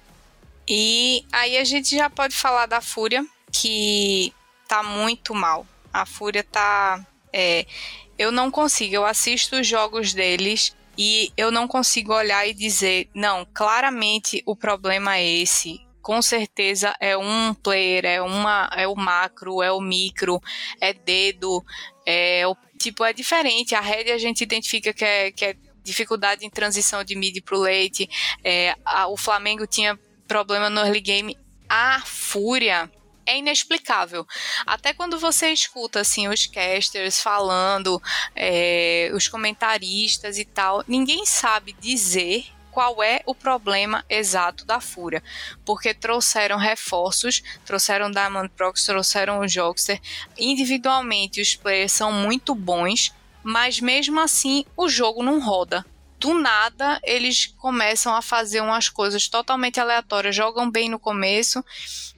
E 0.67 1.25
aí 1.31 1.57
a 1.57 1.63
gente 1.63 1.95
já 1.95 2.09
pode 2.09 2.35
falar 2.35 2.65
da 2.65 2.81
Fúria, 2.81 3.25
que 3.51 4.33
tá 4.67 4.83
muito 4.83 5.33
mal. 5.33 5.65
A 5.93 6.05
Fúria 6.05 6.43
tá. 6.43 7.05
É, 7.31 7.65
eu 8.17 8.31
não 8.31 8.51
consigo, 8.51 8.95
eu 8.95 9.05
assisto 9.05 9.57
os 9.57 9.67
jogos 9.67 10.13
deles 10.13 10.75
e 10.97 11.31
eu 11.37 11.51
não 11.51 11.67
consigo 11.67 12.13
olhar 12.13 12.47
e 12.47 12.53
dizer, 12.53 13.09
não, 13.13 13.45
claramente 13.53 14.41
o 14.45 14.55
problema 14.55 15.17
é 15.17 15.25
esse. 15.25 15.79
Com 16.01 16.21
certeza 16.21 16.95
é 16.99 17.17
um 17.17 17.53
player, 17.53 18.05
é 18.05 18.21
uma, 18.21 18.69
é 18.75 18.87
o 18.87 18.95
macro, 18.95 19.61
é 19.61 19.71
o 19.71 19.81
micro, 19.81 20.41
é 20.79 20.93
dedo, 20.93 21.63
é 22.05 22.47
o 22.47 22.55
tipo 22.79 23.03
é 23.03 23.11
diferente. 23.11 23.75
A 23.75 23.81
rede 23.81 24.11
a 24.11 24.17
gente 24.17 24.41
identifica 24.41 24.93
que 24.93 25.03
é, 25.03 25.31
que 25.31 25.45
é 25.45 25.55
dificuldade 25.83 26.45
em 26.45 26.49
transição 26.49 27.03
de 27.03 27.15
mid 27.15 27.41
para 27.43 27.57
o 27.57 27.61
late. 27.61 28.09
É, 28.43 28.75
a, 28.85 29.07
o 29.07 29.17
Flamengo 29.17 29.67
tinha 29.67 29.99
problema 30.27 30.69
no 30.69 30.79
early 30.81 31.01
game. 31.01 31.37
A 31.69 32.01
Fúria 32.05 32.89
é 33.27 33.37
inexplicável. 33.37 34.25
Até 34.65 34.93
quando 34.93 35.19
você 35.19 35.51
escuta 35.51 35.99
assim 35.99 36.27
os 36.27 36.47
casters 36.47 37.21
falando, 37.21 38.01
é, 38.35 39.11
os 39.13 39.27
comentaristas 39.27 40.39
e 40.39 40.45
tal, 40.45 40.83
ninguém 40.87 41.25
sabe 41.25 41.73
dizer 41.79 42.45
qual 42.71 43.01
é 43.01 43.21
o 43.25 43.33
problema 43.33 44.05
exato 44.07 44.63
da 44.63 44.79
Fúria, 44.79 45.23
porque 45.65 45.95
trouxeram 45.95 46.57
reforços, 46.57 47.41
trouxeram 47.65 48.11
Diamond 48.11 48.49
Prox, 48.49 48.85
trouxeram 48.85 49.39
o 49.39 49.47
Jogster. 49.47 49.99
Individualmente, 50.37 51.41
os 51.41 51.55
players 51.55 51.91
são 51.91 52.11
muito 52.11 52.53
bons, 52.53 53.11
mas 53.43 53.79
mesmo 53.79 54.19
assim 54.19 54.63
o 54.75 54.87
jogo 54.87 55.23
não 55.23 55.39
roda 55.39 55.83
do 56.19 56.33
nada 56.33 56.99
eles 57.03 57.47
começam 57.57 58.15
a 58.15 58.21
fazer 58.21 58.61
umas 58.61 58.89
coisas 58.89 59.27
totalmente 59.27 59.79
aleatórias. 59.79 60.35
Jogam 60.35 60.69
bem 60.69 60.89
no 60.89 60.99
começo, 60.99 61.63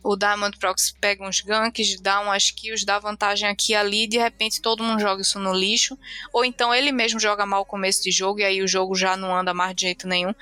o 0.04 0.16
Diamond 0.16 0.58
Prox 0.58 0.94
pega 1.00 1.28
uns 1.28 1.42
ganks, 1.42 2.00
dá 2.00 2.22
umas 2.22 2.50
kills, 2.52 2.86
dá 2.86 3.00
vantagem 3.00 3.48
aqui 3.48 3.74
e 3.74 3.76
ali, 3.76 4.08
de 4.08 4.18
repente 4.18 4.62
todo 4.62 4.84
mundo 4.84 5.02
joga 5.02 5.22
isso 5.22 5.40
no 5.40 5.54
lixo. 5.54 5.98
Ou 6.32 6.46
então 6.46 6.74
ele 6.74 6.92
mesmo 6.92 7.20
joga 7.20 7.46
mal 7.46 7.62
o 7.62 7.66
começo 7.66 8.04
de 8.04 8.12
jogo 8.12 8.40
e 8.40 8.44
aí 8.44 8.62
o 8.62 8.68
jogo 8.68 8.96
já 8.96 9.18
não 9.18 9.36
anda 9.36 9.54
mais 9.54 9.76
de 9.76 9.82
jeito 9.82 10.08
nenhum. 10.08 10.34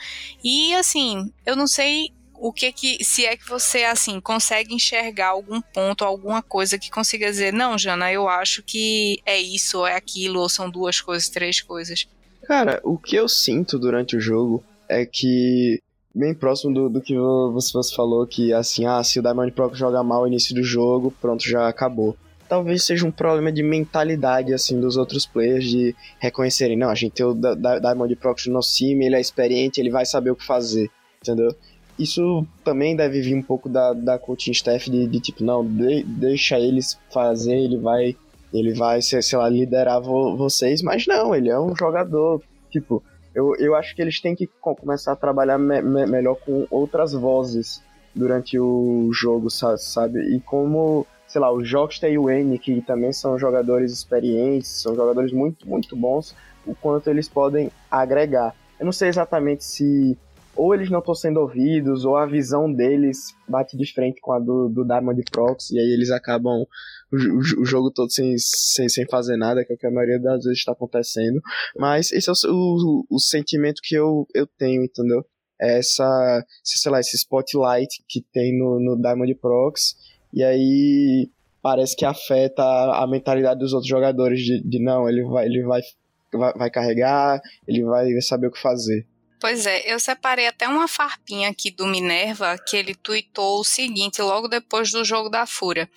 E 0.43 0.73
assim, 0.75 1.31
eu 1.45 1.55
não 1.55 1.67
sei 1.67 2.13
o 2.39 2.53
que 2.53 2.71
que 2.71 3.03
se 3.03 3.25
é 3.25 3.35
que 3.35 3.47
você 3.47 3.83
assim 3.83 4.21
consegue 4.21 4.73
enxergar 4.73 5.29
algum 5.29 5.59
ponto, 5.59 6.05
alguma 6.05 6.41
coisa 6.41 6.77
que 6.77 6.91
consiga 6.91 7.29
dizer, 7.29 7.51
não, 7.51 7.77
Jana, 7.77 8.11
eu 8.11 8.29
acho 8.29 8.61
que 8.61 9.19
é 9.25 9.39
isso, 9.39 9.85
é 9.85 9.95
aquilo, 9.95 10.39
ou 10.39 10.49
são 10.49 10.69
duas 10.69 11.01
coisas, 11.01 11.29
três 11.29 11.61
coisas. 11.61 12.07
Cara, 12.47 12.79
o 12.81 12.97
que 12.97 13.17
eu 13.17 13.27
sinto 13.27 13.77
durante 13.77 14.15
o 14.15 14.21
jogo 14.21 14.63
é 14.87 15.05
que, 15.05 15.81
bem 16.15 16.33
próximo 16.33 16.73
do, 16.73 16.89
do 16.89 17.01
que 17.01 17.13
você, 17.51 17.93
falou, 17.93 18.25
que 18.25 18.53
assim, 18.53 18.85
ah, 18.85 19.03
se 19.03 19.19
o 19.19 19.21
Diamond 19.21 19.51
Pro 19.51 19.75
joga 19.75 20.01
mal 20.01 20.21
no 20.21 20.27
início 20.27 20.55
do 20.55 20.63
jogo, 20.63 21.13
pronto, 21.19 21.43
já 21.43 21.67
acabou. 21.67 22.15
Talvez 22.47 22.85
seja 22.85 23.05
um 23.05 23.11
problema 23.11 23.51
de 23.51 23.61
mentalidade, 23.61 24.53
assim, 24.53 24.79
dos 24.79 24.95
outros 24.95 25.25
players 25.25 25.65
de 25.65 25.93
reconhecerem, 26.19 26.77
não, 26.77 26.89
a 26.89 26.95
gente 26.95 27.11
tem 27.11 27.25
o 27.25 27.33
Diamond 27.33 28.15
Pro 28.15 28.33
no 28.47 28.53
nosso 28.53 28.77
time, 28.77 29.05
ele 29.05 29.17
é 29.17 29.21
experiente, 29.21 29.81
ele 29.81 29.91
vai 29.91 30.05
saber 30.05 30.31
o 30.31 30.35
que 30.37 30.45
fazer, 30.45 30.89
entendeu? 31.21 31.53
Isso 31.99 32.47
também 32.63 32.95
deve 32.95 33.19
vir 33.19 33.35
um 33.35 33.41
pouco 33.41 33.67
da, 33.67 33.91
da 33.91 34.17
coaching 34.17 34.51
staff 34.51 34.89
de, 34.89 35.05
de 35.05 35.19
tipo, 35.19 35.43
não, 35.43 35.65
de, 35.65 36.01
deixa 36.03 36.57
eles 36.57 36.97
fazer, 37.11 37.57
ele 37.57 37.77
vai 37.77 38.15
ele 38.53 38.73
vai, 38.73 39.01
sei 39.01 39.21
lá, 39.33 39.49
liderar 39.49 40.01
vo 40.01 40.35
vocês, 40.37 40.81
mas 40.81 41.05
não, 41.05 41.35
ele 41.35 41.49
é 41.49 41.59
um 41.59 41.75
jogador, 41.75 42.41
tipo, 42.69 43.03
eu, 43.35 43.55
eu 43.57 43.75
acho 43.75 43.95
que 43.95 44.01
eles 44.01 44.19
têm 44.19 44.35
que 44.35 44.47
começar 44.61 45.11
a 45.11 45.15
trabalhar 45.15 45.57
me 45.57 45.81
me 45.81 46.05
melhor 46.05 46.35
com 46.35 46.65
outras 46.71 47.13
vozes 47.13 47.83
durante 48.15 48.57
o 48.59 49.09
jogo, 49.13 49.49
sabe? 49.49 50.35
E 50.35 50.39
como, 50.39 51.05
sei 51.27 51.39
lá, 51.39 51.51
o 51.51 51.63
Jockster 51.63 52.11
e 52.11 52.17
o 52.17 52.29
N, 52.29 52.57
que 52.57 52.81
também 52.81 53.13
são 53.13 53.37
jogadores 53.37 53.91
experientes, 53.91 54.81
são 54.81 54.95
jogadores 54.95 55.31
muito, 55.31 55.69
muito 55.69 55.95
bons, 55.95 56.35
o 56.65 56.73
quanto 56.73 57.09
eles 57.09 57.29
podem 57.29 57.69
agregar. 57.91 58.55
Eu 58.79 58.85
não 58.85 58.91
sei 58.91 59.09
exatamente 59.09 59.63
se 59.63 60.17
ou 60.57 60.73
eles 60.73 60.89
não 60.89 60.99
estão 60.99 61.13
sendo 61.13 61.39
ouvidos, 61.39 62.03
ou 62.03 62.17
a 62.17 62.25
visão 62.25 62.71
deles 62.71 63.35
bate 63.47 63.77
de 63.77 63.85
frente 63.93 64.19
com 64.19 64.33
a 64.33 64.39
do, 64.39 64.67
do 64.67 64.83
Diamond 64.83 65.21
Prox, 65.31 65.69
e 65.69 65.79
aí 65.79 65.93
eles 65.93 66.09
acabam 66.09 66.65
o, 67.11 67.15
o, 67.61 67.65
jogo 67.65 67.91
todo 67.91 68.11
sem, 68.11 68.35
sem, 68.37 68.89
sem 68.89 69.05
fazer 69.05 69.37
nada, 69.37 69.63
que 69.63 69.71
é 69.71 69.75
o 69.75 69.79
que 69.79 69.85
a 69.85 69.91
maioria 69.91 70.19
das 70.19 70.43
vezes 70.43 70.59
está 70.59 70.71
acontecendo. 70.71 71.39
Mas 71.77 72.11
esse 72.11 72.29
é 72.29 72.33
o, 72.49 72.51
o, 72.51 73.05
o 73.15 73.19
sentimento 73.19 73.81
que 73.83 73.95
eu, 73.95 74.27
eu 74.33 74.47
tenho, 74.47 74.83
entendeu? 74.83 75.23
É 75.61 75.79
essa, 75.79 76.45
sei 76.63 76.91
lá, 76.91 76.99
esse 76.99 77.15
spotlight 77.15 78.03
que 78.07 78.21
tem 78.21 78.57
no, 78.57 78.79
no 78.79 79.01
Diamond 79.01 79.33
Prox, 79.35 79.95
e 80.33 80.43
aí 80.43 81.29
parece 81.61 81.95
que 81.95 82.05
afeta 82.05 82.63
a 82.63 83.05
mentalidade 83.07 83.59
dos 83.59 83.73
outros 83.73 83.89
jogadores 83.89 84.39
de, 84.39 84.61
de 84.61 84.79
não, 84.79 85.07
ele 85.07 85.23
vai, 85.23 85.45
ele 85.45 85.63
vai, 85.63 85.81
vai, 86.33 86.53
vai 86.53 86.71
carregar, 86.71 87.41
ele 87.67 87.83
vai 87.83 88.09
saber 88.21 88.47
o 88.47 88.51
que 88.51 88.59
fazer. 88.59 89.05
Pois 89.39 89.67
é, 89.67 89.81
eu 89.85 89.99
separei 89.99 90.47
até 90.47 90.67
uma 90.67 90.87
farpinha 90.87 91.49
aqui 91.49 91.69
do 91.69 91.85
Minerva 91.85 92.57
que 92.57 92.75
ele 92.75 92.95
tweetou 92.95 93.59
o 93.59 93.63
seguinte 93.63 94.21
logo 94.21 94.47
depois 94.47 94.91
do 94.91 95.05
jogo 95.05 95.29
da 95.29 95.45
Fúria. 95.45 95.89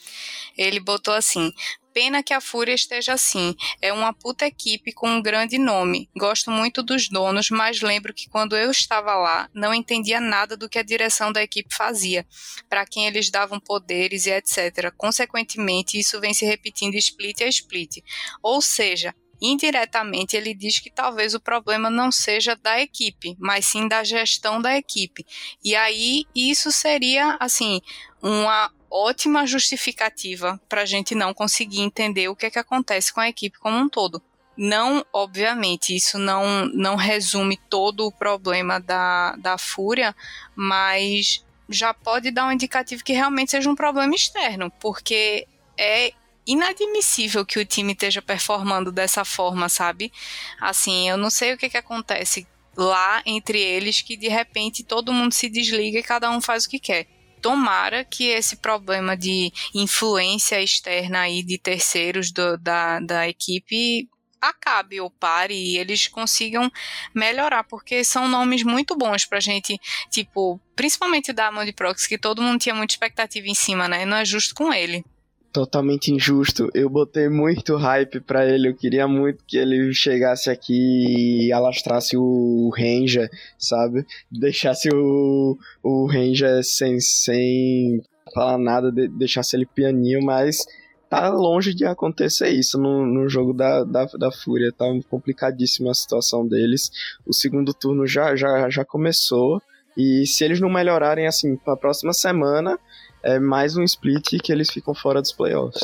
Ele 0.58 0.78
botou 0.78 1.14
assim: 1.14 1.50
Pena 1.92 2.22
que 2.22 2.32
a 2.32 2.40
Fúria 2.40 2.74
esteja 2.74 3.14
assim. 3.14 3.54
É 3.82 3.92
uma 3.92 4.12
puta 4.12 4.46
equipe 4.46 4.92
com 4.92 5.08
um 5.08 5.22
grande 5.22 5.58
nome. 5.58 6.08
Gosto 6.16 6.50
muito 6.50 6.82
dos 6.82 7.08
donos, 7.08 7.50
mas 7.50 7.80
lembro 7.80 8.14
que 8.14 8.28
quando 8.28 8.56
eu 8.56 8.70
estava 8.70 9.14
lá, 9.14 9.48
não 9.52 9.74
entendia 9.74 10.20
nada 10.20 10.56
do 10.56 10.68
que 10.68 10.78
a 10.78 10.84
direção 10.84 11.32
da 11.32 11.42
equipe 11.42 11.74
fazia, 11.74 12.26
para 12.68 12.86
quem 12.86 13.06
eles 13.06 13.30
davam 13.30 13.58
poderes 13.58 14.26
e 14.26 14.30
etc. 14.30 14.92
Consequentemente, 14.96 15.98
isso 15.98 16.20
vem 16.20 16.32
se 16.32 16.44
repetindo 16.44 16.94
split 16.94 17.40
a 17.40 17.48
split. 17.48 17.98
Ou 18.42 18.60
seja, 18.60 19.14
indiretamente 19.40 20.36
ele 20.36 20.54
diz 20.54 20.78
que 20.78 20.90
talvez 20.90 21.34
o 21.34 21.40
problema 21.40 21.88
não 21.88 22.12
seja 22.12 22.54
da 22.56 22.80
equipe, 22.80 23.36
mas 23.38 23.66
sim 23.66 23.88
da 23.88 24.04
gestão 24.04 24.60
da 24.60 24.76
equipe. 24.76 25.26
E 25.64 25.74
aí 25.74 26.26
isso 26.34 26.70
seria 26.70 27.36
assim 27.40 27.80
uma 28.22 28.70
ótima 28.90 29.46
justificativa 29.46 30.60
para 30.68 30.82
a 30.82 30.86
gente 30.86 31.14
não 31.14 31.32
conseguir 31.32 31.80
entender 31.80 32.28
o 32.28 32.36
que 32.36 32.46
é 32.46 32.50
que 32.50 32.58
acontece 32.58 33.12
com 33.12 33.20
a 33.20 33.28
equipe 33.28 33.58
como 33.58 33.78
um 33.78 33.88
todo. 33.88 34.22
Não, 34.56 35.06
obviamente, 35.12 35.96
isso 35.96 36.18
não, 36.18 36.66
não 36.66 36.96
resume 36.96 37.56
todo 37.70 38.06
o 38.06 38.12
problema 38.12 38.78
da, 38.78 39.34
da 39.36 39.56
fúria, 39.56 40.14
mas 40.54 41.42
já 41.68 41.94
pode 41.94 42.30
dar 42.30 42.46
um 42.46 42.52
indicativo 42.52 43.02
que 43.02 43.12
realmente 43.12 43.52
seja 43.52 43.70
um 43.70 43.76
problema 43.76 44.14
externo, 44.14 44.70
porque 44.80 45.46
é 45.78 46.12
inadmissível 46.50 47.46
que 47.46 47.60
o 47.60 47.64
time 47.64 47.92
esteja 47.92 48.20
performando 48.20 48.90
dessa 48.90 49.24
forma, 49.24 49.68
sabe? 49.68 50.12
Assim, 50.60 51.08
eu 51.08 51.16
não 51.16 51.30
sei 51.30 51.52
o 51.52 51.58
que, 51.58 51.70
que 51.70 51.76
acontece 51.76 52.46
lá 52.76 53.22
entre 53.24 53.60
eles 53.60 54.00
que 54.02 54.16
de 54.16 54.28
repente 54.28 54.82
todo 54.82 55.12
mundo 55.12 55.32
se 55.32 55.48
desliga 55.48 55.98
e 55.98 56.02
cada 56.02 56.30
um 56.30 56.40
faz 56.40 56.64
o 56.64 56.68
que 56.68 56.80
quer. 56.80 57.06
Tomara 57.40 58.04
que 58.04 58.24
esse 58.24 58.56
problema 58.56 59.16
de 59.16 59.52
influência 59.74 60.60
externa 60.60 61.20
aí 61.20 61.42
de 61.42 61.56
terceiros 61.56 62.32
do, 62.32 62.58
da, 62.58 63.00
da 63.00 63.28
equipe 63.28 64.08
acabe 64.40 65.00
ou 65.00 65.10
pare 65.10 65.54
e 65.54 65.78
eles 65.78 66.08
consigam 66.08 66.70
melhorar, 67.14 67.64
porque 67.64 68.02
são 68.02 68.26
nomes 68.26 68.62
muito 68.62 68.96
bons 68.96 69.24
pra 69.26 69.38
gente, 69.38 69.78
tipo, 70.10 70.60
principalmente 70.74 71.32
da 71.32 71.48
Amon 71.48 71.64
de 71.64 71.72
Prox, 71.72 72.06
que 72.06 72.18
todo 72.18 72.42
mundo 72.42 72.58
tinha 72.58 72.74
muita 72.74 72.94
expectativa 72.94 73.46
em 73.46 73.54
cima, 73.54 73.86
né? 73.86 74.04
Não 74.04 74.16
é 74.16 74.24
justo 74.24 74.54
com 74.54 74.72
ele 74.72 75.04
totalmente 75.52 76.12
injusto. 76.12 76.70
Eu 76.74 76.88
botei 76.88 77.28
muito 77.28 77.76
hype 77.76 78.20
para 78.20 78.46
ele, 78.46 78.68
eu 78.68 78.74
queria 78.74 79.06
muito 79.06 79.44
que 79.46 79.56
ele 79.56 79.92
chegasse 79.92 80.50
aqui 80.50 81.46
e 81.46 81.52
alastrasse 81.52 82.16
o 82.16 82.70
Ranger, 82.76 83.28
sabe? 83.58 84.06
Deixasse 84.30 84.88
o, 84.92 85.58
o 85.82 86.06
Ranger 86.06 86.62
sem, 86.64 87.00
sem 87.00 88.02
falar 88.34 88.58
nada, 88.58 88.90
deixasse 88.92 89.56
ele 89.56 89.66
pianinho, 89.66 90.22
mas 90.22 90.64
tá 91.08 91.28
longe 91.28 91.74
de 91.74 91.84
acontecer 91.84 92.50
isso 92.50 92.78
no, 92.80 93.04
no 93.04 93.28
jogo 93.28 93.52
da, 93.52 93.82
da, 93.82 94.04
da 94.04 94.30
Fúria. 94.30 94.72
Tá 94.72 94.86
complicadíssima 95.08 95.90
a 95.90 95.94
situação 95.94 96.46
deles. 96.46 96.90
O 97.26 97.34
segundo 97.34 97.74
turno 97.74 98.06
já, 98.06 98.36
já, 98.36 98.70
já 98.70 98.84
começou. 98.84 99.60
E 99.96 100.24
se 100.24 100.44
eles 100.44 100.60
não 100.60 100.70
melhorarem 100.70 101.26
assim 101.26 101.56
para 101.56 101.74
a 101.74 101.76
próxima 101.76 102.12
semana, 102.12 102.78
é 103.22 103.38
mais 103.38 103.76
um 103.76 103.82
split 103.82 104.40
que 104.42 104.52
eles 104.52 104.70
ficam 104.70 104.94
fora 104.94 105.20
dos 105.20 105.32
playoffs. 105.32 105.82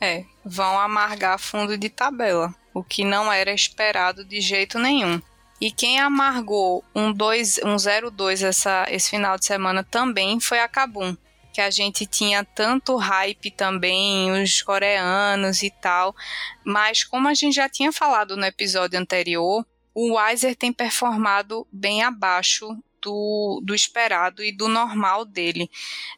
É, 0.00 0.24
vão 0.44 0.78
amargar 0.78 1.38
fundo 1.38 1.78
de 1.78 1.88
tabela, 1.88 2.54
o 2.74 2.82
que 2.82 3.04
não 3.04 3.32
era 3.32 3.52
esperado 3.52 4.24
de 4.24 4.40
jeito 4.40 4.78
nenhum. 4.78 5.20
E 5.60 5.70
quem 5.70 6.00
amargou 6.00 6.84
um 6.92 7.12
2, 7.12 7.60
um 7.64 7.76
0-2 7.76 8.44
essa 8.44 8.84
esse 8.88 9.10
final 9.10 9.38
de 9.38 9.46
semana 9.46 9.84
também 9.84 10.40
foi 10.40 10.58
a 10.58 10.66
Kabum, 10.66 11.16
que 11.52 11.60
a 11.60 11.70
gente 11.70 12.04
tinha 12.04 12.42
tanto 12.42 12.96
hype 12.96 13.50
também, 13.52 14.42
os 14.42 14.60
coreanos 14.60 15.62
e 15.62 15.70
tal, 15.70 16.16
mas 16.64 17.04
como 17.04 17.28
a 17.28 17.34
gente 17.34 17.54
já 17.54 17.68
tinha 17.68 17.92
falado 17.92 18.36
no 18.36 18.44
episódio 18.44 18.98
anterior, 18.98 19.64
o 19.94 20.14
Weiser 20.14 20.56
tem 20.56 20.72
performado 20.72 21.64
bem 21.70 22.02
abaixo 22.02 22.76
do, 23.02 23.60
do 23.64 23.74
esperado 23.74 24.42
e 24.42 24.52
do 24.52 24.68
normal 24.68 25.24
dele. 25.24 25.68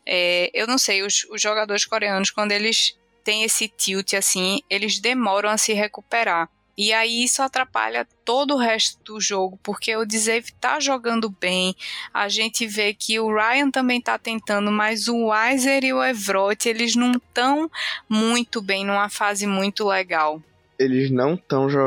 É, 0.07 0.51
eu 0.55 0.67
não 0.67 0.79
sei, 0.79 1.03
os, 1.03 1.27
os 1.31 1.41
jogadores 1.41 1.85
coreanos, 1.85 2.31
quando 2.31 2.53
eles 2.53 2.97
têm 3.25 3.43
esse 3.43 3.67
tilt 3.69 4.13
assim, 4.15 4.61
eles 4.69 5.01
demoram 5.01 5.49
a 5.49 5.57
se 5.57 5.73
recuperar. 5.73 6.49
E 6.77 6.93
aí 6.93 7.23
isso 7.23 7.41
atrapalha 7.41 8.07
todo 8.25 8.55
o 8.55 8.59
resto 8.59 8.99
do 9.05 9.21
jogo, 9.21 9.59
porque 9.63 9.95
o 9.97 10.05
Dzeve 10.05 10.53
tá 10.61 10.81
jogando 10.81 11.31
bem. 11.31 11.75
A 12.13 12.29
gente 12.29 12.67
vê 12.67 12.93
que 12.93 13.19
o 13.21 13.33
Ryan 13.33 13.71
também 13.71 14.01
tá 14.01 14.19
tentando, 14.19 14.73
mas 14.73 15.07
o 15.07 15.29
Weiser 15.29 15.85
e 15.85 15.93
o 15.93 16.03
Evrot, 16.03 16.69
eles 16.69 16.97
não 16.97 17.13
estão 17.13 17.71
muito 18.09 18.61
bem, 18.61 18.85
numa 18.85 19.09
fase 19.09 19.47
muito 19.47 19.87
legal. 19.87 20.43
Eles 20.77 21.13
não 21.13 21.35
estão 21.35 21.71
jo 21.71 21.79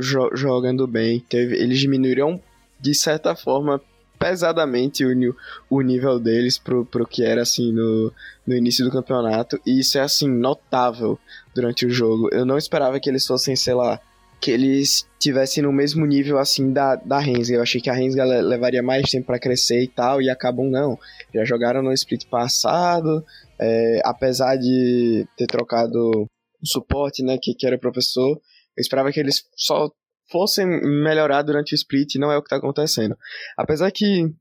jo 0.00 0.30
jogando 0.34 0.86
bem. 0.86 1.18
Teve, 1.18 1.56
eles 1.56 1.80
diminuíram 1.80 2.40
de 2.80 2.94
certa 2.94 3.34
forma 3.34 3.82
pesadamente 4.18 5.04
o, 5.04 5.36
o 5.70 5.80
nível 5.80 6.18
deles 6.18 6.58
pro, 6.58 6.84
pro 6.84 7.06
que 7.06 7.24
era 7.24 7.42
assim 7.42 7.72
no, 7.72 8.12
no 8.46 8.56
início 8.56 8.84
do 8.84 8.90
campeonato. 8.90 9.60
E 9.64 9.80
isso 9.80 9.98
é 9.98 10.00
assim, 10.00 10.28
notável 10.28 11.18
durante 11.54 11.86
o 11.86 11.90
jogo. 11.90 12.28
Eu 12.32 12.44
não 12.44 12.58
esperava 12.58 12.98
que 12.98 13.08
eles 13.08 13.26
fossem, 13.26 13.54
sei 13.54 13.74
lá, 13.74 14.00
que 14.40 14.50
eles 14.50 15.06
tivessem 15.18 15.62
no 15.62 15.72
mesmo 15.72 16.06
nível 16.06 16.38
assim 16.38 16.72
da, 16.72 16.96
da 16.96 17.18
Rensga. 17.18 17.56
Eu 17.56 17.62
achei 17.62 17.80
que 17.80 17.90
a 17.90 17.94
Rensga 17.94 18.24
levaria 18.24 18.82
mais 18.82 19.10
tempo 19.10 19.26
para 19.26 19.38
crescer 19.38 19.82
e 19.82 19.88
tal, 19.88 20.22
e 20.22 20.30
acabam 20.30 20.68
não. 20.68 20.98
Já 21.34 21.44
jogaram 21.44 21.82
no 21.82 21.92
split 21.92 22.26
passado, 22.26 23.24
é, 23.58 24.00
apesar 24.04 24.56
de 24.56 25.26
ter 25.36 25.46
trocado 25.46 26.28
o 26.60 26.66
suporte, 26.66 27.22
né, 27.22 27.38
que, 27.40 27.54
que 27.54 27.66
era 27.66 27.78
professor, 27.78 28.40
eu 28.76 28.80
esperava 28.80 29.10
que 29.10 29.20
eles 29.20 29.44
só 29.56 29.90
fossem 30.30 30.66
melhorar 30.66 31.42
durante 31.42 31.74
o 31.74 31.76
split, 31.76 32.16
não 32.16 32.30
é 32.30 32.36
o 32.36 32.42
que 32.42 32.46
está 32.46 32.56
acontecendo. 32.56 33.16
Apesar 33.56 33.90
que 33.90 34.32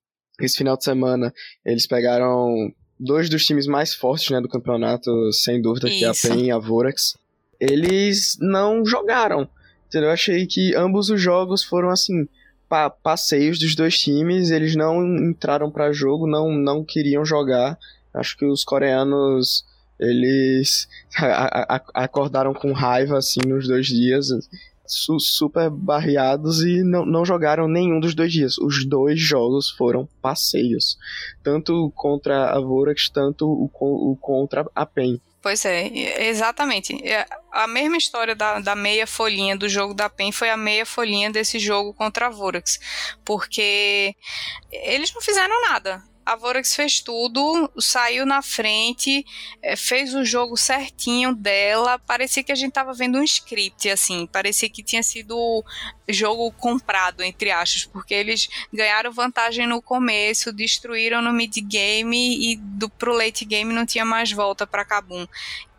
esse 0.41 0.57
final 0.57 0.77
de 0.77 0.83
semana 0.83 1.33
eles 1.65 1.87
pegaram 1.87 2.71
dois 2.99 3.29
dos 3.29 3.45
times 3.45 3.67
mais 3.67 3.93
fortes 3.93 4.29
né, 4.29 4.41
do 4.41 4.49
campeonato, 4.49 5.31
sem 5.31 5.61
dúvida, 5.61 5.87
Isso. 5.87 5.99
que 5.99 6.05
é 6.05 6.07
a 6.07 6.13
PEN 6.13 6.45
e 6.45 6.51
a 6.51 6.57
Vorax, 6.57 7.17
eles 7.59 8.37
não 8.39 8.85
jogaram. 8.85 9.49
Entendeu? 9.87 10.09
Eu 10.09 10.13
achei 10.13 10.45
que 10.45 10.75
ambos 10.75 11.09
os 11.09 11.21
jogos 11.21 11.63
foram 11.63 11.89
assim, 11.89 12.27
pa 12.67 12.89
passeios 12.89 13.57
dos 13.57 13.75
dois 13.75 13.97
times, 13.97 14.51
eles 14.51 14.75
não 14.75 15.05
entraram 15.05 15.71
para 15.71 15.93
jogo, 15.93 16.27
não, 16.27 16.51
não 16.51 16.83
queriam 16.83 17.23
jogar. 17.23 17.77
Acho 18.13 18.37
que 18.37 18.45
os 18.45 18.63
coreanos 18.63 19.63
eles 19.99 20.87
acordaram 21.93 22.53
com 22.53 22.71
raiva 22.71 23.17
assim 23.17 23.39
nos 23.47 23.67
dois 23.67 23.87
dias 23.87 24.29
su 24.87 25.19
super 25.19 25.69
barreados 25.69 26.63
e 26.63 26.83
não, 26.83 27.05
não 27.05 27.25
jogaram 27.25 27.67
nenhum 27.67 27.99
dos 27.99 28.15
dois 28.15 28.31
dias. 28.31 28.57
Os 28.57 28.85
dois 28.85 29.19
jogos 29.19 29.69
foram 29.69 30.07
passeios. 30.21 30.97
Tanto 31.43 31.91
contra 31.95 32.51
a 32.51 32.59
Vorax, 32.59 33.09
tanto 33.09 33.45
o, 33.47 33.69
o 33.79 34.15
contra 34.17 34.65
a 34.73 34.85
PEN. 34.85 35.21
Pois 35.41 35.63
é, 35.65 35.87
exatamente. 36.27 36.97
A 37.51 37.67
mesma 37.67 37.97
história 37.97 38.35
da, 38.35 38.59
da 38.59 38.75
meia 38.75 39.07
folhinha 39.07 39.55
do 39.55 39.69
jogo 39.69 39.93
da 39.93 40.09
PEN 40.09 40.31
foi 40.31 40.49
a 40.49 40.57
meia 40.57 40.85
folhinha 40.85 41.31
desse 41.31 41.59
jogo 41.59 41.93
contra 41.93 42.27
a 42.27 42.29
Vorax. 42.29 42.79
Porque 43.23 44.15
eles 44.71 45.13
não 45.13 45.21
fizeram 45.21 45.61
nada 45.69 46.03
a 46.27 46.35
Vorax 46.35 46.75
fez 46.75 46.99
tudo, 46.99 47.71
saiu 47.79 48.25
na 48.25 48.41
frente, 48.41 49.25
é, 49.61 49.77
fez 49.77 50.13
o 50.13 50.25
jogo 50.25 50.57
certinho 50.57 51.33
dela. 51.33 51.97
Parecia 51.99 52.43
que 52.43 52.51
a 52.51 52.55
gente 52.55 52.73
tava 52.73 52.93
vendo 52.93 53.17
um 53.17 53.23
script, 53.23 53.89
assim. 53.89 54.27
Parecia 54.27 54.69
que 54.69 54.83
tinha 54.83 55.01
sido 55.01 55.63
jogo 56.09 56.51
comprado, 56.51 57.23
entre 57.23 57.49
aspas, 57.49 57.85
porque 57.85 58.13
eles 58.13 58.49
ganharam 58.73 59.09
vantagem 59.09 59.65
no 59.65 59.81
começo, 59.81 60.51
destruíram 60.51 61.21
no 61.21 61.31
mid 61.31 61.55
game 61.61 62.51
e 62.51 62.57
do, 62.57 62.89
pro 62.89 63.15
late 63.15 63.45
game 63.45 63.73
não 63.73 63.85
tinha 63.85 64.03
mais 64.03 64.29
volta 64.29 64.67
para 64.67 64.83
Kabum. 64.83 65.25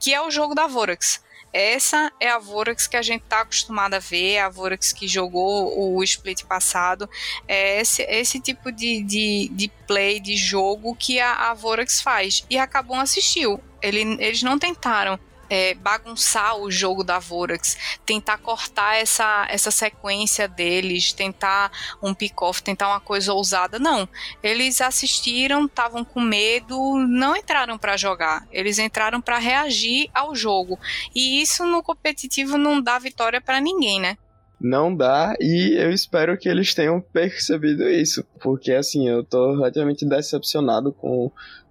Que 0.00 0.14
é 0.14 0.22
o 0.22 0.30
jogo 0.30 0.54
da 0.54 0.66
Vorax. 0.66 1.22
Essa 1.52 2.12
é 2.20 2.28
a 2.28 2.38
Vorax 2.38 2.86
que 2.86 2.96
a 2.96 3.02
gente 3.02 3.22
está 3.22 3.40
acostumado 3.40 3.94
a 3.94 3.98
ver, 3.98 4.38
a 4.38 4.48
Vorax 4.48 4.92
que 4.92 5.08
jogou 5.08 5.96
o 5.96 6.02
split 6.02 6.44
passado. 6.44 7.08
É 7.46 7.80
esse, 7.80 8.02
esse 8.02 8.40
tipo 8.40 8.70
de, 8.70 9.02
de, 9.02 9.48
de 9.52 9.68
play, 9.86 10.20
de 10.20 10.36
jogo 10.36 10.94
que 10.94 11.18
a, 11.20 11.50
a 11.50 11.54
Vorax 11.54 12.00
faz. 12.00 12.44
E 12.50 12.58
acabou 12.58 12.96
assistiu. 12.96 13.60
Ele, 13.80 14.00
eles 14.20 14.42
não 14.42 14.58
tentaram 14.58 15.18
é, 15.48 15.74
bagunçar 15.74 16.56
o 16.58 16.70
jogo 16.70 17.02
da 17.02 17.18
Vorax, 17.18 17.98
tentar 18.04 18.38
cortar 18.38 18.96
essa, 18.96 19.46
essa 19.50 19.70
sequência 19.70 20.48
deles, 20.48 21.12
tentar 21.12 21.70
um 22.02 22.14
pick-off, 22.14 22.62
tentar 22.62 22.88
uma 22.88 23.00
coisa 23.00 23.32
ousada. 23.32 23.78
Não. 23.78 24.08
Eles 24.42 24.80
assistiram, 24.80 25.66
estavam 25.66 26.04
com 26.04 26.20
medo, 26.20 26.96
não 27.08 27.36
entraram 27.36 27.78
para 27.78 27.96
jogar. 27.96 28.46
Eles 28.50 28.78
entraram 28.78 29.20
para 29.20 29.38
reagir 29.38 30.10
ao 30.14 30.34
jogo. 30.34 30.78
E 31.14 31.40
isso 31.42 31.64
no 31.64 31.82
competitivo 31.82 32.58
não 32.58 32.80
dá 32.80 32.98
vitória 32.98 33.40
para 33.40 33.60
ninguém, 33.60 34.00
né? 34.00 34.16
não 34.60 34.94
dá 34.94 35.36
e 35.40 35.76
eu 35.78 35.92
espero 35.92 36.36
que 36.36 36.48
eles 36.48 36.74
tenham 36.74 37.00
percebido 37.00 37.88
isso, 37.88 38.24
porque 38.40 38.72
assim, 38.72 39.08
eu 39.08 39.22
tô 39.22 39.52
relativamente 39.52 40.04
decepcionado 40.04 40.92
com 40.92 41.30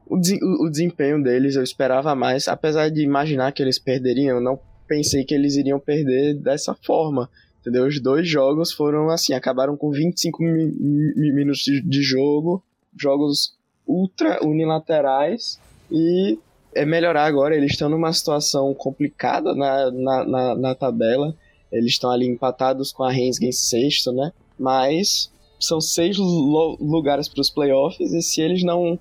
o, 0.09 0.65
o 0.65 0.69
desempenho 0.69 1.21
deles 1.21 1.55
eu 1.55 1.63
esperava 1.63 2.15
mais, 2.15 2.47
apesar 2.47 2.89
de 2.89 3.01
imaginar 3.01 3.51
que 3.51 3.61
eles 3.61 3.79
perderiam, 3.79 4.37
eu 4.37 4.41
não 4.41 4.59
pensei 4.87 5.23
que 5.23 5.33
eles 5.33 5.55
iriam 5.55 5.79
perder 5.79 6.35
dessa 6.35 6.73
forma. 6.73 7.29
Entendeu? 7.59 7.85
Os 7.85 8.01
dois 8.01 8.27
jogos 8.27 8.71
foram 8.71 9.09
assim, 9.09 9.33
acabaram 9.33 9.75
com 9.75 9.91
25 9.91 10.41
mi 10.41 10.67
mi 11.15 11.33
minutos 11.33 11.59
de, 11.59 12.01
jogo, 12.01 12.63
jogos 12.97 13.57
ultra 13.85 14.39
unilaterais 14.41 15.59
e 15.91 16.39
é 16.73 16.85
melhorar 16.85 17.25
agora. 17.25 17.55
Eles 17.55 17.71
estão 17.71 17.89
numa 17.89 18.13
situação 18.13 18.73
complicada 18.73 19.53
na, 19.53 19.91
na, 19.91 20.25
na, 20.25 20.55
na 20.55 20.75
tabela. 20.75 21.35
Eles 21.69 21.91
estão 21.91 22.09
ali 22.09 22.25
empatados 22.25 22.93
com 22.93 23.03
a 23.03 23.11
Rensga 23.11 23.45
em 23.45 23.51
sexto, 23.51 24.13
né? 24.13 24.31
Mas 24.57 25.29
são 25.59 25.81
seis 25.81 26.17
lugares 26.17 27.27
para 27.27 27.41
os 27.41 27.49
playoffs 27.49 28.13
e 28.13 28.21
se 28.21 28.41
eles 28.41 28.63
não 28.63 28.97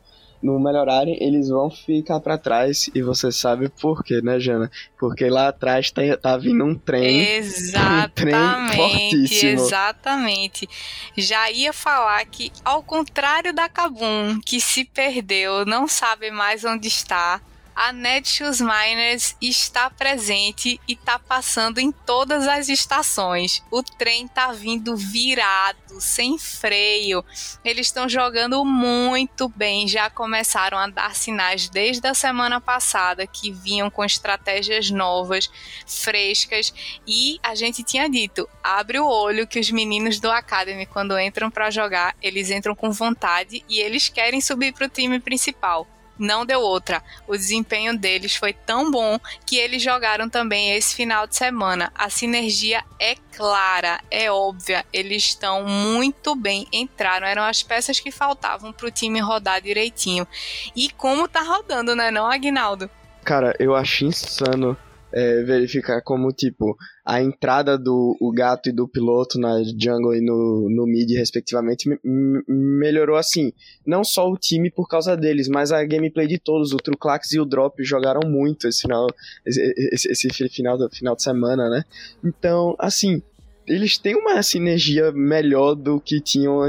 não 0.46 0.60
melhorarem, 0.60 1.18
eles 1.20 1.48
vão 1.48 1.70
ficar 1.70 2.20
para 2.20 2.38
trás. 2.38 2.88
E 2.94 3.02
você 3.02 3.32
sabe 3.32 3.68
por 3.68 4.02
quê, 4.04 4.20
né, 4.22 4.38
Jana? 4.38 4.70
Porque 4.98 5.28
lá 5.28 5.48
atrás 5.48 5.90
tá, 5.90 6.02
tá 6.16 6.36
vindo 6.36 6.64
um 6.64 6.74
trem. 6.74 7.20
Exatamente. 7.36 8.80
Um 8.80 9.26
trem. 9.26 9.52
Exatamente. 9.52 10.68
Já 11.16 11.50
ia 11.50 11.72
falar 11.72 12.24
que, 12.26 12.52
ao 12.64 12.82
contrário 12.82 13.52
da 13.52 13.68
Kabum, 13.68 14.40
que 14.44 14.60
se 14.60 14.84
perdeu, 14.84 15.66
não 15.66 15.88
sabe 15.88 16.30
mais 16.30 16.64
onde 16.64 16.88
está 16.88 17.40
a 17.76 17.92
Netshoes 17.92 18.58
Miners 18.58 19.36
está 19.38 19.90
presente 19.90 20.80
e 20.88 20.94
está 20.94 21.18
passando 21.18 21.78
em 21.78 21.92
todas 21.92 22.48
as 22.48 22.70
estações. 22.70 23.62
O 23.70 23.82
trem 23.82 24.24
está 24.24 24.50
vindo 24.50 24.96
virado, 24.96 26.00
sem 26.00 26.38
freio. 26.38 27.22
Eles 27.62 27.88
estão 27.88 28.08
jogando 28.08 28.64
muito 28.64 29.46
bem, 29.50 29.86
já 29.86 30.08
começaram 30.08 30.78
a 30.78 30.86
dar 30.86 31.14
sinais 31.14 31.68
desde 31.68 32.08
a 32.08 32.14
semana 32.14 32.62
passada 32.62 33.26
que 33.26 33.52
vinham 33.52 33.90
com 33.90 34.02
estratégias 34.02 34.90
novas, 34.90 35.50
frescas 35.86 36.72
e 37.06 37.38
a 37.42 37.54
gente 37.54 37.82
tinha 37.82 38.08
dito, 38.08 38.48
abre 38.64 38.98
o 38.98 39.06
olho 39.06 39.46
que 39.46 39.60
os 39.60 39.70
meninos 39.70 40.18
do 40.18 40.30
Academy 40.30 40.86
quando 40.86 41.18
entram 41.18 41.50
para 41.50 41.70
jogar, 41.70 42.16
eles 42.22 42.50
entram 42.50 42.74
com 42.74 42.90
vontade 42.90 43.62
e 43.68 43.80
eles 43.80 44.08
querem 44.08 44.40
subir 44.40 44.72
para 44.72 44.86
o 44.86 44.90
time 44.90 45.20
principal 45.20 45.86
não 46.18 46.46
deu 46.46 46.60
outra. 46.60 47.02
O 47.26 47.36
desempenho 47.36 47.96
deles 47.96 48.36
foi 48.36 48.52
tão 48.52 48.90
bom 48.90 49.18
que 49.44 49.56
eles 49.56 49.82
jogaram 49.82 50.28
também 50.28 50.72
esse 50.72 50.94
final 50.94 51.26
de 51.26 51.36
semana. 51.36 51.92
A 51.94 52.08
sinergia 52.10 52.82
é 52.98 53.16
clara, 53.34 54.00
é 54.10 54.30
óbvia. 54.30 54.84
Eles 54.92 55.24
estão 55.24 55.64
muito 55.64 56.34
bem, 56.34 56.66
entraram, 56.72 57.26
eram 57.26 57.42
as 57.42 57.62
peças 57.62 58.00
que 58.00 58.10
faltavam 58.10 58.72
para 58.72 58.86
o 58.86 58.90
time 58.90 59.20
rodar 59.20 59.60
direitinho. 59.60 60.26
E 60.74 60.90
como 60.90 61.28
tá 61.28 61.42
rodando, 61.42 61.94
né, 61.94 62.10
não, 62.10 62.26
Agnaldo? 62.26 62.90
Cara, 63.24 63.54
eu 63.58 63.74
acho 63.74 64.04
insano 64.04 64.76
é, 65.16 65.42
verificar 65.44 66.02
como, 66.02 66.30
tipo, 66.30 66.76
a 67.02 67.22
entrada 67.22 67.78
do 67.78 68.14
o 68.20 68.30
gato 68.30 68.68
e 68.68 68.72
do 68.72 68.86
piloto 68.86 69.40
na 69.40 69.62
jungle 69.62 70.14
e 70.14 70.20
no, 70.20 70.68
no 70.68 70.84
mid, 70.86 71.10
respectivamente, 71.12 71.88
melhorou 72.04 73.16
assim. 73.16 73.50
Não 73.86 74.04
só 74.04 74.30
o 74.30 74.36
time 74.36 74.70
por 74.70 74.86
causa 74.86 75.16
deles, 75.16 75.48
mas 75.48 75.72
a 75.72 75.82
gameplay 75.86 76.26
de 76.26 76.38
todos. 76.38 76.74
O 76.74 76.76
Truclax 76.76 77.32
e 77.32 77.40
o 77.40 77.46
Drop 77.46 77.82
jogaram 77.82 78.28
muito 78.28 78.68
esse 78.68 78.82
final, 78.82 79.06
esse, 79.46 79.74
esse, 79.90 80.28
esse 80.28 80.48
final, 80.50 80.76
do, 80.76 80.90
final 80.90 81.16
de 81.16 81.22
semana, 81.22 81.70
né? 81.70 81.82
Então, 82.22 82.76
assim, 82.78 83.22
eles 83.66 83.98
têm 83.98 84.14
uma 84.14 84.42
sinergia 84.42 85.10
melhor 85.12 85.74
do 85.74 86.00
que 86.00 86.20
tinham 86.20 86.60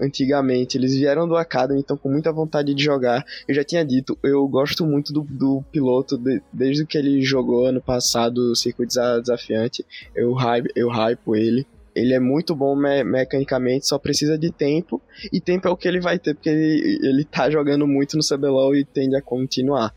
antigamente. 0.00 0.76
Eles 0.76 0.94
vieram 0.94 1.26
do 1.26 1.36
Academy, 1.36 1.80
então 1.80 1.96
com 1.96 2.10
muita 2.10 2.30
vontade 2.30 2.74
de 2.74 2.82
jogar. 2.82 3.24
Eu 3.48 3.54
já 3.54 3.64
tinha 3.64 3.84
dito, 3.84 4.18
eu 4.22 4.46
gosto 4.46 4.84
muito 4.84 5.12
do, 5.12 5.22
do 5.22 5.64
piloto 5.72 6.18
de, 6.18 6.42
desde 6.52 6.84
que 6.84 6.98
ele 6.98 7.22
jogou 7.22 7.66
ano 7.66 7.80
passado 7.80 8.52
o 8.52 8.56
circuito 8.56 8.94
desafiante. 9.20 9.84
Eu 10.14 10.32
hype, 10.34 10.70
eu 10.76 10.88
hypo 10.88 11.34
ele. 11.34 11.66
Ele 11.94 12.14
é 12.14 12.20
muito 12.20 12.54
bom 12.54 12.74
me 12.74 13.04
mecanicamente, 13.04 13.86
só 13.86 13.98
precisa 13.98 14.38
de 14.38 14.50
tempo. 14.50 15.00
E 15.30 15.40
tempo 15.40 15.68
é 15.68 15.70
o 15.70 15.76
que 15.76 15.86
ele 15.86 16.00
vai 16.00 16.18
ter, 16.18 16.34
porque 16.34 16.48
ele, 16.48 16.98
ele 17.02 17.24
tá 17.24 17.50
jogando 17.50 17.86
muito 17.86 18.16
no 18.16 18.22
CBLOL 18.22 18.74
e 18.74 18.84
tende 18.84 19.14
a 19.14 19.22
continuar. 19.22 19.92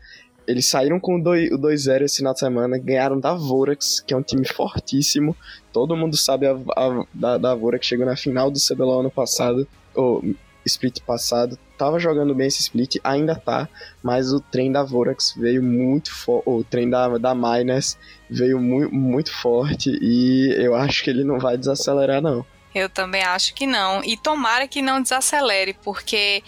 Eles 0.46 0.66
saíram 0.66 1.00
com 1.00 1.16
o 1.16 1.22
2-0 1.22 2.02
esse 2.02 2.18
final 2.18 2.32
de 2.32 2.38
semana, 2.38 2.78
ganharam 2.78 3.18
da 3.18 3.34
Vorax, 3.34 4.00
que 4.00 4.14
é 4.14 4.16
um 4.16 4.22
time 4.22 4.46
fortíssimo. 4.46 5.36
Todo 5.72 5.96
mundo 5.96 6.16
sabe 6.16 6.46
a, 6.46 6.52
a, 6.52 7.06
da, 7.12 7.38
da 7.38 7.54
Vorax, 7.54 7.86
chegou 7.86 8.06
na 8.06 8.16
final 8.16 8.50
do 8.50 8.58
CBLOL 8.58 9.00
ano 9.00 9.10
passado, 9.10 9.66
ou 9.94 10.22
split 10.64 11.00
passado. 11.00 11.58
Tava 11.78 11.98
jogando 11.98 12.34
bem 12.34 12.48
esse 12.48 12.60
split, 12.60 12.96
ainda 13.04 13.34
tá, 13.34 13.68
mas 14.02 14.32
o 14.32 14.40
trem 14.40 14.72
da 14.72 14.82
Vorax 14.82 15.34
veio 15.36 15.62
muito 15.62 16.12
forte, 16.12 16.48
o 16.48 16.64
trem 16.64 16.88
da, 16.88 17.18
da 17.18 17.34
Miners 17.34 17.98
veio 18.28 18.60
mu 18.60 18.90
muito 18.90 19.32
forte 19.32 19.90
e 20.00 20.54
eu 20.58 20.74
acho 20.74 21.04
que 21.04 21.10
ele 21.10 21.22
não 21.24 21.38
vai 21.38 21.56
desacelerar 21.56 22.20
não. 22.20 22.44
Eu 22.74 22.90
também 22.90 23.22
acho 23.22 23.54
que 23.54 23.66
não. 23.66 24.04
E 24.04 24.18
tomara 24.18 24.68
que 24.68 24.82
não 24.82 25.00
desacelere, 25.00 25.74
porque 25.82 26.42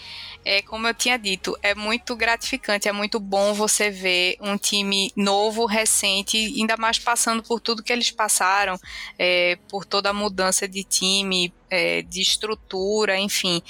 é 0.51 0.63
como 0.63 0.87
eu 0.87 0.95
tinha 0.95 1.15
dito, 1.15 1.55
é 1.61 1.75
muito 1.75 2.15
gratificante, 2.15 2.89
é 2.89 2.91
muito 2.91 3.19
bom 3.19 3.53
você 3.53 3.91
ver 3.91 4.35
um 4.41 4.57
time 4.57 5.13
novo, 5.15 5.67
recente, 5.67 6.37
ainda 6.37 6.75
mais 6.75 6.97
passando 6.97 7.43
por 7.43 7.59
tudo 7.59 7.83
que 7.83 7.93
eles 7.93 8.09
passaram, 8.09 8.79
é, 9.19 9.59
por 9.69 9.85
toda 9.85 10.09
a 10.09 10.13
mudança 10.13 10.67
de 10.67 10.83
time, 10.83 11.53
é, 11.69 12.01
de 12.01 12.19
estrutura, 12.19 13.15
enfim, 13.15 13.61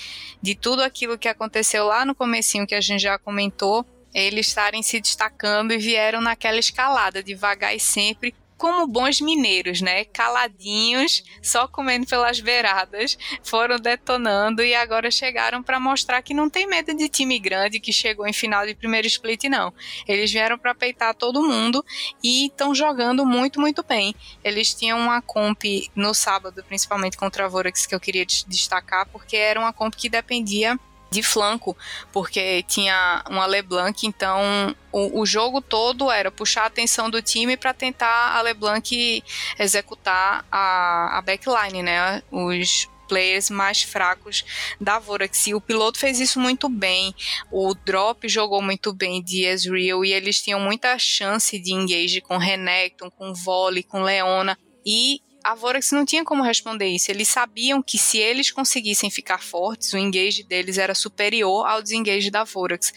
de 0.41 0.55
tudo 0.55 0.81
aquilo 0.81 1.17
que 1.17 1.27
aconteceu 1.27 1.85
lá 1.85 2.05
no 2.05 2.15
comecinho 2.15 2.65
que 2.65 2.75
a 2.75 2.79
gente 2.79 3.01
já 3.01 3.19
comentou, 3.19 3.85
eles 4.13 4.47
estarem 4.47 4.81
se 4.81 5.01
destacando 5.01 5.73
e 5.73 5.77
vieram 5.77 6.21
naquela 6.21 6.59
escalada, 6.59 7.21
devagar 7.21 7.75
e 7.75 7.79
sempre, 7.79 8.33
como 8.59 8.85
bons 8.85 9.21
mineiros, 9.21 9.81
né? 9.81 10.03
Caladinhos, 10.03 11.23
só 11.41 11.65
comendo 11.65 12.05
pelas 12.05 12.41
beiradas, 12.41 13.17
foram 13.41 13.77
detonando 13.77 14.61
e 14.61 14.75
agora 14.75 15.09
chegaram 15.09 15.63
para 15.63 15.79
mostrar 15.79 16.21
que 16.21 16.33
não 16.33 16.49
tem 16.49 16.67
medo 16.67 16.93
de 16.93 17.07
time 17.07 17.39
grande 17.39 17.79
que 17.79 17.93
chegou 17.93 18.27
em 18.27 18.33
final 18.33 18.67
de 18.67 18.75
primeiro 18.75 19.07
split, 19.07 19.45
não. 19.45 19.73
Eles 20.05 20.31
vieram 20.31 20.59
para 20.59 20.75
peitar 20.75 21.15
todo 21.15 21.41
mundo 21.41 21.83
e 22.21 22.47
estão 22.47 22.75
jogando 22.75 23.25
muito, 23.25 23.61
muito 23.61 23.81
bem. 23.81 24.13
Eles 24.43 24.73
tinham 24.73 24.99
uma 24.99 25.21
comp 25.21 25.63
no 25.95 26.13
sábado, 26.13 26.63
principalmente 26.67 27.17
contra 27.17 27.45
a 27.45 27.47
Vorax, 27.47 27.85
que 27.85 27.95
eu 27.95 27.99
queria 27.99 28.25
destacar, 28.25 29.07
porque 29.07 29.37
era 29.37 29.59
uma 29.59 29.71
comp 29.71 29.95
que 29.95 30.09
dependia 30.09 30.77
de 31.09 31.23
flanco, 31.23 31.75
porque 32.13 32.63
tinha 32.63 33.23
uma 33.29 33.45
LeBlanc, 33.45 34.05
então 34.05 34.75
o, 34.91 35.21
o, 35.21 35.25
jogo 35.25 35.61
todo 35.61 36.11
era 36.11 36.29
puxar 36.29 36.63
a 36.63 36.67
atenção 36.67 37.09
do 37.09 37.21
time 37.21 37.57
para 37.57 37.73
tentar 37.73 38.35
a 38.35 38.41
LeBlanc 38.41 39.23
executar 39.57 40.45
a, 40.51 41.17
a 41.17 41.21
backline, 41.21 41.81
né? 41.81 42.21
Os 42.31 42.87
players 43.07 43.49
mais 43.49 43.81
fracos 43.81 44.45
da 44.79 44.99
Vorax. 44.99 45.47
E 45.47 45.55
o 45.55 45.59
piloto 45.59 45.97
fez 45.97 46.19
isso 46.19 46.39
muito 46.39 46.69
bem. 46.69 47.13
O 47.51 47.73
Drop 47.73 48.29
jogou 48.29 48.61
muito 48.61 48.93
bem 48.93 49.21
de 49.21 49.45
Ezreal 49.45 50.05
e 50.05 50.13
eles 50.13 50.41
tinham 50.41 50.59
muita 50.59 50.97
chance 50.99 51.57
de 51.57 51.73
engage 51.73 52.21
com 52.21 52.37
Renekton, 52.37 53.09
com 53.09 53.33
Volley, 53.33 53.81
com 53.81 54.03
Leona. 54.03 54.57
E 54.85 55.21
a 55.43 55.55
Vorax 55.55 55.91
não 55.91 56.05
tinha 56.05 56.23
como 56.23 56.43
responder 56.43 56.87
isso. 56.87 57.09
Eles 57.11 57.27
sabiam 57.27 57.81
que 57.81 57.97
se 57.97 58.17
eles 58.17 58.51
conseguissem 58.51 59.09
ficar 59.09 59.41
fortes, 59.41 59.93
o 59.93 59.97
engage 59.97 60.43
deles 60.43 60.77
era 60.77 60.93
superior 60.93 61.65
ao 61.65 61.81
desengage 61.81 62.29
da 62.29 62.43
Vorax. 62.43 62.93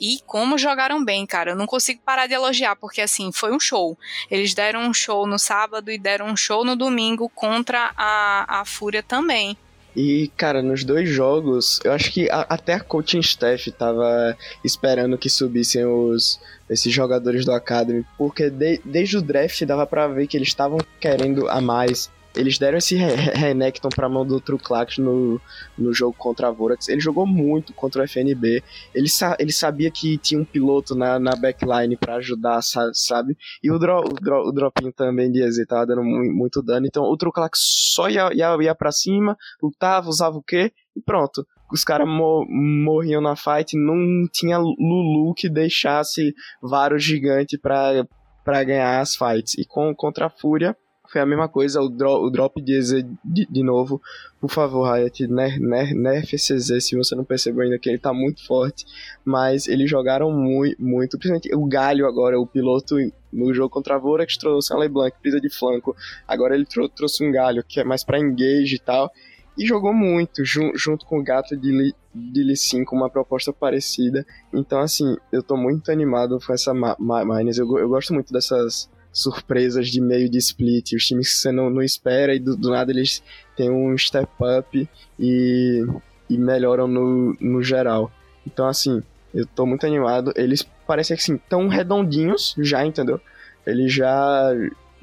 E 0.00 0.20
como 0.26 0.58
jogaram 0.58 1.04
bem, 1.04 1.26
cara. 1.26 1.52
Eu 1.52 1.56
não 1.56 1.66
consigo 1.66 2.00
parar 2.04 2.26
de 2.26 2.34
elogiar, 2.34 2.76
porque 2.76 3.00
assim, 3.00 3.32
foi 3.32 3.52
um 3.52 3.60
show. 3.60 3.98
Eles 4.30 4.54
deram 4.54 4.82
um 4.82 4.94
show 4.94 5.26
no 5.26 5.38
sábado 5.38 5.90
e 5.90 5.98
deram 5.98 6.26
um 6.26 6.36
show 6.36 6.64
no 6.64 6.76
domingo 6.76 7.28
contra 7.28 7.92
a, 7.96 8.60
a 8.60 8.64
Fúria 8.64 9.02
também. 9.02 9.56
E, 9.96 10.30
cara, 10.36 10.60
nos 10.60 10.82
dois 10.84 11.08
jogos, 11.08 11.80
eu 11.84 11.92
acho 11.92 12.10
que 12.10 12.28
a, 12.30 12.40
até 12.48 12.74
a 12.74 12.80
coaching 12.80 13.20
staff 13.20 13.70
tava 13.72 14.36
esperando 14.64 15.16
que 15.16 15.30
subissem 15.30 15.84
os 15.84 16.40
esses 16.68 16.92
jogadores 16.92 17.44
do 17.44 17.52
Academy, 17.52 18.04
porque 18.16 18.48
de, 18.48 18.80
desde 18.84 19.18
o 19.18 19.22
draft 19.22 19.62
dava 19.64 19.86
para 19.86 20.08
ver 20.08 20.26
que 20.26 20.36
eles 20.36 20.48
estavam 20.48 20.78
querendo 20.98 21.48
a 21.48 21.60
mais. 21.60 22.10
Eles 22.36 22.58
deram 22.58 22.78
esse 22.78 22.96
Renekton 22.96 23.88
pra 23.88 24.08
mão 24.08 24.26
do 24.26 24.40
Truclax 24.40 24.98
no, 24.98 25.40
no 25.76 25.92
jogo 25.92 26.14
contra 26.16 26.48
a 26.48 26.50
Vorax. 26.50 26.88
Ele 26.88 27.00
jogou 27.00 27.26
muito 27.26 27.72
contra 27.72 28.02
o 28.02 28.04
FNB. 28.04 28.62
Ele, 28.94 29.08
sa 29.08 29.36
ele 29.38 29.52
sabia 29.52 29.90
que 29.90 30.18
tinha 30.18 30.40
um 30.40 30.44
piloto 30.44 30.94
na, 30.94 31.18
na 31.18 31.36
backline 31.36 31.96
para 31.96 32.16
ajudar, 32.16 32.60
sabe? 32.62 33.36
E 33.62 33.70
o, 33.70 33.78
dro 33.78 34.00
o, 34.00 34.14
dro 34.14 34.48
o 34.48 34.52
dropinho 34.52 34.92
também 34.92 35.30
de 35.30 35.42
EZ 35.42 35.64
tava 35.66 35.86
dando 35.86 36.02
muito, 36.02 36.62
dano. 36.62 36.86
Então 36.86 37.04
o 37.04 37.16
Truclax 37.16 37.58
só 37.94 38.08
ia, 38.08 38.32
ia, 38.34 38.56
ia 38.60 38.74
pra 38.74 38.92
cima, 38.92 39.36
lutava, 39.62 40.08
usava 40.08 40.36
o 40.36 40.42
quê? 40.42 40.72
E 40.96 41.00
pronto 41.00 41.46
os 41.72 41.82
caras 41.82 42.06
morriam 42.06 43.20
na 43.20 43.34
fight, 43.34 43.76
não 43.76 44.28
tinha 44.30 44.58
Lulu 44.58 45.34
que 45.34 45.48
deixasse 45.48 46.32
vários 46.62 47.02
gigantes 47.02 47.58
para 47.58 48.64
ganhar 48.64 49.00
as 49.00 49.16
fights. 49.16 49.54
E 49.58 49.64
com, 49.64 49.92
contra 49.92 50.26
a 50.26 50.30
Fúria 50.30 50.76
foi 51.14 51.20
a 51.20 51.26
mesma 51.26 51.48
coisa, 51.48 51.80
o, 51.80 51.88
dro, 51.88 52.24
o 52.24 52.28
drop 52.28 52.60
de 52.60 52.76
EZ 52.76 53.04
de, 53.24 53.46
de, 53.48 53.62
novo. 53.62 54.02
Por 54.40 54.50
favor, 54.50 54.92
Riot, 54.92 55.28
nerf, 55.28 55.60
nerf, 55.60 55.94
nerf 55.94 56.34
esse 56.34 56.52
EZ 56.52 56.84
se 56.84 56.96
você 56.96 57.14
não 57.14 57.24
percebeu 57.24 57.62
ainda 57.62 57.78
que 57.78 57.88
ele 57.88 57.98
tá 57.98 58.12
muito 58.12 58.44
forte. 58.44 58.84
Mas 59.24 59.68
eles 59.68 59.88
jogaram 59.88 60.32
muito, 60.32 60.82
muito. 60.82 61.16
Principalmente 61.16 61.54
o 61.54 61.64
Galho 61.66 62.04
agora, 62.04 62.36
o 62.40 62.44
piloto 62.44 62.96
no 63.32 63.54
jogo 63.54 63.70
contra 63.70 63.94
a 63.94 63.98
Vorax 63.98 64.36
trouxe 64.36 64.72
a 64.72 64.76
LeBlanc, 64.76 65.16
precisa 65.22 65.40
de 65.40 65.48
flanco. 65.48 65.94
Agora 66.26 66.56
ele 66.56 66.64
trou 66.64 66.88
trouxe 66.88 67.24
um 67.24 67.30
Galho, 67.30 67.62
que 67.62 67.78
é 67.78 67.84
mais 67.84 68.02
para 68.02 68.18
engage 68.18 68.74
e 68.74 68.80
tal 68.80 69.08
e 69.56 69.64
jogou 69.64 69.94
muito, 69.94 70.44
jun 70.44 70.72
junto 70.74 71.06
com 71.06 71.20
o 71.20 71.22
gato 71.22 71.56
de, 71.56 71.70
Li, 71.70 71.94
de 72.12 72.42
Lee 72.42 72.56
Sin, 72.56 72.84
com 72.84 72.96
uma 72.96 73.08
proposta 73.08 73.52
parecida. 73.52 74.26
Então, 74.52 74.80
assim, 74.80 75.16
eu 75.30 75.44
tô 75.44 75.56
muito 75.56 75.92
animado 75.92 76.40
com 76.44 76.52
essa 76.52 76.74
ma 76.74 76.96
ma 76.98 77.24
Miners. 77.24 77.58
Eu, 77.58 77.78
eu 77.78 77.88
gosto 77.88 78.12
muito 78.12 78.32
dessas 78.32 78.90
surpresas 79.14 79.88
de 79.88 80.00
meio 80.00 80.28
de 80.28 80.38
split, 80.38 80.92
os 80.92 81.06
times 81.06 81.32
que 81.32 81.38
você 81.38 81.52
não, 81.52 81.70
não 81.70 81.80
espera 81.80 82.34
e 82.34 82.40
do, 82.40 82.56
do 82.56 82.70
nada 82.70 82.90
eles 82.90 83.22
têm 83.56 83.70
um 83.70 83.96
step 83.96 84.28
up 84.58 84.88
e, 85.18 85.86
e 86.28 86.36
melhoram 86.36 86.88
no, 86.88 87.36
no 87.40 87.62
geral. 87.62 88.10
Então, 88.44 88.66
assim, 88.66 89.02
eu 89.32 89.46
tô 89.46 89.64
muito 89.64 89.86
animado. 89.86 90.32
Eles 90.34 90.66
parecem 90.86 91.14
assim, 91.14 91.36
tão 91.48 91.68
redondinhos 91.68 92.54
já, 92.58 92.84
entendeu? 92.84 93.20
Eles 93.64 93.92
já 93.92 94.52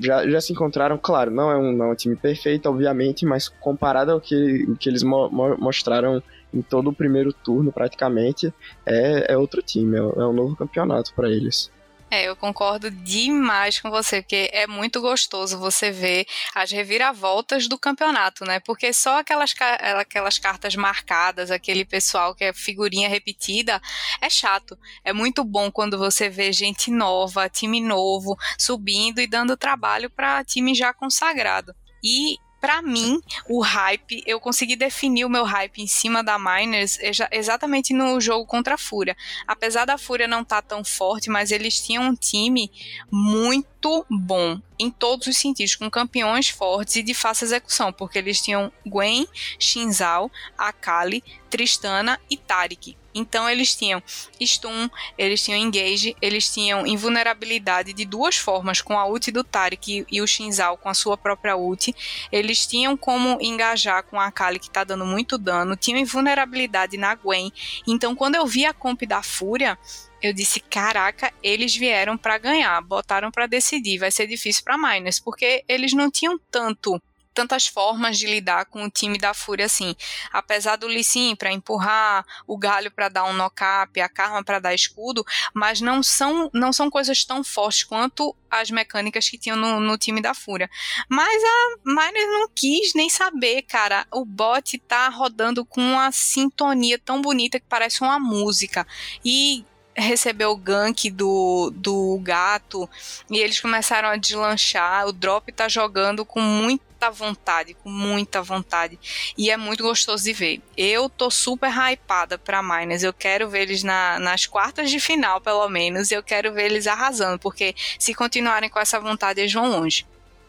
já, 0.01 0.27
já 0.27 0.41
se 0.41 0.51
encontraram, 0.51 0.97
claro, 0.97 1.29
não 1.29 1.51
é, 1.51 1.55
um, 1.55 1.71
não 1.71 1.85
é 1.85 1.91
um 1.91 1.95
time 1.95 2.15
perfeito, 2.15 2.67
obviamente, 2.67 3.23
mas 3.23 3.47
comparado 3.47 4.11
ao 4.11 4.19
que, 4.19 4.65
que 4.79 4.89
eles 4.89 5.03
mo 5.03 5.29
mostraram 5.59 6.23
em 6.51 6.61
todo 6.61 6.89
o 6.89 6.93
primeiro 6.93 7.31
turno, 7.31 7.71
praticamente, 7.71 8.51
é, 8.83 9.31
é 9.33 9.37
outro 9.37 9.61
time, 9.61 9.95
é, 9.95 9.99
é 9.99 10.25
um 10.25 10.33
novo 10.33 10.55
campeonato 10.55 11.13
para 11.13 11.29
eles. 11.29 11.71
É, 12.13 12.23
eu 12.27 12.35
concordo 12.35 12.91
demais 12.91 13.79
com 13.79 13.89
você, 13.89 14.21
porque 14.21 14.49
é 14.51 14.67
muito 14.67 14.99
gostoso 14.99 15.57
você 15.57 15.91
ver 15.91 16.25
as 16.53 16.69
reviravoltas 16.69 17.69
do 17.69 17.79
campeonato, 17.79 18.43
né? 18.43 18.59
Porque 18.59 18.91
só 18.91 19.19
aquelas, 19.19 19.55
aquelas 19.97 20.37
cartas 20.37 20.75
marcadas, 20.75 21.49
aquele 21.49 21.85
pessoal 21.85 22.35
que 22.35 22.43
é 22.43 22.51
figurinha 22.51 23.07
repetida, 23.07 23.81
é 24.19 24.29
chato. 24.29 24.77
É 25.05 25.13
muito 25.13 25.41
bom 25.45 25.71
quando 25.71 25.97
você 25.97 26.27
vê 26.27 26.51
gente 26.51 26.91
nova, 26.91 27.47
time 27.47 27.79
novo, 27.79 28.37
subindo 28.59 29.21
e 29.21 29.27
dando 29.27 29.55
trabalho 29.55 30.09
para 30.09 30.43
time 30.43 30.75
já 30.75 30.93
consagrado. 30.93 31.73
E 32.03 32.35
para 32.61 32.79
mim, 32.83 33.19
o 33.49 33.59
hype, 33.59 34.23
eu 34.27 34.39
consegui 34.39 34.75
definir 34.75 35.25
o 35.25 35.29
meu 35.29 35.43
hype 35.43 35.81
em 35.81 35.87
cima 35.87 36.23
da 36.23 36.37
Miners 36.37 36.99
exatamente 37.31 37.91
no 37.91 38.21
jogo 38.21 38.45
contra 38.45 38.75
a 38.75 38.77
Fúria. 38.77 39.17
Apesar 39.47 39.85
da 39.85 39.97
Fúria 39.97 40.27
não 40.27 40.41
estar 40.41 40.61
tá 40.61 40.75
tão 40.75 40.83
forte, 40.83 41.27
mas 41.27 41.49
eles 41.49 41.83
tinham 41.83 42.03
um 42.03 42.15
time 42.15 42.71
muito 43.09 43.70
muito 43.81 44.05
bom 44.09 44.61
em 44.77 44.91
todos 44.91 45.27
os 45.27 45.37
sentidos, 45.37 45.75
com 45.75 45.89
campeões 45.89 46.49
fortes 46.49 46.95
e 46.95 47.03
de 47.03 47.13
fácil 47.13 47.45
execução, 47.45 47.91
porque 47.91 48.17
eles 48.17 48.39
tinham 48.39 48.71
Gwen, 48.85 49.27
Shinzao, 49.59 50.31
Akali, 50.57 51.23
Tristana 51.49 52.19
e 52.29 52.37
Tarik. 52.37 52.95
Então 53.13 53.49
eles 53.49 53.75
tinham 53.75 54.01
stun, 54.39 54.89
eles 55.17 55.43
tinham 55.43 55.59
engage, 55.59 56.15
eles 56.21 56.51
tinham 56.51 56.87
invulnerabilidade 56.87 57.91
de 57.91 58.05
duas 58.05 58.37
formas, 58.37 58.81
com 58.81 58.97
a 58.97 59.05
ult 59.05 59.31
do 59.31 59.43
Tarik 59.43 60.05
e 60.09 60.21
o 60.21 60.27
Shinzal 60.27 60.77
com 60.77 60.87
a 60.87 60.93
sua 60.93 61.17
própria 61.17 61.57
ult. 61.57 61.93
Eles 62.31 62.65
tinham 62.65 62.95
como 62.95 63.37
engajar 63.41 64.03
com 64.03 64.19
a 64.19 64.27
Akali 64.27 64.59
que 64.59 64.69
tá 64.69 64.83
dando 64.83 65.05
muito 65.05 65.37
dano, 65.37 65.75
tinham 65.75 65.99
invulnerabilidade 65.99 66.97
na 66.97 67.15
Gwen. 67.15 67.51
Então 67.85 68.15
quando 68.15 68.35
eu 68.35 68.45
vi 68.45 68.65
a 68.65 68.73
comp 68.73 69.01
da 69.03 69.21
Fúria, 69.21 69.77
eu 70.21 70.33
disse, 70.33 70.59
caraca, 70.59 71.33
eles 71.41 71.75
vieram 71.75 72.17
para 72.17 72.37
ganhar, 72.37 72.79
botaram 72.81 73.31
para 73.31 73.47
decidir, 73.47 73.97
vai 73.97 74.11
ser 74.11 74.27
difícil 74.27 74.63
para 74.63 74.77
Miners, 74.77 75.19
porque 75.19 75.63
eles 75.67 75.93
não 75.93 76.11
tinham 76.11 76.39
tanto 76.49 77.01
tantas 77.33 77.67
formas 77.67 78.17
de 78.17 78.27
lidar 78.27 78.65
com 78.65 78.83
o 78.83 78.89
time 78.89 79.17
da 79.17 79.33
Fúria 79.33 79.65
assim. 79.65 79.95
Apesar 80.31 80.75
do 80.75 80.87
Lissin 80.87 81.35
para 81.35 81.51
empurrar, 81.51 82.25
o 82.45 82.57
Galho 82.57 82.91
para 82.91 83.09
dar 83.09 83.25
um 83.25 83.33
knock-up, 83.33 83.99
a 83.99 84.09
Karma 84.09 84.43
para 84.43 84.59
dar 84.59 84.73
escudo, 84.73 85.25
mas 85.53 85.81
não 85.81 86.03
são, 86.03 86.49
não 86.53 86.73
são 86.73 86.89
coisas 86.89 87.23
tão 87.23 87.43
fortes 87.43 87.83
quanto 87.83 88.35
as 88.49 88.69
mecânicas 88.69 89.29
que 89.29 89.37
tinham 89.37 89.55
no, 89.55 89.79
no 89.79 89.97
time 89.97 90.21
da 90.21 90.33
Fúria. 90.33 90.69
Mas 91.07 91.41
a 91.43 91.77
Miner 91.85 92.27
não 92.27 92.49
quis 92.49 92.93
nem 92.93 93.09
saber, 93.09 93.61
cara. 93.63 94.05
O 94.11 94.25
bot 94.25 94.77
tá 94.79 95.07
rodando 95.09 95.63
com 95.63 95.81
uma 95.81 96.11
sintonia 96.11 96.99
tão 96.99 97.21
bonita 97.21 97.59
que 97.59 97.65
parece 97.67 98.01
uma 98.01 98.19
música. 98.19 98.85
E 99.23 99.65
recebeu 99.95 100.51
o 100.51 100.57
gank 100.57 101.09
do, 101.09 101.71
do 101.75 102.19
gato 102.21 102.89
e 103.29 103.37
eles 103.37 103.59
começaram 103.59 104.09
a 104.09 104.17
deslanchar. 104.17 105.07
O 105.07 105.11
Drop 105.11 105.51
tá 105.51 105.67
jogando 105.67 106.25
com 106.25 106.39
muita 106.39 107.09
vontade, 107.09 107.73
com 107.73 107.89
muita 107.89 108.41
vontade. 108.41 108.99
E 109.37 109.49
é 109.49 109.57
muito 109.57 109.83
gostoso 109.83 110.23
de 110.23 110.33
ver. 110.33 110.61
Eu 110.77 111.09
tô 111.09 111.29
super 111.29 111.71
hypada 111.71 112.37
pra 112.37 112.61
Miners. 112.61 113.03
Eu 113.03 113.13
quero 113.13 113.49
ver 113.49 113.63
eles 113.63 113.83
na, 113.83 114.19
nas 114.19 114.45
quartas 114.45 114.89
de 114.89 114.99
final, 114.99 115.41
pelo 115.41 115.67
menos. 115.67 116.11
Eu 116.11 116.23
quero 116.23 116.53
ver 116.53 116.65
eles 116.65 116.87
arrasando, 116.87 117.39
porque 117.39 117.75
se 117.97 118.13
continuarem 118.13 118.69
com 118.69 118.79
essa 118.79 118.99
vontade, 118.99 119.41
eles 119.41 119.53
vão 119.53 119.69
longe. 119.69 120.05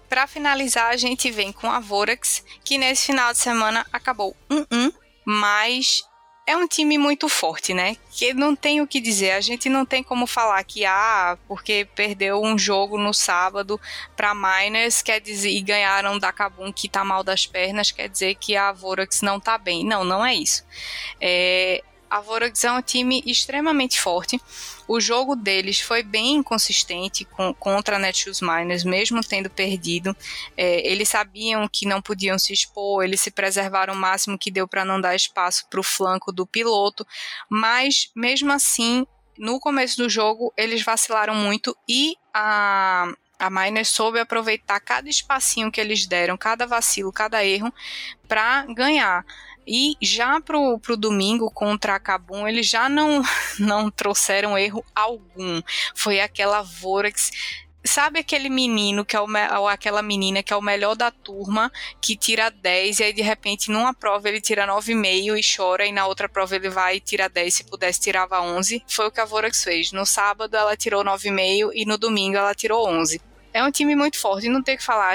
Para 0.09 0.26
finalizar, 0.26 0.90
a 0.90 0.97
gente 0.97 1.30
vem 1.30 1.53
com 1.53 1.70
a 1.70 1.80
Vorax, 1.80 2.45
que 2.62 2.76
nesse 2.76 3.07
final 3.07 3.32
de 3.32 3.38
semana 3.38 3.86
acabou 3.90 4.36
1-1, 4.51 4.93
mas 5.24 6.03
é 6.47 6.57
um 6.57 6.66
time 6.66 6.99
muito 6.99 7.28
forte, 7.28 7.72
né? 7.72 7.97
Que 8.11 8.34
não 8.34 8.57
tem 8.57 8.80
o 8.80 8.86
que 8.86 9.01
dizer. 9.01 9.32
A 9.32 9.40
gente 9.40 9.68
não 9.68 9.86
tem 9.86 10.03
como 10.03 10.26
falar 10.26 10.62
que 10.64 10.84
ah, 10.84 11.38
porque 11.47 11.86
perdeu 11.95 12.43
um 12.43 12.59
jogo 12.59 12.99
no 12.99 13.14
sábado 13.14 13.80
para 14.16 14.34
Miners, 14.34 15.03
quer 15.03 15.20
dizer, 15.20 15.51
e 15.51 15.61
ganharam 15.61 16.18
da 16.18 16.32
Kabum 16.32 16.72
que 16.72 16.88
tá 16.88 17.05
mal 17.05 17.22
das 17.22 17.47
pernas, 17.47 17.93
quer 17.93 18.09
dizer 18.09 18.34
que 18.34 18.57
a 18.57 18.72
Vorax 18.72 19.22
não 19.22 19.38
tá 19.38 19.57
bem. 19.57 19.84
Não, 19.84 20.05
não 20.05 20.24
é 20.24 20.34
isso. 20.34 20.64
É, 21.20 21.82
a 22.12 22.20
Vorax 22.20 22.62
é 22.62 22.70
um 22.70 22.82
time 22.82 23.22
extremamente 23.24 23.98
forte. 23.98 24.38
O 24.86 25.00
jogo 25.00 25.34
deles 25.34 25.80
foi 25.80 26.02
bem 26.02 26.42
consistente 26.42 27.24
com, 27.24 27.54
contra 27.54 27.96
a 27.96 27.98
Netshoes 27.98 28.42
Miners, 28.42 28.84
mesmo 28.84 29.24
tendo 29.24 29.48
perdido. 29.48 30.14
É, 30.54 30.86
eles 30.86 31.08
sabiam 31.08 31.66
que 31.66 31.86
não 31.86 32.02
podiam 32.02 32.38
se 32.38 32.52
expor, 32.52 33.02
eles 33.02 33.22
se 33.22 33.30
preservaram 33.30 33.94
o 33.94 33.96
máximo 33.96 34.38
que 34.38 34.50
deu 34.50 34.68
para 34.68 34.84
não 34.84 35.00
dar 35.00 35.16
espaço 35.16 35.66
para 35.70 35.80
o 35.80 35.82
flanco 35.82 36.30
do 36.30 36.46
piloto, 36.46 37.06
mas 37.48 38.10
mesmo 38.14 38.52
assim, 38.52 39.06
no 39.38 39.58
começo 39.58 39.96
do 39.96 40.06
jogo, 40.06 40.52
eles 40.54 40.82
vacilaram 40.82 41.34
muito 41.34 41.74
e 41.88 42.14
a, 42.34 43.10
a 43.38 43.48
Miner 43.48 43.86
soube 43.86 44.20
aproveitar 44.20 44.78
cada 44.80 45.08
espacinho 45.08 45.72
que 45.72 45.80
eles 45.80 46.06
deram, 46.06 46.36
cada 46.36 46.66
vacilo, 46.66 47.10
cada 47.10 47.42
erro, 47.42 47.72
para 48.28 48.66
ganhar. 48.66 49.24
E 49.66 49.96
já 50.00 50.40
pro, 50.40 50.78
pro 50.78 50.96
domingo 50.96 51.50
contra 51.50 51.94
a 51.94 52.00
Cabum, 52.00 52.46
eles 52.46 52.68
já 52.68 52.88
não, 52.88 53.22
não 53.58 53.90
trouxeram 53.90 54.58
erro 54.58 54.84
algum. 54.94 55.62
Foi 55.94 56.20
aquela 56.20 56.62
Vorax 56.62 57.30
Sabe 57.84 58.20
aquele 58.20 58.48
menino 58.48 59.04
que 59.04 59.16
é 59.16 59.20
o 59.20 59.26
ou 59.58 59.66
aquela 59.66 60.02
menina 60.02 60.40
que 60.40 60.52
é 60.52 60.56
o 60.56 60.62
melhor 60.62 60.94
da 60.94 61.10
turma, 61.10 61.70
que 62.00 62.16
tira 62.16 62.48
10 62.48 63.00
e 63.00 63.04
aí 63.04 63.12
de 63.12 63.22
repente 63.22 63.72
numa 63.72 63.92
prova 63.92 64.28
ele 64.28 64.40
tira 64.40 64.66
9,5 64.68 65.36
e 65.36 65.56
chora, 65.56 65.84
e 65.84 65.90
na 65.90 66.06
outra 66.06 66.28
prova 66.28 66.54
ele 66.54 66.68
vai 66.68 66.96
e 66.96 67.00
tira 67.00 67.28
10, 67.28 67.52
se 67.54 67.64
pudesse 67.64 68.00
tirava 68.00 68.40
11. 68.40 68.84
Foi 68.86 69.08
o 69.08 69.10
que 69.10 69.20
a 69.20 69.24
Vorax 69.24 69.64
fez. 69.64 69.90
No 69.90 70.06
sábado 70.06 70.56
ela 70.56 70.76
tirou 70.76 71.04
9,5 71.04 71.70
e 71.74 71.84
no 71.84 71.98
domingo 71.98 72.36
ela 72.36 72.54
tirou 72.54 72.88
11 72.88 73.20
é 73.53 73.62
um 73.62 73.70
time 73.70 73.94
muito 73.94 74.18
forte, 74.18 74.48
não 74.48 74.62
tem 74.62 74.76
que 74.76 74.84
falar. 74.84 75.14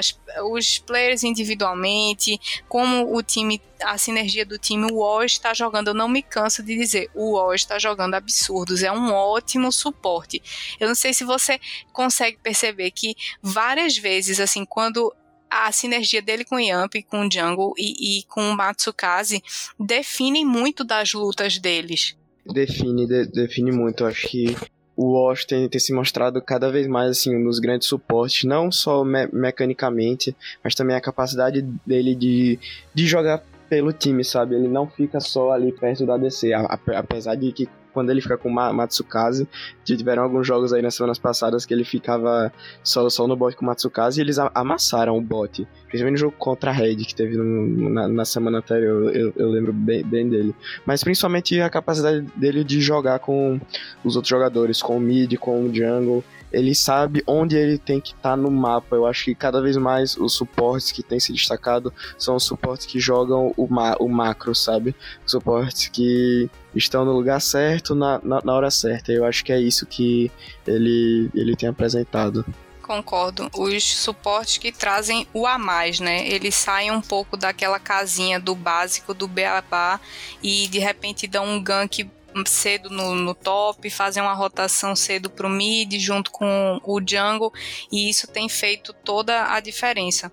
Os 0.51 0.77
players 0.79 1.23
individualmente, 1.23 2.39
como 2.67 3.15
o 3.15 3.23
time, 3.23 3.61
a 3.81 3.97
sinergia 3.97 4.45
do 4.45 4.57
time, 4.57 4.91
o 4.91 4.99
Oz 4.99 5.33
está 5.33 5.53
jogando, 5.53 5.89
eu 5.89 5.93
não 5.93 6.07
me 6.07 6.21
canso 6.21 6.61
de 6.61 6.75
dizer, 6.75 7.09
o 7.15 7.35
Oz 7.35 7.61
está 7.61 7.79
jogando 7.79 8.13
absurdos, 8.13 8.83
é 8.83 8.91
um 8.91 9.11
ótimo 9.11 9.71
suporte. 9.71 10.41
Eu 10.79 10.87
não 10.87 10.95
sei 10.95 11.13
se 11.13 11.23
você 11.23 11.59
consegue 11.91 12.37
perceber 12.37 12.91
que 12.91 13.15
várias 13.41 13.97
vezes, 13.97 14.39
assim, 14.39 14.65
quando 14.65 15.13
a 15.49 15.71
sinergia 15.71 16.21
dele 16.21 16.43
com 16.43 16.55
o 16.55 16.59
Yamp, 16.59 16.95
com 17.07 17.25
o 17.25 17.31
Jungle 17.31 17.73
e, 17.77 18.19
e 18.19 18.23
com 18.23 18.41
o 18.41 18.55
Matsukaze 18.55 19.41
definem 19.79 20.45
muito 20.45 20.83
das 20.83 21.13
lutas 21.13 21.57
deles. 21.57 22.17
Define, 22.45 23.07
de, 23.07 23.25
define 23.27 23.71
muito. 23.71 24.05
Acho 24.05 24.27
que 24.27 24.55
o 24.97 25.31
tem, 25.47 25.69
tem, 25.69 25.79
se 25.79 25.93
mostrado 25.93 26.41
cada 26.41 26.71
vez 26.71 26.87
mais 26.87 27.11
assim 27.11 27.35
um 27.35 27.43
dos 27.43 27.59
grandes 27.59 27.87
suportes, 27.87 28.43
não 28.45 28.71
só 28.71 29.05
me 29.05 29.27
mecanicamente, 29.31 30.35
mas 30.63 30.73
também 30.73 30.95
a 30.95 31.01
capacidade 31.01 31.61
dele 31.85 32.15
de, 32.15 32.59
de 32.95 33.05
jogar 33.05 33.43
pelo 33.69 33.93
time, 33.93 34.23
sabe? 34.23 34.55
Ele 34.55 34.67
não 34.67 34.87
fica 34.87 35.19
só 35.19 35.51
ali 35.51 35.71
perto 35.71 36.03
da 36.03 36.17
DC, 36.17 36.51
apesar 36.95 37.35
de 37.35 37.51
que 37.51 37.69
quando 37.97 38.11
ele 38.11 38.21
fica 38.21 38.37
com 38.37 38.49
o 38.49 38.53
Matsukaze. 38.53 39.47
Tiveram 39.83 40.21
alguns 40.21 40.45
jogos 40.45 40.71
aí 40.71 40.83
nas 40.83 40.93
semanas 40.93 41.17
passadas 41.17 41.65
que 41.65 41.73
ele 41.73 41.83
ficava 41.83 42.53
só, 42.83 43.09
só 43.09 43.27
no 43.27 43.35
bot 43.35 43.55
com 43.55 43.65
o 43.65 43.67
Matsukaze 43.67 44.19
e 44.19 44.23
eles 44.23 44.37
amassaram 44.53 45.17
o 45.17 45.21
bot. 45.21 45.67
Principalmente 45.87 46.19
no 46.19 46.27
jogo 46.27 46.35
contra 46.37 46.69
a 46.69 46.73
Red 46.73 46.97
que 46.97 47.15
teve 47.15 47.35
no, 47.35 47.89
na, 47.89 48.07
na, 48.07 48.23
semana 48.23 48.59
anterior, 48.59 49.15
eu, 49.15 49.33
eu 49.35 49.49
lembro 49.49 49.73
bem, 49.73 50.03
bem, 50.03 50.29
dele. 50.29 50.53
Mas 50.85 51.03
principalmente 51.03 51.59
a 51.59 51.71
capacidade 51.71 52.21
dele 52.35 52.63
de 52.63 52.79
jogar 52.79 53.17
com 53.17 53.59
os 54.03 54.15
outros 54.15 54.29
jogadores, 54.29 54.79
com 54.79 54.97
o 54.97 54.99
mid, 54.99 55.35
com 55.37 55.63
o 55.63 55.73
jungle 55.73 56.23
ele 56.51 56.73
sabe 56.73 57.23
onde 57.27 57.57
ele 57.57 57.77
tem 57.77 57.99
que 57.99 58.09
estar 58.09 58.31
tá 58.31 58.37
no 58.37 58.49
mapa. 58.49 58.95
Eu 58.95 59.05
acho 59.05 59.25
que 59.25 59.35
cada 59.35 59.61
vez 59.61 59.75
mais 59.77 60.15
os 60.17 60.33
suportes 60.33 60.91
que 60.91 61.03
têm 61.03 61.19
se 61.19 61.33
destacado 61.33 61.93
são 62.17 62.35
os 62.35 62.43
suportes 62.43 62.85
que 62.85 62.99
jogam 62.99 63.53
o, 63.57 63.67
ma 63.67 63.95
o 63.99 64.07
macro, 64.07 64.55
sabe? 64.55 64.95
Suportes 65.25 65.87
que 65.87 66.49
estão 66.77 67.03
no 67.03 67.11
lugar 67.11 67.41
certo, 67.41 67.95
na, 67.95 68.19
na, 68.23 68.41
na 68.43 68.53
hora 68.53 68.71
certa. 68.71 69.11
Eu 69.11 69.25
acho 69.25 69.43
que 69.43 69.51
é 69.51 69.59
isso 69.59 69.85
que 69.85 70.31
ele, 70.65 71.29
ele 71.33 71.55
tem 71.55 71.69
apresentado 71.69 72.45
concordo. 72.87 73.49
Os 73.53 73.83
suportes 73.83 74.57
que 74.57 74.71
trazem 74.71 75.27
o 75.33 75.45
a 75.45 75.57
mais, 75.57 75.99
né? 75.99 76.25
Eles 76.25 76.55
saem 76.55 76.89
um 76.89 77.01
pouco 77.01 77.35
daquela 77.35 77.79
casinha 77.79 78.39
do 78.39 78.55
básico 78.55 79.13
do 79.13 79.27
beabá 79.27 79.99
e 80.41 80.69
de 80.69 80.79
repente 80.79 81.27
dão 81.27 81.45
um 81.45 81.61
gank 81.61 82.09
cedo 82.45 82.89
no, 82.89 83.15
no 83.15 83.33
top, 83.33 83.89
fazer 83.89 84.21
uma 84.21 84.33
rotação 84.33 84.95
cedo 84.95 85.29
para 85.29 85.47
o 85.47 85.49
mid 85.49 85.93
junto 85.99 86.29
com 86.29 86.79
o 86.83 86.99
jungle 86.99 87.51
e 87.91 88.09
isso 88.09 88.27
tem 88.27 88.47
feito 88.47 88.93
toda 88.93 89.51
a 89.51 89.59
diferença. 89.59 90.31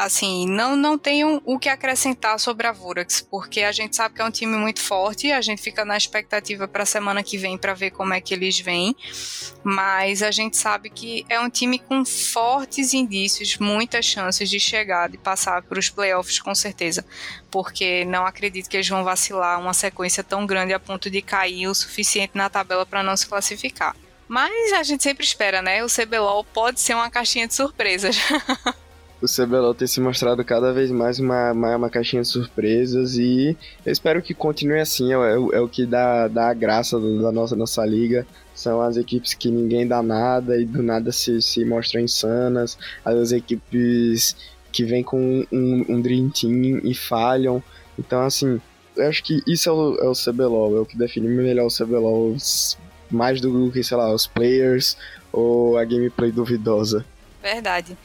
Assim, 0.00 0.46
não, 0.48 0.76
não 0.76 0.96
tenho 0.96 1.42
o 1.44 1.58
que 1.58 1.68
acrescentar 1.68 2.40
sobre 2.40 2.66
a 2.66 2.72
Vorax, 2.72 3.20
porque 3.20 3.60
a 3.60 3.70
gente 3.70 3.94
sabe 3.94 4.14
que 4.14 4.22
é 4.22 4.24
um 4.24 4.30
time 4.30 4.56
muito 4.56 4.80
forte, 4.80 5.30
a 5.30 5.42
gente 5.42 5.60
fica 5.60 5.84
na 5.84 5.94
expectativa 5.94 6.66
para 6.66 6.84
a 6.84 6.86
semana 6.86 7.22
que 7.22 7.36
vem 7.36 7.58
para 7.58 7.74
ver 7.74 7.90
como 7.90 8.14
é 8.14 8.20
que 8.20 8.32
eles 8.32 8.58
vêm, 8.58 8.96
mas 9.62 10.22
a 10.22 10.30
gente 10.30 10.56
sabe 10.56 10.88
que 10.88 11.26
é 11.28 11.38
um 11.38 11.50
time 11.50 11.78
com 11.78 12.02
fortes 12.02 12.94
indícios, 12.94 13.58
muitas 13.58 14.06
chances 14.06 14.48
de 14.48 14.58
chegar, 14.58 15.10
de 15.10 15.18
passar 15.18 15.60
para 15.60 15.78
os 15.78 15.90
playoffs 15.90 16.40
com 16.40 16.54
certeza, 16.54 17.04
porque 17.50 18.06
não 18.06 18.24
acredito 18.24 18.70
que 18.70 18.78
eles 18.78 18.88
vão 18.88 19.04
vacilar 19.04 19.60
uma 19.60 19.74
sequência 19.74 20.24
tão 20.24 20.46
grande 20.46 20.72
a 20.72 20.80
ponto 20.80 21.10
de 21.10 21.20
cair 21.20 21.68
o 21.68 21.74
suficiente 21.74 22.32
na 22.34 22.48
tabela 22.48 22.86
para 22.86 23.02
não 23.02 23.18
se 23.18 23.26
classificar. 23.26 23.94
Mas 24.26 24.72
a 24.72 24.82
gente 24.82 25.02
sempre 25.02 25.26
espera, 25.26 25.60
né? 25.60 25.84
O 25.84 25.88
CBLOL 25.88 26.42
pode 26.42 26.80
ser 26.80 26.94
uma 26.94 27.10
caixinha 27.10 27.46
de 27.46 27.54
surpresas. 27.54 28.16
o 29.22 29.26
CBLOL 29.26 29.74
tem 29.74 29.86
se 29.86 30.00
mostrado 30.00 30.42
cada 30.44 30.72
vez 30.72 30.90
mais 30.90 31.18
uma, 31.18 31.52
uma, 31.52 31.76
uma, 31.76 31.90
caixinha 31.90 32.22
de 32.22 32.28
surpresas 32.28 33.16
e 33.16 33.56
eu 33.84 33.92
espero 33.92 34.22
que 34.22 34.32
continue 34.32 34.80
assim, 34.80 35.12
é, 35.12 35.16
é, 35.16 35.34
é 35.34 35.60
o 35.60 35.68
que 35.68 35.84
dá, 35.84 36.26
dá 36.26 36.48
a 36.48 36.54
graça 36.54 36.98
do, 36.98 37.20
da 37.20 37.30
nossa, 37.30 37.54
nossa 37.54 37.84
liga. 37.84 38.26
São 38.54 38.80
as 38.80 38.96
equipes 38.96 39.34
que 39.34 39.50
ninguém 39.50 39.86
dá 39.86 40.02
nada 40.02 40.58
e 40.58 40.64
do 40.64 40.82
nada 40.82 41.12
se, 41.12 41.40
se 41.42 41.64
mostram 41.64 42.00
insanas, 42.00 42.78
as 43.04 43.32
equipes 43.32 44.36
que 44.72 44.84
vêm 44.84 45.02
com 45.02 45.46
um, 45.52 45.84
um 45.88 46.00
Dream 46.00 46.30
Team 46.30 46.80
e 46.82 46.94
falham. 46.94 47.62
Então, 47.98 48.22
assim, 48.22 48.60
eu 48.96 49.08
acho 49.08 49.22
que 49.22 49.42
isso 49.46 49.68
é 49.68 49.72
o, 49.72 49.96
é 49.96 50.08
o 50.08 50.12
CBLOL, 50.12 50.76
é 50.76 50.80
o 50.80 50.86
que 50.86 50.96
define 50.96 51.28
melhor 51.28 51.66
o 51.66 51.74
CBLOL, 51.74 52.36
mais 53.10 53.40
do 53.40 53.70
que, 53.70 53.82
sei 53.82 53.96
lá, 53.96 54.12
os 54.12 54.26
players 54.26 54.96
ou 55.32 55.78
a 55.78 55.84
gameplay 55.84 56.30
duvidosa. 56.30 57.04
Verdade. 57.42 57.96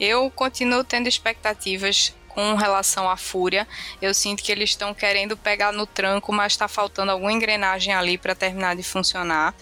Eu 0.00 0.30
continuo 0.30 0.82
tendo 0.82 1.08
expectativas 1.08 2.14
com 2.34 2.54
relação 2.54 3.08
à 3.08 3.16
Fúria. 3.16 3.66
Eu 4.00 4.14
sinto 4.14 4.42
que 4.42 4.50
eles 4.50 4.70
estão 4.70 4.94
querendo 4.94 5.36
pegar 5.36 5.72
no 5.72 5.86
tranco, 5.86 6.32
mas 6.32 6.52
está 6.52 6.68
faltando 6.68 7.12
alguma 7.12 7.32
engrenagem 7.32 7.92
ali 7.92 8.16
para 8.16 8.34
terminar 8.34 8.76
de 8.76 8.82
funcionar. 8.82 9.54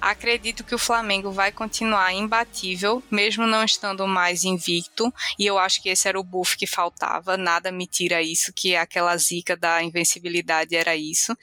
Acredito 0.00 0.64
que 0.64 0.74
o 0.74 0.78
Flamengo 0.78 1.30
vai 1.30 1.50
continuar 1.50 2.12
imbatível, 2.12 3.02
mesmo 3.10 3.46
não 3.46 3.64
estando 3.64 4.06
mais 4.06 4.44
invicto, 4.44 5.12
e 5.38 5.46
eu 5.46 5.58
acho 5.58 5.82
que 5.82 5.88
esse 5.88 6.08
era 6.08 6.18
o 6.18 6.24
buff 6.24 6.56
que 6.56 6.66
faltava. 6.66 7.36
Nada 7.36 7.70
me 7.72 7.86
tira 7.86 8.20
isso, 8.22 8.52
que 8.52 8.76
aquela 8.76 9.16
zica 9.16 9.56
da 9.56 9.82
invencibilidade 9.82 10.76
era 10.76 10.96
isso. 10.96 11.36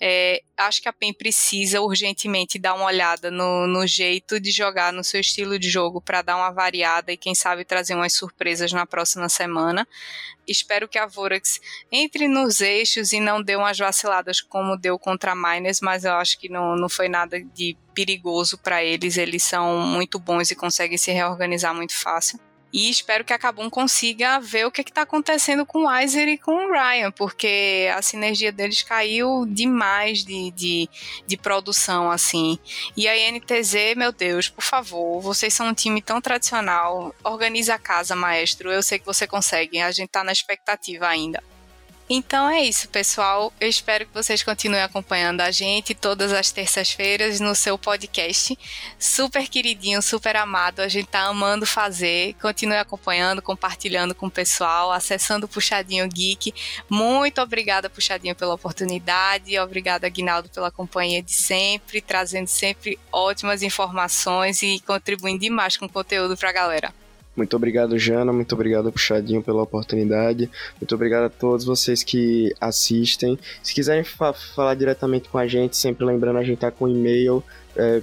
É, 0.00 0.42
acho 0.56 0.82
que 0.82 0.88
a 0.88 0.92
PEN 0.92 1.12
precisa 1.12 1.80
urgentemente 1.80 2.58
dar 2.58 2.74
uma 2.74 2.86
olhada 2.86 3.30
no, 3.30 3.66
no 3.66 3.86
jeito 3.86 4.40
de 4.40 4.50
jogar, 4.50 4.92
no 4.92 5.04
seu 5.04 5.20
estilo 5.20 5.58
de 5.58 5.68
jogo, 5.68 6.00
para 6.00 6.22
dar 6.22 6.36
uma 6.36 6.50
variada 6.50 7.12
e 7.12 7.16
quem 7.16 7.34
sabe 7.34 7.64
trazer 7.64 7.94
umas 7.94 8.12
surpresas 8.12 8.72
na 8.72 8.86
próxima 8.86 9.28
semana. 9.28 9.86
Espero 10.46 10.88
que 10.88 10.98
a 10.98 11.06
Vorax 11.06 11.60
entre 11.90 12.26
nos 12.28 12.60
eixos 12.60 13.12
e 13.12 13.20
não 13.20 13.42
dê 13.42 13.56
umas 13.56 13.78
vaciladas 13.78 14.40
como 14.40 14.76
deu 14.76 14.98
contra 14.98 15.32
a 15.32 15.36
Miners, 15.36 15.80
mas 15.80 16.04
eu 16.04 16.12
acho 16.14 16.38
que 16.38 16.48
não, 16.48 16.76
não 16.76 16.88
foi 16.88 17.08
nada 17.08 17.40
de 17.40 17.76
perigoso 17.94 18.58
para 18.58 18.82
eles. 18.82 19.16
Eles 19.16 19.42
são 19.42 19.78
muito 19.80 20.18
bons 20.18 20.50
e 20.50 20.56
conseguem 20.56 20.98
se 20.98 21.12
reorganizar 21.12 21.74
muito 21.74 21.96
fácil. 21.98 22.38
E 22.72 22.88
espero 22.88 23.24
que 23.24 23.32
a 23.32 23.38
Kabum 23.38 23.68
consiga 23.68 24.38
ver 24.38 24.66
o 24.66 24.70
que 24.70 24.82
está 24.82 25.02
acontecendo 25.02 25.66
com 25.66 25.80
o 25.80 25.88
Weiser 25.88 26.28
e 26.28 26.38
com 26.38 26.52
o 26.52 26.72
Ryan, 26.72 27.10
porque 27.10 27.90
a 27.94 28.00
sinergia 28.00 28.52
deles 28.52 28.82
caiu 28.82 29.44
demais 29.46 30.24
de, 30.24 30.50
de, 30.52 30.88
de 31.26 31.36
produção, 31.36 32.10
assim. 32.10 32.58
E 32.96 33.08
a 33.08 33.16
INTZ, 33.16 33.96
meu 33.96 34.12
Deus, 34.12 34.48
por 34.48 34.62
favor, 34.62 35.20
vocês 35.20 35.52
são 35.52 35.68
um 35.68 35.74
time 35.74 36.00
tão 36.00 36.20
tradicional. 36.20 37.14
Organiza 37.24 37.74
a 37.74 37.78
casa, 37.78 38.14
maestro. 38.14 38.70
Eu 38.70 38.82
sei 38.82 38.98
que 38.98 39.06
você 39.06 39.26
consegue. 39.26 39.80
A 39.80 39.90
gente 39.90 40.06
está 40.06 40.22
na 40.22 40.32
expectativa 40.32 41.08
ainda. 41.08 41.42
Então 42.12 42.50
é 42.50 42.62
isso, 42.62 42.88
pessoal. 42.88 43.52
Eu 43.60 43.68
espero 43.68 44.04
que 44.04 44.12
vocês 44.12 44.42
continuem 44.42 44.82
acompanhando 44.82 45.42
a 45.42 45.52
gente 45.52 45.94
todas 45.94 46.32
as 46.32 46.50
terças-feiras 46.50 47.38
no 47.38 47.54
seu 47.54 47.78
podcast. 47.78 48.58
Super 48.98 49.46
queridinho, 49.46 50.02
super 50.02 50.34
amado. 50.34 50.80
A 50.80 50.88
gente 50.88 51.06
tá 51.06 51.20
amando 51.20 51.64
fazer. 51.64 52.34
Continue 52.42 52.78
acompanhando, 52.78 53.40
compartilhando 53.40 54.12
com 54.12 54.26
o 54.26 54.30
pessoal, 54.30 54.90
acessando 54.90 55.46
o 55.46 55.48
Puxadinho 55.48 56.08
Geek. 56.08 56.52
Muito 56.88 57.40
obrigada, 57.40 57.88
Puxadinho, 57.88 58.34
pela 58.34 58.54
oportunidade. 58.54 59.56
Obrigada, 59.60 60.08
Aguinaldo, 60.08 60.48
pela 60.48 60.72
companhia 60.72 61.22
de 61.22 61.32
sempre, 61.32 62.00
trazendo 62.00 62.48
sempre 62.48 62.98
ótimas 63.12 63.62
informações 63.62 64.62
e 64.62 64.80
contribuindo 64.80 65.38
demais 65.38 65.76
com 65.76 65.86
o 65.86 65.88
conteúdo 65.88 66.36
pra 66.36 66.50
galera. 66.50 66.92
Muito 67.36 67.56
obrigado, 67.56 67.98
Jana. 67.98 68.32
Muito 68.32 68.52
obrigado, 68.54 68.90
Puxadinho, 68.92 69.42
pela 69.42 69.62
oportunidade. 69.62 70.50
Muito 70.80 70.94
obrigado 70.94 71.24
a 71.24 71.30
todos 71.30 71.64
vocês 71.64 72.02
que 72.02 72.54
assistem. 72.60 73.38
Se 73.62 73.72
quiserem 73.72 74.04
fa 74.04 74.32
falar 74.32 74.74
diretamente 74.74 75.28
com 75.28 75.38
a 75.38 75.46
gente, 75.46 75.76
sempre 75.76 76.04
lembrando, 76.04 76.38
a 76.38 76.44
gente 76.44 76.58
tá 76.58 76.70
com 76.70 76.88
e-mail 76.88 77.42
é. 77.76 78.02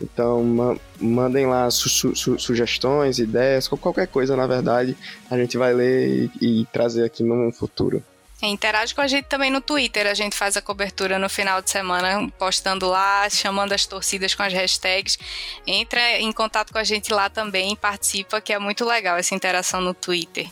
Então, 0.00 0.44
ma 0.44 0.76
mandem 1.00 1.46
lá 1.46 1.70
su 1.70 1.88
su 1.88 2.38
sugestões, 2.38 3.18
ideias, 3.18 3.68
qualquer 3.68 4.06
coisa, 4.08 4.36
na 4.36 4.46
verdade, 4.46 4.96
a 5.30 5.36
gente 5.38 5.56
vai 5.56 5.72
ler 5.72 6.30
e, 6.40 6.62
e 6.62 6.66
trazer 6.66 7.04
aqui 7.04 7.22
no 7.22 7.52
futuro. 7.52 8.02
Interage 8.42 8.94
com 8.94 9.00
a 9.00 9.06
gente 9.06 9.24
também 9.24 9.50
no 9.50 9.60
Twitter. 9.60 10.06
A 10.06 10.14
gente 10.14 10.36
faz 10.36 10.56
a 10.56 10.62
cobertura 10.62 11.18
no 11.18 11.28
final 11.28 11.62
de 11.62 11.70
semana, 11.70 12.30
postando 12.38 12.86
lá, 12.86 13.28
chamando 13.30 13.72
as 13.72 13.86
torcidas 13.86 14.34
com 14.34 14.42
as 14.42 14.52
hashtags. 14.52 15.18
Entra 15.66 16.20
em 16.20 16.30
contato 16.32 16.72
com 16.72 16.78
a 16.78 16.84
gente 16.84 17.12
lá 17.12 17.30
também, 17.30 17.74
participa, 17.74 18.40
que 18.40 18.52
é 18.52 18.58
muito 18.58 18.84
legal 18.84 19.16
essa 19.16 19.34
interação 19.34 19.80
no 19.80 19.94
Twitter. 19.94 20.48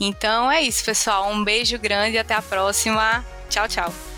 Então 0.00 0.50
é 0.50 0.62
isso, 0.62 0.84
pessoal. 0.84 1.30
Um 1.30 1.44
beijo 1.44 1.78
grande 1.78 2.16
e 2.16 2.18
até 2.18 2.34
a 2.34 2.42
próxima. 2.42 3.24
Tchau, 3.50 3.68
tchau. 3.68 4.17